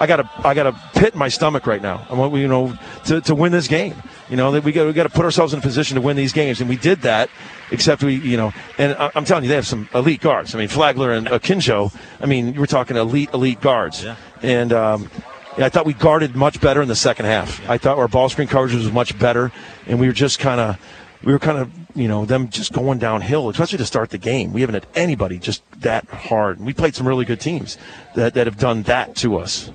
I 0.00 0.08
got 0.08 0.18
a 0.18 0.28
I 0.44 0.54
got 0.54 0.66
a 0.66 0.72
pit 0.94 1.12
in 1.12 1.18
my 1.18 1.28
stomach 1.28 1.64
right 1.68 1.80
now. 1.80 2.04
I 2.10 2.14
want 2.14 2.34
you 2.34 2.48
know 2.48 2.76
to, 3.04 3.20
to 3.20 3.36
win 3.36 3.52
this 3.52 3.68
game. 3.68 3.94
You 4.28 4.36
know 4.36 4.50
we 4.58 4.72
got 4.72 4.86
we 4.86 4.92
got 4.92 5.02
to 5.02 5.10
put 5.10 5.24
ourselves 5.24 5.52
in 5.52 5.58
a 5.58 5.62
position 5.62 5.96
to 5.96 6.00
win 6.00 6.16
these 6.16 6.32
games, 6.32 6.60
and 6.60 6.68
we 6.68 6.76
did 6.76 7.02
that. 7.02 7.28
Except 7.70 8.02
we, 8.02 8.14
you 8.14 8.36
know, 8.36 8.52
and 8.78 8.94
I- 8.94 9.10
I'm 9.14 9.24
telling 9.24 9.44
you, 9.44 9.48
they 9.48 9.54
have 9.54 9.66
some 9.66 9.88
elite 9.94 10.20
guards. 10.20 10.54
I 10.54 10.58
mean, 10.58 10.68
Flagler 10.68 11.12
and 11.12 11.28
uh, 11.28 11.38
Kinjo. 11.38 11.94
I 12.20 12.26
mean, 12.26 12.54
you 12.54 12.60
were 12.60 12.66
talking 12.66 12.96
elite, 12.96 13.30
elite 13.34 13.60
guards. 13.60 14.04
Yeah. 14.04 14.16
And 14.42 14.72
um, 14.72 15.10
I 15.56 15.68
thought 15.70 15.86
we 15.86 15.94
guarded 15.94 16.36
much 16.36 16.60
better 16.60 16.82
in 16.82 16.88
the 16.88 16.96
second 16.96 17.26
half. 17.26 17.60
Yeah. 17.60 17.72
I 17.72 17.78
thought 17.78 17.98
our 17.98 18.08
ball 18.08 18.28
screen 18.28 18.48
coverage 18.48 18.74
was 18.74 18.90
much 18.92 19.18
better, 19.18 19.50
and 19.86 19.98
we 19.98 20.06
were 20.06 20.12
just 20.12 20.38
kind 20.38 20.60
of, 20.60 20.78
we 21.22 21.32
were 21.32 21.38
kind 21.38 21.58
of, 21.58 21.70
you 21.94 22.06
know, 22.06 22.24
them 22.26 22.48
just 22.48 22.72
going 22.72 22.98
downhill, 22.98 23.48
especially 23.48 23.78
to 23.78 23.86
start 23.86 24.10
the 24.10 24.18
game. 24.18 24.52
We 24.52 24.60
haven't 24.60 24.74
had 24.74 24.86
anybody 24.94 25.38
just 25.38 25.62
that 25.80 26.04
hard. 26.06 26.58
And 26.58 26.66
we 26.66 26.74
played 26.74 26.94
some 26.94 27.08
really 27.08 27.24
good 27.24 27.40
teams 27.40 27.78
that, 28.14 28.34
that 28.34 28.46
have 28.46 28.58
done 28.58 28.82
that 28.84 29.16
to 29.16 29.38
us. 29.38 29.70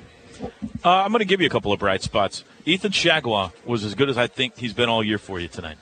Uh, 0.86 0.90
I'm 0.90 1.12
going 1.12 1.20
to 1.20 1.26
give 1.26 1.42
you 1.42 1.48
a 1.48 1.50
couple 1.50 1.74
of 1.74 1.80
bright 1.80 2.02
spots. 2.04 2.44
Ethan 2.66 2.92
Chargois 2.92 3.52
was 3.66 3.84
as 3.84 3.96
good 3.96 4.10
as 4.10 4.18
I 4.18 4.28
think 4.28 4.58
he's 4.58 4.74
been 4.74 4.90
all 4.90 5.04
year 5.04 5.18
for 5.18 5.40
you 5.40 5.48
tonight. 5.48 5.78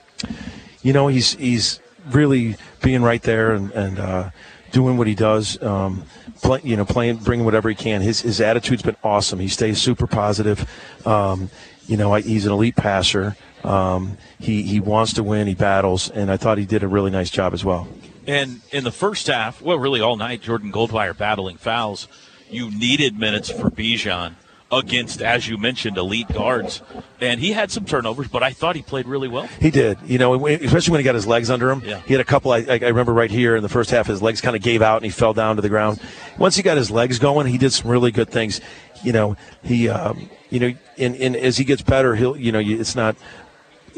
you 0.81 0.93
know 0.93 1.07
he's 1.07 1.33
he's 1.35 1.79
really 2.09 2.55
being 2.81 3.01
right 3.01 3.21
there 3.21 3.53
and, 3.53 3.71
and 3.71 3.99
uh, 3.99 4.29
doing 4.71 4.97
what 4.97 5.07
he 5.07 5.15
does. 5.15 5.61
Um, 5.61 6.03
play, 6.41 6.61
you 6.63 6.77
know, 6.77 6.85
playing, 6.85 7.17
bringing 7.17 7.45
whatever 7.45 7.69
he 7.69 7.75
can. 7.75 8.01
His 8.01 8.21
his 8.21 8.41
attitude's 8.41 8.81
been 8.81 8.97
awesome. 9.03 9.39
He 9.39 9.47
stays 9.47 9.81
super 9.81 10.07
positive. 10.07 10.69
Um, 11.05 11.49
you 11.87 11.97
know, 11.97 12.13
I, 12.13 12.21
he's 12.21 12.45
an 12.45 12.51
elite 12.51 12.75
passer. 12.75 13.35
Um, 13.63 14.17
he 14.39 14.63
he 14.63 14.79
wants 14.79 15.13
to 15.13 15.23
win. 15.23 15.47
He 15.47 15.55
battles, 15.55 16.09
and 16.09 16.31
I 16.31 16.37
thought 16.37 16.57
he 16.57 16.65
did 16.65 16.83
a 16.83 16.87
really 16.87 17.11
nice 17.11 17.29
job 17.29 17.53
as 17.53 17.65
well. 17.65 17.87
And 18.25 18.61
in 18.71 18.83
the 18.83 18.91
first 18.91 19.27
half, 19.27 19.61
well, 19.61 19.79
really 19.79 20.01
all 20.01 20.17
night, 20.17 20.41
Jordan 20.41 20.71
Goldwire 20.71 21.17
battling 21.17 21.57
fouls. 21.57 22.07
You 22.49 22.71
needed 22.71 23.17
minutes 23.17 23.49
for 23.49 23.69
Bijan 23.69 24.35
against, 24.71 25.21
as 25.21 25.47
you 25.47 25.57
mentioned, 25.57 25.97
elite 25.97 26.27
guards. 26.27 26.81
And 27.21 27.39
he 27.39 27.53
had 27.53 27.71
some 27.71 27.85
turnovers, 27.85 28.27
but 28.27 28.43
I 28.43 28.51
thought 28.51 28.75
he 28.75 28.81
played 28.81 29.07
really 29.07 29.27
well. 29.27 29.47
He 29.59 29.71
did, 29.71 29.97
you 30.05 30.17
know, 30.17 30.45
especially 30.47 30.91
when 30.91 30.99
he 30.99 31.03
got 31.03 31.15
his 31.15 31.25
legs 31.25 31.49
under 31.49 31.69
him. 31.69 31.81
Yeah. 31.85 32.01
He 32.01 32.13
had 32.13 32.21
a 32.21 32.25
couple. 32.25 32.51
I, 32.51 32.65
I 32.69 32.87
remember 32.87 33.13
right 33.13 33.31
here 33.31 33.55
in 33.55 33.63
the 33.63 33.69
first 33.69 33.89
half, 33.89 34.07
his 34.07 34.21
legs 34.21 34.41
kind 34.41 34.55
of 34.55 34.61
gave 34.61 34.81
out 34.81 34.97
and 34.97 35.05
he 35.05 35.11
fell 35.11 35.33
down 35.33 35.55
to 35.55 35.61
the 35.61 35.69
ground. 35.69 35.99
Once 36.37 36.55
he 36.55 36.63
got 36.63 36.77
his 36.77 36.91
legs 36.91 37.17
going, 37.17 37.47
he 37.47 37.57
did 37.57 37.71
some 37.71 37.89
really 37.89 38.11
good 38.11 38.29
things. 38.29 38.61
You 39.03 39.13
know, 39.13 39.37
he, 39.63 39.89
um, 39.89 40.29
you 40.49 40.59
know, 40.59 40.73
and, 40.97 41.15
and 41.15 41.35
as 41.35 41.57
he 41.57 41.63
gets 41.63 41.81
better, 41.81 42.15
he'll, 42.15 42.35
you 42.35 42.51
know, 42.51 42.59
it's 42.59 42.95
not, 42.95 43.15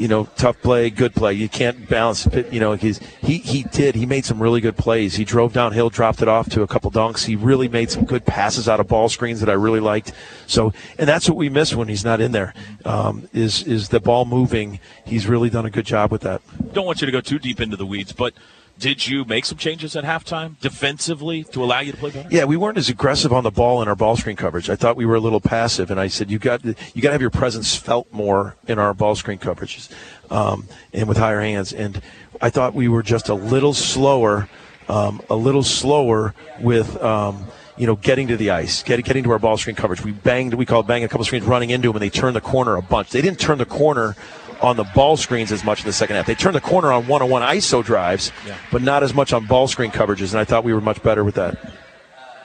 you 0.00 0.08
know, 0.08 0.24
tough 0.36 0.60
play, 0.62 0.88
good 0.88 1.14
play. 1.14 1.34
You 1.34 1.46
can't 1.46 1.86
balance. 1.86 2.26
You 2.50 2.58
know, 2.58 2.72
he's 2.72 3.00
he 3.20 3.36
he 3.36 3.64
did. 3.64 3.94
He 3.94 4.06
made 4.06 4.24
some 4.24 4.42
really 4.42 4.62
good 4.62 4.78
plays. 4.78 5.16
He 5.16 5.26
drove 5.26 5.52
downhill, 5.52 5.90
dropped 5.90 6.22
it 6.22 6.28
off 6.28 6.48
to 6.50 6.62
a 6.62 6.66
couple 6.66 6.90
dunks. 6.90 7.26
He 7.26 7.36
really 7.36 7.68
made 7.68 7.90
some 7.90 8.06
good 8.06 8.24
passes 8.24 8.66
out 8.66 8.80
of 8.80 8.88
ball 8.88 9.10
screens 9.10 9.40
that 9.40 9.50
I 9.50 9.52
really 9.52 9.78
liked. 9.78 10.12
So, 10.46 10.72
and 10.98 11.06
that's 11.06 11.28
what 11.28 11.36
we 11.36 11.50
miss 11.50 11.74
when 11.74 11.88
he's 11.88 12.02
not 12.02 12.22
in 12.22 12.32
there. 12.32 12.54
Um, 12.86 13.28
is 13.34 13.62
is 13.64 13.90
the 13.90 14.00
ball 14.00 14.24
moving? 14.24 14.80
He's 15.04 15.26
really 15.26 15.50
done 15.50 15.66
a 15.66 15.70
good 15.70 15.84
job 15.84 16.10
with 16.10 16.22
that. 16.22 16.40
Don't 16.72 16.86
want 16.86 17.02
you 17.02 17.06
to 17.06 17.12
go 17.12 17.20
too 17.20 17.38
deep 17.38 17.60
into 17.60 17.76
the 17.76 17.86
weeds, 17.86 18.12
but 18.12 18.32
did 18.80 19.06
you 19.06 19.24
make 19.26 19.44
some 19.44 19.58
changes 19.58 19.94
at 19.94 20.04
halftime 20.04 20.58
defensively 20.60 21.44
to 21.44 21.62
allow 21.62 21.80
you 21.80 21.92
to 21.92 21.98
play 21.98 22.10
better? 22.10 22.28
Yeah, 22.30 22.44
we 22.44 22.56
weren't 22.56 22.78
as 22.78 22.88
aggressive 22.88 23.32
on 23.32 23.44
the 23.44 23.50
ball 23.50 23.82
in 23.82 23.88
our 23.88 23.94
ball 23.94 24.16
screen 24.16 24.36
coverage. 24.36 24.70
I 24.70 24.74
thought 24.74 24.96
we 24.96 25.04
were 25.04 25.14
a 25.14 25.20
little 25.20 25.40
passive, 25.40 25.90
and 25.90 26.00
I 26.00 26.08
said 26.08 26.30
you 26.30 26.38
got 26.38 26.64
you 26.64 26.74
got 27.02 27.08
to 27.08 27.12
have 27.12 27.20
your 27.20 27.30
presence 27.30 27.76
felt 27.76 28.10
more 28.12 28.56
in 28.66 28.78
our 28.78 28.94
ball 28.94 29.14
screen 29.14 29.38
coverages, 29.38 29.90
um, 30.32 30.66
and 30.94 31.06
with 31.06 31.18
higher 31.18 31.42
hands. 31.42 31.72
And 31.72 32.00
I 32.40 32.48
thought 32.48 32.74
we 32.74 32.88
were 32.88 33.02
just 33.02 33.28
a 33.28 33.34
little 33.34 33.74
slower, 33.74 34.48
um, 34.88 35.20
a 35.30 35.36
little 35.36 35.62
slower 35.62 36.34
with. 36.58 37.00
Um, 37.02 37.46
you 37.76 37.86
know, 37.86 37.96
getting 37.96 38.28
to 38.28 38.36
the 38.36 38.50
ice, 38.50 38.82
getting 38.82 39.02
getting 39.04 39.24
to 39.24 39.30
our 39.30 39.38
ball 39.38 39.56
screen 39.56 39.74
coverage. 39.74 40.04
We 40.04 40.12
banged, 40.12 40.52
we 40.52 40.66
called 40.66 40.86
banging 40.86 41.04
a 41.04 41.08
couple 41.08 41.24
screens, 41.24 41.46
running 41.46 41.70
into 41.70 41.88
them, 41.88 41.96
and 41.96 42.02
they 42.02 42.10
turned 42.10 42.36
the 42.36 42.40
corner 42.42 42.76
a 42.76 42.82
bunch. 42.82 43.08
They 43.08 43.22
didn't 43.22 43.40
turn 43.40 43.56
the 43.56 43.64
corner 43.64 44.16
on 44.62 44.76
the 44.76 44.84
ball 44.94 45.16
screens 45.16 45.52
as 45.52 45.64
much 45.64 45.80
in 45.80 45.86
the 45.86 45.92
second 45.92 46.16
half. 46.16 46.26
They 46.26 46.34
turned 46.34 46.54
the 46.54 46.60
corner 46.60 46.92
on 46.92 47.06
one-on-one 47.06 47.42
ISO 47.42 47.84
drives, 47.84 48.30
Yeah. 48.46 48.54
but 48.70 48.82
not 48.82 49.02
as 49.02 49.14
much 49.14 49.32
on 49.32 49.46
ball 49.46 49.68
screen 49.68 49.90
coverages. 49.90 50.32
And 50.32 50.40
I 50.40 50.44
thought 50.44 50.64
we 50.64 50.74
were 50.74 50.80
much 50.80 51.02
better 51.02 51.24
with 51.24 51.36
that. 51.36 51.56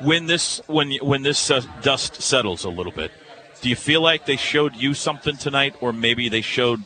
When 0.02 0.26
this 0.26 0.62
when 0.68 0.94
when 1.02 1.24
this 1.24 1.50
uh, 1.50 1.62
dust 1.82 2.22
settles 2.22 2.66
a 2.66 2.70
little 2.70 2.92
bit, 2.92 3.12
do 3.62 3.70
you 3.70 3.76
feel 3.76 4.02
like 4.02 4.26
they 4.26 4.36
showed 4.36 4.76
you 4.76 4.94
something 4.94 5.38
tonight, 5.38 5.76
or 5.80 5.94
maybe 5.94 6.28
they 6.30 6.42
showed 6.42 6.84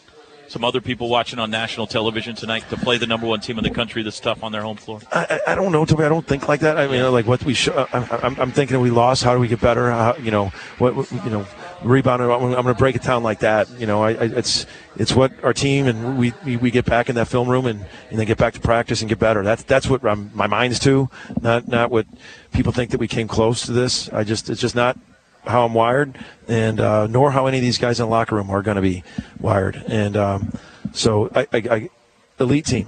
some 0.49 0.63
other 0.63 0.81
people 0.81 1.09
watching 1.09 1.39
on 1.39 1.51
national 1.51 1.88
television 1.88 2.35
tonight 2.35 2.63
to 2.69 2.77
play 2.77 2.97
the 2.97 3.07
number 3.07 3.27
one 3.27 3.39
team 3.39 3.57
in 3.57 3.63
the 3.63 3.69
country 3.69 4.03
this 4.03 4.19
tough 4.19 4.43
on 4.43 4.51
their 4.51 4.63
home 4.63 4.77
floor? 4.77 4.99
I, 5.12 5.39
I 5.47 5.55
don't 5.55 5.71
know, 5.71 5.85
Toby. 5.85 6.03
I 6.03 6.09
don't 6.09 6.25
think 6.25 6.47
like 6.47 6.62
that. 6.62 6.77
I 6.77 6.88
mean, 6.88 7.09
like 7.12 7.27
what 7.27 7.43
we 7.43 7.53
should. 7.53 7.75
I'm, 7.93 8.39
I'm, 8.39 8.51
thinking 8.51 8.79
we 8.81 8.89
lost. 8.89 9.23
How 9.23 9.33
do 9.33 9.39
we 9.39 9.47
get 9.47 9.62
better? 9.62 9.91
How, 9.91 10.15
you 10.15 10.31
know, 10.31 10.47
what, 10.79 11.12
you 11.12 11.29
know, 11.29 11.45
rebound. 11.83 12.21
I'm 12.21 12.39
going 12.39 12.65
to 12.65 12.73
break 12.73 12.95
it 12.95 13.03
down 13.03 13.23
like 13.23 13.39
that. 13.39 13.69
You 13.79 13.85
know, 13.85 14.03
I, 14.03 14.09
I, 14.12 14.23
it's 14.25 14.65
it's 14.97 15.15
what 15.15 15.31
our 15.43 15.53
team 15.53 15.88
and 15.88 16.17
we, 16.17 16.33
we 16.43 16.57
we 16.57 16.71
get 16.71 16.85
back 16.85 17.09
in 17.09 17.15
that 17.15 17.27
film 17.27 17.47
room 17.47 17.65
and, 17.65 17.85
and 18.09 18.19
then 18.19 18.25
get 18.25 18.38
back 18.38 18.53
to 18.53 18.59
practice 18.59 19.01
and 19.01 19.09
get 19.09 19.19
better. 19.19 19.43
That's 19.43 19.63
that's 19.63 19.88
what 19.88 20.05
I'm, 20.05 20.31
my 20.33 20.47
mind's 20.47 20.79
to. 20.79 21.09
Not 21.41 21.67
not 21.67 21.91
what 21.91 22.07
people 22.51 22.71
think 22.71 22.91
that 22.91 22.99
we 22.99 23.07
came 23.07 23.27
close 23.27 23.65
to 23.65 23.71
this. 23.71 24.09
I 24.09 24.23
just 24.23 24.49
it's 24.49 24.62
just 24.62 24.75
not 24.75 24.97
how 25.45 25.65
I'm 25.65 25.73
wired, 25.73 26.17
and 26.47 26.80
uh, 26.80 27.08
nor 27.08 27.32
how 27.32 27.47
any 27.47 27.58
of 27.58 27.63
these 27.63 27.78
guys 27.78 27.99
in 27.99 28.06
the 28.06 28.10
locker 28.10 28.36
room 28.36 28.49
are 28.49 28.62
going 28.62 28.75
to 28.75 28.82
be 28.82 29.04
wired. 29.39 29.82
And 29.88 30.17
um, 30.17 30.54
so, 30.93 31.30
I, 31.36 31.47
I, 31.52 31.58
I, 31.58 31.89
elite 32.39 32.65
team, 32.65 32.88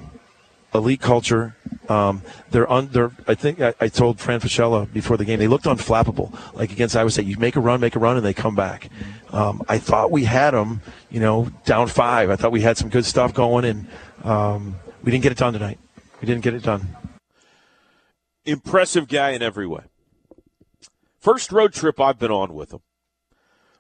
elite 0.74 1.02
culture. 1.02 1.56
Um, 1.90 2.22
they're 2.52 2.72
un, 2.72 2.90
they're, 2.92 3.12
I 3.28 3.36
think 3.36 3.60
I, 3.60 3.74
I 3.80 3.88
told 3.88 4.20
Fran 4.20 4.40
Fraschilla 4.40 4.92
before 4.92 5.18
the 5.18 5.26
game 5.26 5.40
they 5.40 5.48
looked 5.48 5.66
unflappable. 5.66 6.38
Like 6.54 6.72
against 6.72 6.96
Iowa 6.96 7.10
State, 7.10 7.26
you 7.26 7.38
make 7.38 7.56
a 7.56 7.60
run, 7.60 7.80
make 7.80 7.96
a 7.96 8.00
run, 8.00 8.18
and 8.18 8.26
they 8.26 8.34
come 8.34 8.56
back. 8.56 8.90
Um, 9.32 9.62
I 9.68 9.78
thought 9.78 10.12
we 10.12 10.26
had 10.26 10.52
them, 10.52 10.82
you 11.10 11.20
know, 11.20 11.50
down 11.66 11.88
five. 11.88 12.30
I 12.30 12.36
thought 12.36 12.52
we 12.52 12.62
had 12.62 12.78
some 12.78 12.90
good 12.90 13.06
stuff 13.06 13.34
going, 13.34 13.66
and 13.66 13.88
um, 14.24 14.76
we 15.04 15.12
didn't 15.12 15.24
get 15.24 15.32
it 15.32 15.38
done 15.38 15.54
tonight. 15.54 15.80
We 16.22 16.28
didn't 16.28 16.44
get 16.44 16.54
it 16.54 16.64
done. 16.64 16.96
Impressive 18.46 19.08
guy 19.08 19.32
in 19.32 19.42
every 19.42 19.68
way. 19.68 19.84
First 21.22 21.52
road 21.52 21.72
trip 21.72 22.00
I've 22.00 22.18
been 22.18 22.32
on 22.32 22.56
with 22.56 22.70
them. 22.70 22.82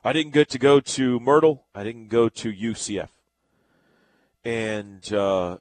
I 0.03 0.13
didn't 0.13 0.33
get 0.33 0.47
to 0.49 0.59
go 0.59 0.79
to 0.79 1.19
Myrtle. 1.19 1.65
I 1.73 1.83
didn't 1.83 2.09
go 2.09 2.29
to 2.29 2.53
UCF. 2.53 3.09
And 4.45 5.11
uh, 5.11 5.57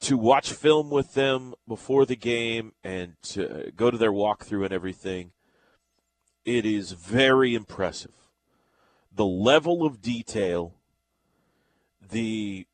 to 0.00 0.18
watch 0.18 0.52
film 0.52 0.90
with 0.90 1.14
them 1.14 1.54
before 1.68 2.04
the 2.04 2.16
game 2.16 2.72
and 2.82 3.14
to 3.22 3.72
go 3.76 3.92
to 3.92 3.96
their 3.96 4.10
walkthrough 4.10 4.64
and 4.64 4.72
everything, 4.72 5.30
it 6.44 6.66
is 6.66 6.90
very 6.90 7.54
impressive. 7.54 8.12
The 9.14 9.24
level 9.24 9.86
of 9.86 10.02
detail, 10.02 10.74
the 12.10 12.66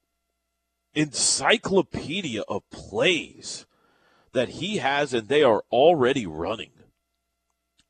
encyclopedia 0.95 2.43
of 2.49 2.69
plays 2.71 3.67
that 4.33 4.49
he 4.49 4.79
has, 4.79 5.13
and 5.13 5.29
they 5.29 5.43
are 5.43 5.65
already 5.71 6.27
running. 6.27 6.71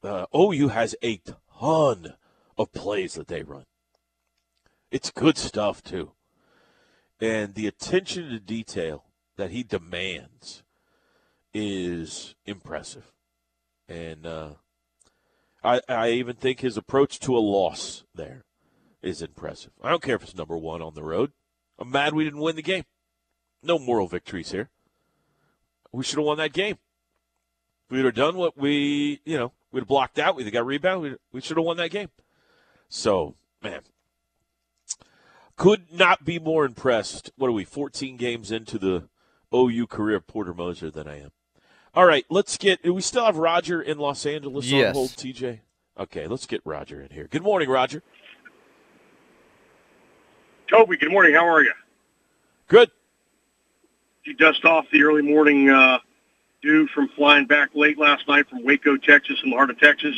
Uh, 0.03 0.27
OU 0.35 0.69
has 0.69 0.95
a 1.03 1.21
ton 1.59 2.15
of 2.57 2.73
plays 2.73 3.15
that 3.15 3.29
they 3.29 3.43
run. 3.43 3.65
It's 4.91 5.11
good 5.11 5.39
stuff, 5.39 5.83
too. 5.83 6.13
And 7.21 7.55
the 7.55 7.67
attention 7.67 8.31
to 8.31 8.41
detail 8.41 9.05
that 9.37 9.51
he 9.51 9.63
demands 9.63 10.63
is 11.53 12.35
impressive. 12.47 13.13
And 13.89 14.27
uh, 14.27 14.51
I, 15.63 15.81
I 15.89 16.11
even 16.11 16.37
think 16.37 16.61
his 16.61 16.77
approach 16.77 17.19
to 17.21 17.37
a 17.37 17.39
loss 17.39 18.05
there 18.15 18.45
is 19.03 19.23
impressive. 19.23 19.73
I 19.83 19.91
don't 19.91 20.03
care 20.03 20.17
if 20.17 20.23
it's 20.23 20.37
number 20.37 20.57
one 20.57 20.83
on 20.83 20.95
the 20.95 21.03
road. 21.03 21.33
I'm 21.79 21.91
mad 21.91 22.15
we 22.15 22.25
didn't 22.25 22.41
win 22.41 22.57
the 22.57 22.63
game. 22.63 22.85
No 23.63 23.79
moral 23.79 24.07
victories 24.07 24.53
here. 24.53 24.71
We 25.93 26.05
should 26.05 26.19
have 26.19 26.27
won 26.27 26.39
that 26.39 26.53
game. 26.53 26.79
If 27.87 27.97
we'd 27.97 28.05
have 28.05 28.15
done 28.15 28.37
what 28.37 28.57
we, 28.57 29.21
you 29.25 29.37
know, 29.37 29.53
we'd 29.73 29.81
have 29.81 29.89
blocked 29.89 30.19
out. 30.19 30.37
We'd 30.37 30.45
have 30.45 30.53
got 30.53 30.67
rebound. 30.67 31.03
We, 31.03 31.17
we 31.33 31.41
should 31.41 31.57
have 31.57 31.67
won 31.67 31.77
that 31.79 31.91
game. 31.91 32.09
So, 32.89 33.37
man, 33.63 33.81
could 35.57 35.93
not 35.93 36.25
be 36.25 36.39
more 36.39 36.65
impressed. 36.65 37.31
What 37.37 37.49
are 37.49 37.53
we, 37.53 37.65
14 37.65 38.17
games 38.17 38.51
into 38.51 38.79
the 38.79 39.09
OU 39.55 39.87
career 39.89 40.17
of 40.17 40.27
Porter 40.27 40.55
Moser 40.55 40.91
than 40.91 41.09
I 41.09 41.21
am. 41.21 41.33
All 41.95 42.07
right, 42.07 42.25
let's 42.31 42.57
get. 42.57 42.83
Do 42.83 42.95
we 42.95 43.03
still 43.03 43.25
have 43.25 43.37
Roger 43.37 43.83
in 43.83 43.99
Los 43.99 44.25
Angeles 44.25 44.67
Yes. 44.67 44.91
on 44.91 44.95
hold, 44.95 45.11
TJ? 45.11 45.61
Okay, 45.99 46.27
let's 46.29 46.47
get 46.47 46.61
Roger 46.65 47.01
in 47.03 47.11
here. 47.11 47.27
Good 47.29 47.43
morning, 47.43 47.69
Roger. 47.69 48.03
Toby, 50.69 50.97
good 50.97 51.11
morning. 51.11 51.35
How 51.35 51.49
are 51.49 51.63
you? 51.63 51.73
Good. 52.69 52.91
Did 54.25 54.31
you 54.31 54.35
dust 54.37 54.65
off 54.65 54.87
the 54.93 55.03
early 55.03 55.23
morning 55.23 55.69
uh, 55.69 55.99
dew 56.63 56.87
from 56.89 57.09
flying 57.09 57.47
back 57.47 57.71
late 57.75 57.99
last 57.99 58.27
night 58.29 58.49
from 58.49 58.65
Waco, 58.65 58.97
Texas, 58.97 59.39
in 59.43 59.51
the 59.51 59.57
heart 59.57 59.71
of 59.71 59.79
Texas? 59.79 60.17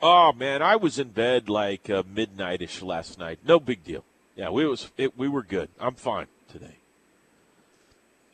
Oh 0.00 0.32
man, 0.32 0.62
I 0.62 0.76
was 0.76 0.98
in 0.98 1.08
bed 1.08 1.48
like 1.48 1.88
uh, 1.88 2.02
midnightish 2.02 2.82
last 2.82 3.18
night. 3.18 3.38
No 3.46 3.58
big 3.58 3.82
deal. 3.82 4.04
Yeah, 4.34 4.50
we 4.50 4.66
was 4.66 4.90
it, 4.96 5.16
we 5.16 5.28
were 5.28 5.42
good. 5.42 5.70
I'm 5.80 5.94
fine 5.94 6.26
today. 6.50 6.76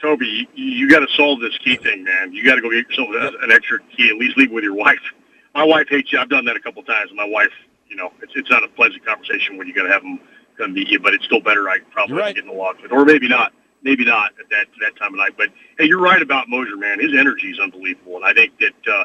Toby, 0.00 0.48
you, 0.54 0.64
you 0.64 0.90
got 0.90 1.00
to 1.00 1.08
solve 1.14 1.40
this 1.40 1.56
key 1.58 1.76
thing, 1.76 2.02
man. 2.02 2.32
You 2.32 2.44
got 2.44 2.56
to 2.56 2.60
go 2.60 2.70
get 2.70 2.88
yourself 2.88 3.08
a- 3.14 3.44
an 3.44 3.52
extra 3.52 3.78
key. 3.96 4.10
At 4.10 4.16
least 4.16 4.36
leave 4.36 4.50
it 4.50 4.54
with 4.54 4.64
your 4.64 4.74
wife. 4.74 4.98
My 5.54 5.62
wife 5.62 5.86
hates 5.88 6.12
you. 6.12 6.18
I've 6.18 6.28
done 6.28 6.44
that 6.46 6.56
a 6.56 6.60
couple 6.60 6.82
times. 6.82 7.12
My 7.14 7.26
wife, 7.26 7.52
you 7.88 7.94
know, 7.94 8.12
it's 8.20 8.32
it's 8.34 8.50
not 8.50 8.64
a 8.64 8.68
pleasant 8.68 9.06
conversation 9.06 9.56
when 9.56 9.68
you 9.68 9.74
got 9.74 9.84
to 9.84 9.92
have 9.92 10.02
them 10.02 10.18
come 10.58 10.72
meet 10.72 10.88
you, 10.88 10.98
but 10.98 11.14
it's 11.14 11.24
still 11.24 11.40
better. 11.40 11.68
I 11.68 11.78
probably 11.92 12.16
right. 12.16 12.34
get 12.34 12.44
in 12.44 12.50
the 12.50 12.56
with, 12.56 12.90
or 12.90 13.04
maybe 13.04 13.28
not. 13.28 13.52
Maybe 13.82 14.04
not 14.04 14.32
at 14.38 14.48
that 14.50 14.66
that 14.80 14.96
time 14.96 15.14
of 15.14 15.18
night. 15.18 15.34
But 15.36 15.48
hey, 15.78 15.86
you're 15.86 16.00
right 16.00 16.22
about 16.22 16.48
Moser, 16.48 16.76
man. 16.76 17.00
His 17.00 17.12
energy 17.18 17.50
is 17.50 17.58
unbelievable, 17.58 18.16
and 18.16 18.24
I 18.24 18.32
think 18.32 18.52
that. 18.60 18.92
uh 18.92 19.04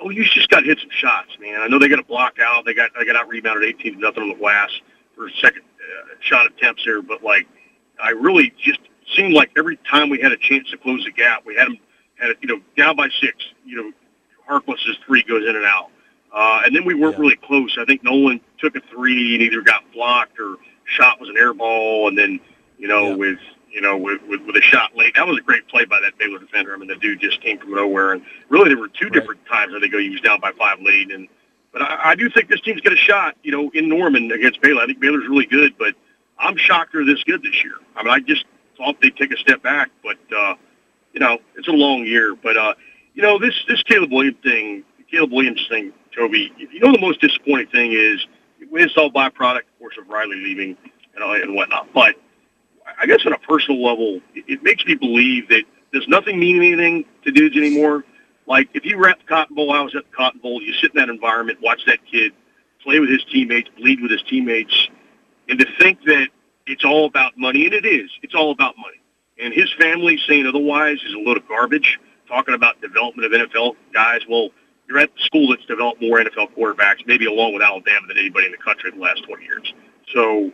Oh, 0.00 0.10
you 0.10 0.24
just 0.24 0.48
got 0.48 0.60
to 0.60 0.66
hit 0.66 0.80
some 0.80 0.90
shots, 0.90 1.38
man. 1.40 1.60
I 1.60 1.68
know 1.68 1.78
they 1.78 1.86
got 1.88 2.00
a 2.00 2.04
block 2.04 2.38
out. 2.44 2.64
They 2.64 2.74
got 2.74 2.90
they 2.98 3.04
got 3.04 3.14
out 3.14 3.28
rebounded 3.28 3.62
eighteen 3.68 3.94
to 3.94 4.00
nothing 4.00 4.24
on 4.24 4.28
the 4.28 4.34
glass 4.34 4.68
for 5.14 5.30
second 5.40 5.62
uh, 5.62 6.14
shot 6.20 6.46
attempts 6.46 6.84
there, 6.84 7.00
but 7.00 7.22
like 7.22 7.46
I 8.02 8.10
really 8.10 8.52
just 8.58 8.80
seemed 9.14 9.34
like 9.34 9.52
every 9.56 9.78
time 9.88 10.10
we 10.10 10.20
had 10.20 10.32
a 10.32 10.36
chance 10.36 10.68
to 10.70 10.78
close 10.78 11.04
the 11.04 11.12
gap, 11.12 11.44
we 11.46 11.54
had 11.54 11.68
them 11.68 11.78
had 12.16 12.30
it, 12.30 12.38
you 12.40 12.48
know 12.48 12.60
down 12.76 12.96
by 12.96 13.08
six. 13.20 13.36
You 13.64 13.76
know, 13.76 13.92
Harkless's 14.50 14.96
three 15.06 15.22
goes 15.22 15.48
in 15.48 15.54
and 15.54 15.64
out, 15.64 15.90
uh, 16.34 16.62
and 16.64 16.74
then 16.74 16.84
we 16.84 16.94
weren't 16.94 17.18
really 17.18 17.36
close. 17.36 17.76
I 17.80 17.84
think 17.84 18.02
Noland 18.02 18.40
took 18.58 18.74
a 18.76 18.80
three 18.90 19.34
and 19.34 19.42
either 19.42 19.62
got 19.62 19.84
blocked 19.92 20.40
or 20.40 20.56
shot 20.86 21.20
was 21.20 21.28
an 21.28 21.36
air 21.38 21.54
ball, 21.54 22.08
and 22.08 22.18
then 22.18 22.40
you 22.78 22.88
know 22.88 23.16
with 23.16 23.38
you 23.74 23.80
know 23.80 23.96
with, 23.98 24.22
with 24.28 24.40
with 24.46 24.56
a 24.56 24.62
shot 24.62 24.96
late. 24.96 25.14
That 25.16 25.26
was 25.26 25.36
a 25.38 25.42
great 25.42 25.66
play 25.68 25.84
by 25.84 25.98
that 26.02 26.16
Baylor 26.18 26.38
defender. 26.38 26.72
I 26.74 26.78
mean, 26.78 26.88
the 26.88 26.96
dude 26.96 27.20
just 27.20 27.40
came 27.42 27.58
from 27.58 27.74
nowhere, 27.74 28.12
and 28.12 28.22
really 28.48 28.68
there 28.68 28.78
were 28.78 28.88
two 28.88 29.10
different 29.10 29.44
times 29.46 29.74
I 29.76 29.80
think 29.80 29.92
he 29.94 30.10
was 30.10 30.20
down 30.20 30.40
by 30.40 30.52
five 30.52 30.80
late, 30.80 31.10
and 31.10 31.28
but 31.72 31.82
I, 31.82 32.10
I 32.10 32.14
do 32.14 32.30
think 32.30 32.48
this 32.48 32.60
team's 32.60 32.80
got 32.80 32.92
a 32.92 32.96
shot. 32.96 33.36
You 33.42 33.50
know, 33.52 33.70
in 33.74 33.88
Norman 33.88 34.30
against 34.30 34.60
Baylor, 34.62 34.82
I 34.82 34.86
think 34.86 35.00
Baylor's 35.00 35.28
really 35.28 35.46
good, 35.46 35.76
but 35.78 35.94
I'm 36.38 36.56
shocked 36.56 36.92
they're 36.92 37.04
this 37.04 37.22
good 37.24 37.42
this 37.42 37.62
year. 37.64 37.74
I 37.96 38.04
mean, 38.04 38.14
I 38.14 38.20
just 38.20 38.44
thought 38.76 39.00
they'd 39.02 39.16
take 39.16 39.32
a 39.32 39.36
step 39.38 39.62
back, 39.62 39.90
but 40.02 40.18
uh, 40.34 40.54
you 41.12 41.20
know, 41.20 41.38
it's 41.56 41.68
a 41.68 41.72
long 41.72 42.06
year. 42.06 42.36
But 42.36 42.56
uh, 42.56 42.74
you 43.14 43.22
know, 43.22 43.38
this 43.38 43.54
this 43.68 43.82
Caleb 43.82 44.12
Williams 44.12 44.38
thing, 44.42 44.84
Caleb 45.10 45.32
Williams 45.32 45.66
thing, 45.68 45.92
Toby. 46.16 46.52
You 46.58 46.80
know, 46.80 46.92
the 46.92 47.00
most 47.00 47.20
disappointing 47.20 47.68
thing 47.68 47.92
is 47.92 48.24
it's 48.60 48.96
all 48.96 49.10
byproduct, 49.10 49.58
of 49.60 49.78
course, 49.78 49.96
of 49.98 50.08
Riley 50.08 50.36
leaving 50.36 50.76
and, 51.14 51.24
all- 51.24 51.34
and 51.34 51.54
whatnot. 51.54 51.92
But 51.92 52.16
I 53.00 53.06
guess 53.06 53.24
on 53.26 53.32
a 53.32 53.38
personal 53.38 53.82
level, 53.82 54.20
it, 54.34 54.44
it 54.46 54.62
makes 54.62 54.84
me 54.84 54.94
believe 54.94 55.48
that 55.48 55.64
does 55.92 56.06
nothing 56.08 56.38
mean 56.38 56.56
anything 56.56 57.04
to 57.24 57.30
dudes 57.30 57.56
anymore. 57.56 58.04
Like 58.46 58.68
if 58.74 58.84
you 58.84 58.98
were 58.98 59.08
at 59.08 59.18
the 59.18 59.24
Cotton 59.24 59.56
Bowl, 59.56 59.72
I 59.72 59.80
was 59.80 59.94
at 59.94 60.04
the 60.10 60.16
Cotton 60.16 60.40
Bowl. 60.40 60.62
You 60.62 60.72
sit 60.74 60.94
in 60.94 61.00
that 61.00 61.08
environment, 61.08 61.60
watch 61.62 61.84
that 61.86 62.04
kid 62.04 62.32
play 62.82 63.00
with 63.00 63.08
his 63.08 63.24
teammates, 63.24 63.70
bleed 63.78 64.00
with 64.00 64.10
his 64.10 64.22
teammates, 64.22 64.88
and 65.48 65.58
to 65.58 65.66
think 65.78 66.02
that 66.04 66.28
it's 66.66 66.84
all 66.84 67.06
about 67.06 67.36
money, 67.36 67.64
and 67.64 67.74
it 67.74 67.84
is. 67.84 68.10
It's 68.22 68.34
all 68.34 68.50
about 68.50 68.76
money. 68.76 69.00
And 69.38 69.52
his 69.52 69.72
family 69.74 70.18
saying 70.28 70.46
otherwise 70.46 70.98
is 71.04 71.14
a 71.14 71.18
load 71.18 71.36
of 71.36 71.48
garbage. 71.48 71.98
Talking 72.28 72.54
about 72.54 72.80
development 72.80 73.32
of 73.32 73.50
NFL 73.50 73.76
guys. 73.92 74.22
Well, 74.28 74.48
you're 74.88 74.98
at 74.98 75.14
the 75.14 75.20
school 75.22 75.50
that's 75.50 75.64
developed 75.66 76.00
more 76.00 76.18
NFL 76.18 76.54
quarterbacks, 76.56 77.06
maybe 77.06 77.26
along 77.26 77.52
with 77.52 77.62
Alabama 77.62 78.06
than 78.08 78.18
anybody 78.18 78.46
in 78.46 78.52
the 78.52 78.58
country 78.58 78.90
in 78.90 78.96
the 78.96 79.02
last 79.02 79.24
20 79.24 79.44
years. 79.44 79.74
So 80.12 80.50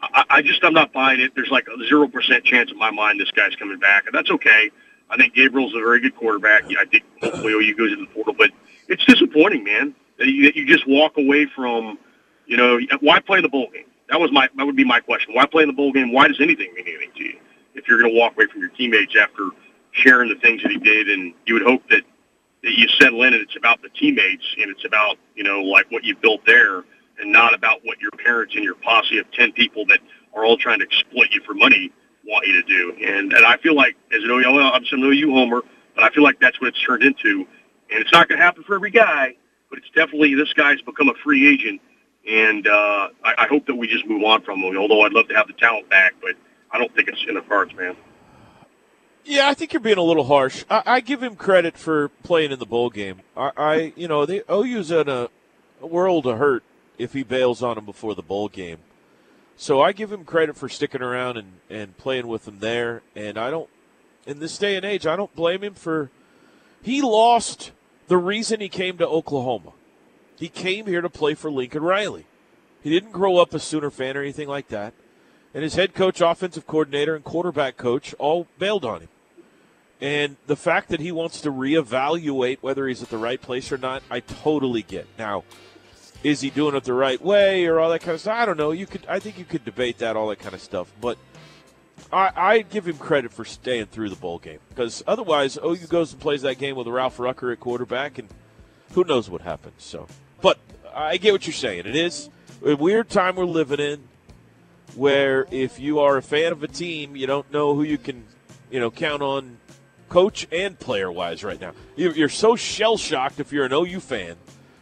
I, 0.00 0.42
just 0.42 0.62
I'm 0.64 0.74
not 0.74 0.92
buying 0.92 1.20
it. 1.20 1.32
There's 1.34 1.50
like 1.50 1.66
a 1.68 1.86
zero 1.88 2.08
percent 2.08 2.44
chance 2.44 2.70
in 2.70 2.78
my 2.78 2.90
mind 2.90 3.20
this 3.20 3.30
guy's 3.32 3.54
coming 3.56 3.78
back, 3.78 4.06
and 4.06 4.14
that's 4.14 4.30
okay. 4.30 4.70
I 5.10 5.16
think 5.16 5.34
Gabriel's 5.34 5.74
a 5.74 5.78
very 5.78 6.00
good 6.00 6.14
quarterback. 6.14 6.64
I 6.64 6.84
think 6.84 7.04
hopefully 7.20 7.52
OU 7.52 7.74
goes 7.76 7.92
into 7.92 8.04
the 8.04 8.12
portal, 8.12 8.34
but 8.36 8.50
it's 8.88 9.04
disappointing, 9.06 9.64
man, 9.64 9.94
that 10.18 10.28
you, 10.28 10.44
that 10.44 10.56
you 10.56 10.66
just 10.66 10.86
walk 10.86 11.16
away 11.16 11.46
from. 11.46 11.98
You 12.46 12.56
know, 12.56 12.80
why 13.00 13.20
play 13.20 13.42
the 13.42 13.48
bowl 13.48 13.68
game? 13.72 13.84
That 14.08 14.20
was 14.20 14.32
my 14.32 14.48
that 14.56 14.64
would 14.64 14.76
be 14.76 14.84
my 14.84 15.00
question. 15.00 15.34
Why 15.34 15.46
play 15.46 15.62
in 15.64 15.68
the 15.68 15.74
bowl 15.74 15.92
game? 15.92 16.12
Why 16.12 16.28
does 16.28 16.40
anything 16.40 16.72
mean 16.74 16.86
anything 16.86 17.10
to 17.16 17.24
you 17.24 17.38
if 17.74 17.86
you're 17.88 18.00
going 18.00 18.12
to 18.12 18.18
walk 18.18 18.34
away 18.36 18.46
from 18.46 18.60
your 18.60 18.70
teammates 18.70 19.14
after 19.20 19.50
sharing 19.92 20.28
the 20.28 20.36
things 20.36 20.62
that 20.62 20.70
he 20.70 20.78
did? 20.78 21.10
And 21.10 21.34
you 21.46 21.54
would 21.54 21.64
hope 21.64 21.82
that 21.90 22.02
that 22.62 22.78
you 22.78 22.88
settle 22.88 23.22
in 23.22 23.34
and 23.34 23.42
it's 23.42 23.56
about 23.56 23.82
the 23.82 23.88
teammates 23.90 24.44
and 24.60 24.70
it's 24.70 24.84
about 24.84 25.16
you 25.34 25.44
know 25.44 25.62
like 25.62 25.90
what 25.90 26.04
you 26.04 26.16
built 26.16 26.40
there 26.46 26.84
and 27.20 27.32
not 27.32 27.54
about 27.54 27.84
what 27.84 28.00
your 28.00 28.10
parents 28.12 28.54
and 28.54 28.64
your 28.64 28.74
posse 28.74 29.18
of 29.18 29.30
10 29.32 29.52
people 29.52 29.84
that 29.86 30.00
are 30.34 30.44
all 30.44 30.56
trying 30.56 30.78
to 30.78 30.84
exploit 30.84 31.28
you 31.32 31.40
for 31.44 31.54
money 31.54 31.92
want 32.24 32.46
you 32.46 32.52
to 32.52 32.62
do. 32.62 32.94
And 33.04 33.32
and 33.32 33.44
I 33.44 33.56
feel 33.56 33.74
like 33.74 33.96
as 34.12 34.22
an 34.22 34.30
OU, 34.30 34.60
I'm 34.60 34.84
some 34.84 35.02
OU 35.02 35.32
homer, 35.32 35.62
but 35.94 36.04
I 36.04 36.10
feel 36.10 36.22
like 36.22 36.38
that's 36.40 36.60
what 36.60 36.68
it's 36.68 36.82
turned 36.82 37.02
into. 37.02 37.46
And 37.90 38.00
it's 38.00 38.12
not 38.12 38.28
going 38.28 38.38
to 38.38 38.44
happen 38.44 38.62
for 38.64 38.74
every 38.74 38.90
guy, 38.90 39.34
but 39.70 39.78
it's 39.78 39.88
definitely 39.94 40.34
this 40.34 40.52
guy's 40.52 40.80
become 40.82 41.08
a 41.08 41.14
free 41.24 41.52
agent. 41.52 41.80
And 42.28 42.66
uh, 42.66 43.08
I, 43.24 43.34
I 43.38 43.46
hope 43.48 43.66
that 43.66 43.74
we 43.74 43.88
just 43.88 44.06
move 44.06 44.22
on 44.22 44.42
from 44.42 44.60
him. 44.60 44.76
Although 44.76 45.02
I'd 45.02 45.12
love 45.12 45.28
to 45.28 45.34
have 45.34 45.46
the 45.46 45.54
talent 45.54 45.88
back, 45.88 46.14
but 46.20 46.32
I 46.70 46.78
don't 46.78 46.94
think 46.94 47.08
it's 47.08 47.24
in 47.26 47.34
the 47.34 47.40
cards, 47.40 47.74
man. 47.74 47.96
Yeah, 49.24 49.48
I 49.48 49.54
think 49.54 49.72
you're 49.72 49.80
being 49.80 49.98
a 49.98 50.02
little 50.02 50.24
harsh. 50.24 50.64
I, 50.70 50.82
I 50.86 51.00
give 51.00 51.22
him 51.22 51.36
credit 51.36 51.76
for 51.76 52.08
playing 52.22 52.52
in 52.52 52.58
the 52.58 52.66
bowl 52.66 52.90
game. 52.90 53.20
I, 53.36 53.50
I 53.56 53.92
you 53.96 54.08
know, 54.08 54.26
they 54.26 54.42
OU's 54.50 54.90
in 54.90 55.08
a, 55.08 55.28
a 55.80 55.86
world 55.86 56.26
of 56.26 56.38
hurt 56.38 56.62
if 56.98 57.12
he 57.12 57.22
bails 57.22 57.62
on 57.62 57.78
him 57.78 57.84
before 57.84 58.14
the 58.14 58.22
bowl 58.22 58.48
game. 58.48 58.78
So 59.56 59.80
I 59.80 59.92
give 59.92 60.12
him 60.12 60.24
credit 60.24 60.56
for 60.56 60.68
sticking 60.68 61.02
around 61.02 61.36
and, 61.36 61.52
and 61.68 61.96
playing 61.96 62.28
with 62.28 62.46
him 62.46 62.60
there. 62.60 63.02
And 63.16 63.38
I 63.38 63.50
don't, 63.50 63.68
in 64.26 64.38
this 64.38 64.58
day 64.58 64.76
and 64.76 64.84
age, 64.84 65.06
I 65.06 65.16
don't 65.16 65.34
blame 65.34 65.62
him 65.62 65.74
for. 65.74 66.10
He 66.82 67.02
lost 67.02 67.72
the 68.06 68.18
reason 68.18 68.60
he 68.60 68.68
came 68.68 68.98
to 68.98 69.08
Oklahoma. 69.08 69.72
He 70.38 70.48
came 70.48 70.86
here 70.86 71.00
to 71.00 71.10
play 71.10 71.34
for 71.34 71.50
Lincoln 71.50 71.82
Riley. 71.82 72.26
He 72.82 72.90
didn't 72.90 73.10
grow 73.10 73.38
up 73.38 73.52
a 73.52 73.58
Sooner 73.58 73.90
fan 73.90 74.16
or 74.16 74.22
anything 74.22 74.48
like 74.48 74.68
that. 74.68 74.94
And 75.52 75.64
his 75.64 75.74
head 75.74 75.94
coach, 75.94 76.20
offensive 76.20 76.66
coordinator, 76.66 77.16
and 77.16 77.24
quarterback 77.24 77.76
coach 77.76 78.14
all 78.18 78.46
bailed 78.58 78.84
on 78.84 79.00
him. 79.00 79.08
And 80.00 80.36
the 80.46 80.54
fact 80.54 80.90
that 80.90 81.00
he 81.00 81.10
wants 81.10 81.40
to 81.40 81.50
reevaluate 81.50 82.58
whether 82.60 82.86
he's 82.86 83.02
at 83.02 83.08
the 83.08 83.18
right 83.18 83.42
place 83.42 83.72
or 83.72 83.78
not, 83.78 84.04
I 84.08 84.20
totally 84.20 84.82
get. 84.82 85.08
Now, 85.18 85.42
is 86.22 86.40
he 86.40 86.50
doing 86.50 86.74
it 86.74 86.84
the 86.84 86.92
right 86.92 87.20
way 87.22 87.66
or 87.66 87.78
all 87.78 87.90
that 87.90 88.00
kind 88.00 88.14
of 88.14 88.20
stuff? 88.20 88.36
I 88.36 88.44
don't 88.44 88.56
know. 88.56 88.72
You 88.72 88.86
could, 88.86 89.06
I 89.08 89.18
think 89.18 89.38
you 89.38 89.44
could 89.44 89.64
debate 89.64 89.98
that, 89.98 90.16
all 90.16 90.28
that 90.28 90.40
kind 90.40 90.54
of 90.54 90.60
stuff. 90.60 90.92
But 91.00 91.18
I, 92.12 92.32
I 92.36 92.62
give 92.62 92.86
him 92.86 92.98
credit 92.98 93.32
for 93.32 93.44
staying 93.44 93.86
through 93.86 94.10
the 94.10 94.16
bowl 94.16 94.38
game 94.38 94.58
because 94.70 95.02
otherwise, 95.06 95.58
OU 95.64 95.86
goes 95.88 96.12
and 96.12 96.20
plays 96.20 96.42
that 96.42 96.58
game 96.58 96.76
with 96.76 96.86
Ralph 96.86 97.18
Rucker 97.18 97.52
at 97.52 97.60
quarterback, 97.60 98.18
and 98.18 98.28
who 98.92 99.04
knows 99.04 99.30
what 99.30 99.42
happens. 99.42 99.82
So, 99.82 100.06
but 100.40 100.58
I 100.94 101.16
get 101.18 101.32
what 101.32 101.46
you're 101.46 101.54
saying. 101.54 101.86
It 101.86 101.96
is 101.96 102.30
a 102.64 102.74
weird 102.74 103.08
time 103.08 103.36
we're 103.36 103.44
living 103.44 103.80
in, 103.80 104.02
where 104.94 105.46
if 105.50 105.78
you 105.78 106.00
are 106.00 106.16
a 106.16 106.22
fan 106.22 106.52
of 106.52 106.62
a 106.62 106.68
team, 106.68 107.14
you 107.14 107.26
don't 107.26 107.50
know 107.52 107.74
who 107.74 107.82
you 107.82 107.98
can, 107.98 108.24
you 108.70 108.80
know, 108.80 108.90
count 108.90 109.22
on, 109.22 109.58
coach 110.08 110.48
and 110.50 110.78
player 110.78 111.12
wise 111.12 111.44
right 111.44 111.60
now. 111.60 111.72
You're, 111.94 112.12
you're 112.12 112.28
so 112.28 112.56
shell 112.56 112.96
shocked 112.96 113.40
if 113.40 113.52
you're 113.52 113.66
an 113.66 113.72
OU 113.72 114.00
fan 114.00 114.36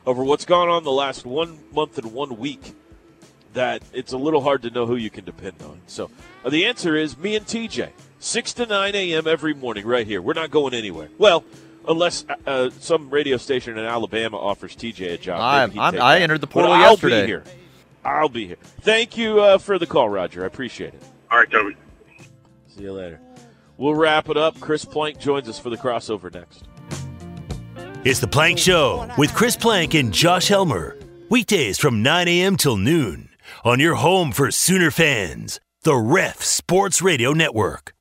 over 0.07 0.23
what's 0.25 0.45
gone 0.45 0.69
on 0.69 0.85
the 0.85 0.93
last 0.93 1.27
one 1.27 1.59
month 1.73 1.99
and 1.99 2.13
one 2.13 2.39
week 2.39 2.75
that 3.53 3.83
it's 3.93 4.13
a 4.13 4.19
little 4.19 4.41
hard 4.43 4.63
to 4.63 4.71
know 4.71 4.87
who 4.87 4.97
you 4.97 5.11
can 5.11 5.25
depend 5.25 5.55
on. 5.63 5.81
So 5.87 6.11
uh, 6.45 6.51
the 6.51 6.67
answer 6.67 6.95
is 6.95 7.17
me 7.19 7.37
and 7.37 7.45
TJ, 7.47 7.91
6 8.19 8.53
to 8.55 8.67
9 8.67 8.95
a.m. 8.95 9.27
every 9.27 9.55
morning 9.55 9.87
right 9.87 10.07
here. 10.07 10.23
We're 10.23 10.35
not 10.35 10.51
going 10.51 10.75
anywhere. 10.75 11.09
Well, 11.19 11.43
unless 11.89 12.25
uh, 12.29 12.35
uh, 12.47 12.71
some 12.79 13.11
radio 13.11 13.37
station 13.37 13.79
in 13.79 13.85
Alabama 13.85 14.39
offers 14.39 14.77
TJ 14.77 15.15
a 15.15 15.19
job. 15.19 15.41
I- 15.41 15.67
Maybe 15.67 15.73
he'd 15.75 15.81
I'm- 15.81 16.01
I 16.03 16.19
entered 16.21 16.41
the 16.41 16.47
But 16.47 16.53
portal 16.53 16.73
I'll 16.73 16.97
be 16.97 17.27
here. 17.27 17.45
I'll 18.05 18.29
be 18.29 18.47
here. 18.47 18.59
Thank 18.83 19.17
you 19.17 19.41
uh, 19.41 19.59
for 19.59 19.79
the 19.81 19.87
call, 19.87 20.09
Roger. 20.09 20.45
I 20.45 20.47
appreciate 20.47 20.95
it. 20.95 21.03
All 21.31 21.39
right, 21.39 21.51
Toby. 21.51 21.77
See 22.69 22.83
you 22.83 22.93
later. 22.93 23.19
We'll 23.79 23.95
wrap 23.95 24.29
it 24.29 24.37
up. 24.37 24.61
Chris 24.61 24.85
Plank 24.85 25.19
joins 25.19 25.49
us 25.49 25.59
for 25.59 25.71
the 25.71 25.77
crossover 25.77 26.33
next. 26.33 26.65
It's 28.07 28.21
the 28.21 28.29
Plank 28.29 28.61
Show 28.61 29.09
with 29.19 29.35
Chris 29.35 29.57
Plank 29.57 29.95
and 29.95 30.15
Josh 30.15 30.47
Helmer. 30.47 30.97
Weekdays 31.29 31.77
from 31.77 32.05
9 32.05 32.29
a.m. 32.29 32.57
till 32.57 32.77
noon 32.77 33.31
on 33.65 33.81
your 33.81 33.97
home 33.97 34.31
for 34.31 34.53
Sooner 34.53 34.93
fans, 34.93 35.59
the 35.83 35.97
Ref 35.97 36.41
Sports 36.41 37.03
Radio 37.03 37.33
Network. 37.33 37.96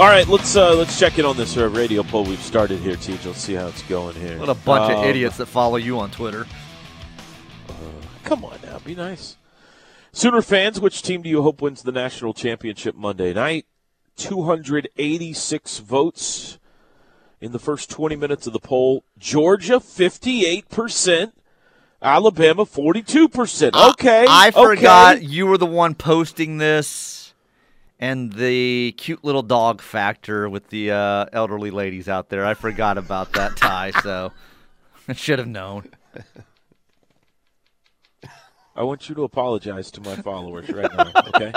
All 0.00 0.06
right, 0.06 0.26
let's 0.28 0.56
uh, 0.56 0.74
let's 0.76 0.98
check 0.98 1.18
in 1.18 1.26
on 1.26 1.36
this 1.36 1.58
uh, 1.58 1.68
radio 1.68 2.02
poll 2.02 2.24
we've 2.24 2.40
started 2.40 2.78
here, 2.78 2.96
Teach. 2.96 3.26
Let's 3.26 3.38
see 3.38 3.52
how 3.52 3.66
it's 3.66 3.82
going 3.82 4.16
here. 4.16 4.38
What 4.38 4.48
a 4.48 4.54
bunch 4.54 4.90
of 4.90 5.00
Um, 5.00 5.04
idiots 5.04 5.36
that 5.36 5.44
follow 5.44 5.76
you 5.76 6.00
on 6.00 6.10
Twitter. 6.10 6.46
Come 8.24 8.42
on 8.46 8.58
now, 8.64 8.78
be 8.78 8.94
nice. 8.94 9.36
Sooner 10.10 10.40
fans, 10.40 10.80
which 10.80 11.02
team 11.02 11.20
do 11.20 11.28
you 11.28 11.42
hope 11.42 11.60
wins 11.60 11.82
the 11.82 11.92
national 11.92 12.32
championship 12.32 12.96
Monday 12.96 13.34
night? 13.34 13.66
286 14.16 15.78
votes 15.80 16.58
in 17.42 17.52
the 17.52 17.58
first 17.58 17.90
20 17.90 18.16
minutes 18.16 18.46
of 18.46 18.54
the 18.54 18.58
poll. 18.58 19.04
Georgia, 19.18 19.80
58%. 19.80 21.32
Alabama, 22.00 22.64
42%. 22.64 23.90
Okay. 23.90 24.24
I 24.26 24.48
okay. 24.48 24.50
forgot 24.50 25.22
you 25.22 25.44
were 25.46 25.58
the 25.58 25.66
one 25.66 25.94
posting 25.94 26.56
this 26.56 27.19
and 28.00 28.32
the 28.32 28.92
cute 28.96 29.22
little 29.22 29.42
dog 29.42 29.82
factor 29.82 30.48
with 30.48 30.70
the 30.70 30.90
uh, 30.90 31.26
elderly 31.32 31.70
ladies 31.70 32.08
out 32.08 32.30
there. 32.30 32.44
I 32.46 32.54
forgot 32.54 32.96
about 32.98 33.34
that 33.34 33.56
tie, 33.56 33.92
so 34.02 34.32
I 35.06 35.12
should 35.12 35.38
have 35.38 35.46
known. 35.46 35.90
I 38.74 38.82
want 38.82 39.08
you 39.10 39.14
to 39.16 39.24
apologize 39.24 39.90
to 39.92 40.00
my 40.00 40.16
followers 40.16 40.68
right 40.70 40.90
now, 40.96 41.12
okay? 41.28 41.52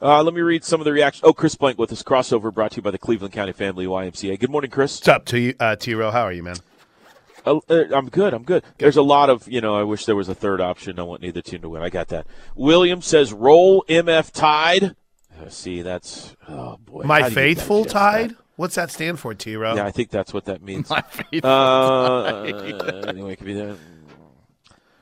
Uh, 0.00 0.22
let 0.22 0.32
me 0.32 0.40
read 0.40 0.64
some 0.64 0.80
of 0.80 0.84
the 0.86 0.92
reactions. 0.92 1.22
Oh, 1.24 1.32
Chris 1.34 1.54
Plank 1.54 1.78
with 1.78 1.92
us. 1.92 2.02
Crossover 2.02 2.52
brought 2.52 2.72
to 2.72 2.76
you 2.76 2.82
by 2.82 2.90
the 2.90 2.98
Cleveland 2.98 3.34
County 3.34 3.52
Family 3.52 3.86
YMCA. 3.86 4.38
Good 4.38 4.50
morning, 4.50 4.70
Chris. 4.70 4.98
What's 4.98 5.08
up, 5.08 5.26
T 5.26 5.54
uh, 5.60 5.76
T-Row? 5.76 6.10
How 6.10 6.22
are 6.22 6.32
you, 6.32 6.42
man? 6.42 6.56
Uh, 7.46 7.60
uh, 7.68 7.84
I'm 7.94 8.08
good. 8.08 8.34
I'm 8.34 8.42
good. 8.42 8.64
There's 8.78 8.96
a 8.96 9.02
lot 9.02 9.30
of, 9.30 9.48
you 9.48 9.60
know, 9.60 9.76
I 9.76 9.84
wish 9.84 10.04
there 10.04 10.16
was 10.16 10.28
a 10.28 10.34
third 10.34 10.60
option. 10.60 10.98
I 10.98 11.02
want 11.04 11.22
neither 11.22 11.40
team 11.40 11.62
to 11.62 11.68
win. 11.68 11.82
I 11.82 11.88
got 11.88 12.08
that. 12.08 12.26
William 12.54 13.00
says, 13.00 13.32
roll 13.32 13.84
MF 13.88 14.32
Tide. 14.32 14.96
Uh, 15.40 15.48
see, 15.48 15.82
that's, 15.82 16.34
oh, 16.48 16.78
boy. 16.78 17.02
My 17.04 17.20
How 17.22 17.28
do 17.28 17.30
you 17.30 17.34
faithful 17.34 17.84
tide? 17.84 18.30
that? 18.30 18.36
What's 18.56 18.74
that 18.76 18.90
stand 18.90 19.20
for, 19.20 19.34
T-Row? 19.34 19.74
Yeah, 19.76 19.84
I 19.84 19.90
think 19.90 20.10
that's 20.10 20.32
what 20.32 20.46
that 20.46 20.62
means. 20.62 20.88
My 20.90 21.02
faithful 21.02 21.50
Uh, 21.50 22.42
anyway, 23.06 23.34
it 23.34 23.36
could 23.36 23.46
be 23.46 23.54
that. 23.54 23.76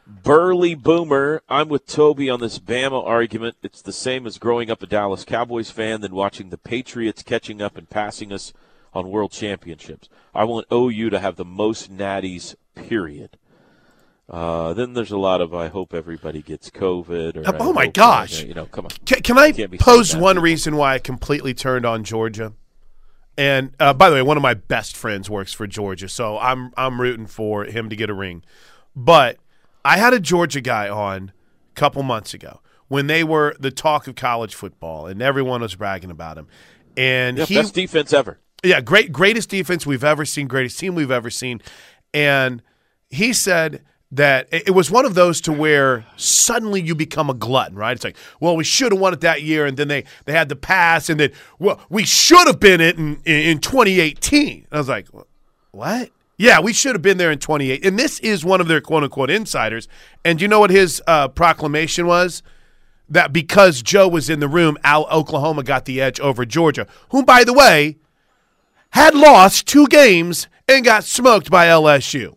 Burley 0.06 0.74
Boomer, 0.74 1.42
I'm 1.48 1.68
with 1.68 1.86
Toby 1.86 2.28
on 2.28 2.40
this 2.40 2.58
Bama 2.58 3.02
argument. 3.06 3.56
It's 3.62 3.80
the 3.80 3.92
same 3.92 4.26
as 4.26 4.38
growing 4.38 4.70
up 4.70 4.82
a 4.82 4.86
Dallas 4.86 5.24
Cowboys 5.24 5.70
fan 5.70 6.00
than 6.00 6.14
watching 6.14 6.50
the 6.50 6.58
Patriots 6.58 7.22
catching 7.22 7.62
up 7.62 7.76
and 7.78 7.88
passing 7.88 8.32
us 8.32 8.52
on 8.94 9.10
world 9.10 9.32
championships. 9.32 10.08
I 10.34 10.44
want 10.44 10.66
OU 10.72 11.10
to 11.10 11.18
have 11.18 11.36
the 11.36 11.44
most 11.44 11.94
natties, 11.94 12.54
period. 12.74 13.36
Uh, 14.28 14.72
then 14.72 14.94
there's 14.94 15.10
a 15.10 15.18
lot 15.18 15.40
of 15.40 15.52
I 15.52 15.68
hope 15.68 15.92
everybody 15.92 16.40
gets 16.40 16.70
COVID. 16.70 17.36
Or 17.36 17.48
I 17.48 17.56
oh 17.58 17.72
my 17.72 17.86
uh, 17.86 17.90
gosh! 17.92 18.42
You 18.42 18.54
know, 18.54 18.66
come 18.66 18.86
on. 18.86 18.90
Can, 19.04 19.20
can 19.22 19.38
I 19.38 19.52
pose 19.78 20.16
one 20.16 20.36
people. 20.36 20.42
reason 20.42 20.76
why 20.76 20.94
I 20.94 20.98
completely 20.98 21.52
turned 21.52 21.84
on 21.84 22.04
Georgia? 22.04 22.54
And 23.36 23.74
uh, 23.78 23.92
by 23.92 24.08
the 24.08 24.14
way, 24.14 24.22
one 24.22 24.36
of 24.36 24.42
my 24.42 24.54
best 24.54 24.96
friends 24.96 25.28
works 25.28 25.52
for 25.52 25.66
Georgia, 25.66 26.08
so 26.08 26.38
I'm 26.38 26.72
I'm 26.76 27.00
rooting 27.00 27.26
for 27.26 27.64
him 27.64 27.90
to 27.90 27.96
get 27.96 28.08
a 28.08 28.14
ring. 28.14 28.42
But 28.96 29.38
I 29.84 29.98
had 29.98 30.14
a 30.14 30.20
Georgia 30.20 30.62
guy 30.62 30.88
on 30.88 31.32
a 31.72 31.74
couple 31.74 32.02
months 32.02 32.32
ago 32.32 32.60
when 32.88 33.08
they 33.08 33.24
were 33.24 33.54
the 33.58 33.70
talk 33.70 34.06
of 34.06 34.14
college 34.14 34.54
football, 34.54 35.06
and 35.06 35.20
everyone 35.20 35.60
was 35.60 35.74
bragging 35.74 36.10
about 36.10 36.38
him. 36.38 36.46
And 36.96 37.36
Yeah, 37.36 37.44
he, 37.44 37.54
best 37.56 37.74
defense 37.74 38.12
ever. 38.12 38.38
Yeah, 38.64 38.80
great, 38.80 39.12
greatest 39.12 39.48
defense 39.50 39.86
we've 39.86 40.04
ever 40.04 40.24
seen, 40.24 40.48
greatest 40.48 40.78
team 40.78 40.94
we've 40.94 41.10
ever 41.10 41.30
seen. 41.30 41.60
And 42.12 42.62
he 43.10 43.32
said 43.32 43.82
that 44.12 44.48
it 44.52 44.70
was 44.74 44.90
one 44.90 45.04
of 45.04 45.14
those 45.14 45.40
to 45.42 45.52
where 45.52 46.04
suddenly 46.16 46.80
you 46.80 46.94
become 46.94 47.28
a 47.28 47.34
glutton, 47.34 47.76
right? 47.76 47.96
It's 47.96 48.04
like, 48.04 48.16
well, 48.38 48.56
we 48.56 48.64
should 48.64 48.92
have 48.92 49.00
won 49.00 49.12
it 49.12 49.20
that 49.22 49.42
year, 49.42 49.66
and 49.66 49.76
then 49.76 49.88
they 49.88 50.04
they 50.24 50.32
had 50.32 50.48
the 50.48 50.56
pass, 50.56 51.08
and 51.08 51.18
then 51.18 51.32
well, 51.58 51.80
we 51.88 52.04
should 52.04 52.46
have 52.46 52.60
been 52.60 52.80
it 52.80 52.96
in 52.96 53.20
in 53.24 53.58
2018. 53.58 54.66
I 54.70 54.78
was 54.78 54.88
like, 54.88 55.08
what? 55.72 56.10
Yeah, 56.36 56.60
we 56.60 56.72
should 56.72 56.94
have 56.94 57.02
been 57.02 57.18
there 57.18 57.30
in 57.30 57.38
28. 57.38 57.84
And 57.84 57.98
this 57.98 58.18
is 58.20 58.44
one 58.44 58.60
of 58.60 58.66
their 58.66 58.80
quote 58.80 59.04
unquote 59.04 59.30
insiders. 59.30 59.88
And 60.24 60.40
you 60.40 60.48
know 60.48 60.60
what 60.60 60.70
his 60.70 61.00
uh, 61.06 61.28
proclamation 61.28 62.06
was? 62.06 62.42
That 63.08 63.32
because 63.32 63.82
Joe 63.82 64.08
was 64.08 64.28
in 64.30 64.40
the 64.40 64.48
room, 64.48 64.76
Al- 64.82 65.06
Oklahoma 65.10 65.62
got 65.62 65.84
the 65.84 66.00
edge 66.00 66.18
over 66.20 66.44
Georgia, 66.44 66.86
who, 67.10 67.22
by 67.22 67.44
the 67.44 67.52
way, 67.52 67.98
had 68.94 69.14
lost 69.14 69.66
two 69.66 69.86
games 69.88 70.46
and 70.68 70.84
got 70.84 71.02
smoked 71.04 71.50
by 71.50 71.66
LSU. 71.66 72.34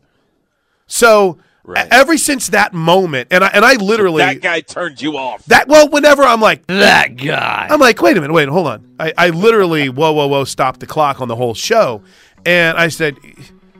So 0.87 1.37
e- 1.69 1.73
ever 1.91 2.17
since 2.17 2.47
that 2.49 2.73
moment, 2.73 3.27
and 3.31 3.43
I, 3.43 3.47
and 3.53 3.63
I 3.63 3.73
literally 3.75 4.23
That 4.23 4.41
guy 4.41 4.61
turned 4.61 4.99
you 5.01 5.17
off. 5.17 5.45
that 5.45 5.67
well, 5.67 5.87
whenever 5.89 6.23
I'm 6.23 6.41
like 6.41 6.65
that 6.67 7.15
guy, 7.15 7.67
I'm 7.69 7.79
like, 7.79 8.01
wait 8.01 8.17
a 8.17 8.21
minute, 8.21 8.33
wait, 8.33 8.49
hold 8.49 8.67
on. 8.67 8.95
I, 8.99 9.13
I 9.17 9.29
literally 9.29 9.89
whoa, 9.89 10.11
whoa, 10.13 10.27
whoa, 10.27 10.43
stopped 10.45 10.79
the 10.79 10.87
clock 10.87 11.21
on 11.21 11.27
the 11.27 11.35
whole 11.35 11.53
show, 11.53 12.01
and 12.45 12.77
I 12.77 12.87
said, 12.87 13.17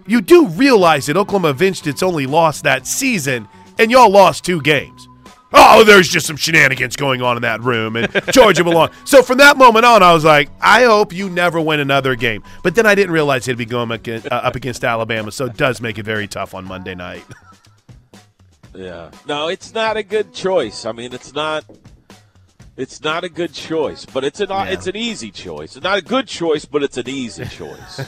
you 0.06 0.22
do 0.22 0.48
realize 0.48 1.08
that 1.08 1.18
Oklahoma 1.18 1.50
avenged 1.50 1.88
its 1.88 2.04
only 2.04 2.26
loss 2.28 2.62
that 2.62 2.86
season, 2.86 3.48
and 3.80 3.90
y'all 3.92 4.12
lost 4.12 4.46
two 4.46 4.62
games. 4.62 5.08
Oh, 5.54 5.84
there's 5.86 6.10
just 6.10 6.26
some 6.28 6.36
shenanigans 6.36 6.96
going 6.98 7.22
on 7.22 7.38
in 7.38 7.42
that 7.44 7.62
room, 7.62 7.96
and 7.96 8.10
Georgia 8.34 8.64
belong. 8.66 8.90
So 9.06 9.24
from 9.24 9.38
that 9.38 9.56
moment 9.58 9.86
on, 9.86 10.04
I 10.04 10.12
was 10.14 10.26
like, 10.26 10.50
I 10.60 10.84
hope 10.84 11.14
you 11.14 11.30
never 11.30 11.62
win 11.62 11.80
another 11.80 12.16
game. 12.16 12.44
But 12.64 12.76
then 12.76 12.86
I 12.86 12.96
didn't 12.96 13.12
realize 13.14 13.46
he'd 13.46 13.58
be 13.58 13.66
going 13.66 13.90
against, 13.92 14.26
uh, 14.30 14.36
up 14.36 14.56
against 14.56 14.84
Alabama, 14.84 15.32
so 15.32 15.46
it 15.46 15.56
does 15.56 15.80
make 15.80 15.98
it 15.98 16.04
very 16.04 16.28
tough 16.28 16.54
on 16.54 16.66
Monday 16.66 16.96
night. 16.96 17.24
Yeah. 18.76 19.10
No, 19.28 19.48
it's 19.48 19.74
not 19.74 19.98
a 19.98 20.04
good 20.04 20.34
choice. 20.36 20.86
I 20.86 20.92
mean, 20.92 21.12
it's 21.12 21.34
not. 21.34 21.66
It's 22.76 23.02
not 23.02 23.24
a 23.24 23.30
good 23.30 23.52
choice, 23.52 24.06
but 24.06 24.24
it's 24.24 24.40
an 24.40 24.50
it's 24.52 24.86
an 24.86 24.96
easy 24.96 25.32
choice. 25.32 25.76
It's 25.76 25.84
not 25.84 25.98
a 25.98 26.02
good 26.04 26.28
choice, 26.28 26.64
but 26.66 26.84
it's 26.84 26.96
an 26.98 27.10
easy 27.10 27.46
choice. 27.50 28.00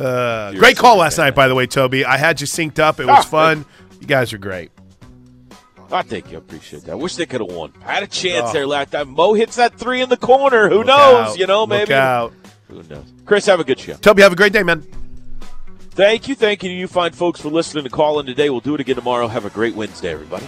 Uh, 0.00 0.52
great 0.56 0.76
call 0.76 0.96
last 0.96 1.16
night, 1.18 1.36
by 1.36 1.46
the 1.46 1.54
way, 1.54 1.68
Toby. 1.68 2.04
I 2.04 2.16
had 2.16 2.40
you 2.40 2.46
synced 2.48 2.80
up. 2.80 2.98
It 2.98 3.06
was 3.06 3.24
Ah, 3.24 3.28
fun. 3.28 3.64
You 4.00 4.06
guys 4.08 4.32
are 4.32 4.38
great. 4.38 4.72
I 5.92 6.02
think 6.02 6.30
you 6.30 6.38
appreciate 6.38 6.84
that. 6.84 6.98
Wish 6.98 7.16
they 7.16 7.26
could 7.26 7.40
have 7.40 7.50
won. 7.50 7.72
I 7.84 7.94
had 7.94 8.02
a 8.02 8.06
chance 8.06 8.50
Oh. 8.50 8.52
there 8.52 8.66
last 8.66 8.92
time. 8.92 9.10
Mo 9.10 9.34
hits 9.34 9.56
that 9.56 9.74
three 9.78 10.00
in 10.02 10.08
the 10.08 10.16
corner. 10.16 10.68
Who 10.68 10.78
Look 10.78 10.86
knows? 10.86 11.30
out. 11.32 11.38
You 11.38 11.46
know, 11.46 11.66
maybe. 11.66 11.80
Look 11.80 11.90
out. 11.90 12.32
Who 12.68 12.82
knows? 12.84 13.04
Chris, 13.26 13.46
have 13.46 13.58
a 13.60 13.64
good 13.64 13.78
show. 13.80 13.94
Toby, 13.94 14.22
have 14.22 14.32
a 14.32 14.36
great 14.36 14.52
day, 14.52 14.62
man. 14.62 14.86
Thank 15.92 16.28
you, 16.28 16.34
thank 16.36 16.62
you 16.62 16.68
to 16.70 16.74
you 16.74 16.86
fine 16.86 17.12
folks 17.12 17.40
for 17.40 17.48
listening 17.50 17.84
and 17.84 17.92
calling 17.92 18.24
today. 18.24 18.48
We'll 18.50 18.60
do 18.60 18.74
it 18.74 18.80
again 18.80 18.96
tomorrow. 18.96 19.26
Have 19.26 19.44
a 19.44 19.50
great 19.50 19.74
Wednesday, 19.74 20.12
everybody. 20.12 20.46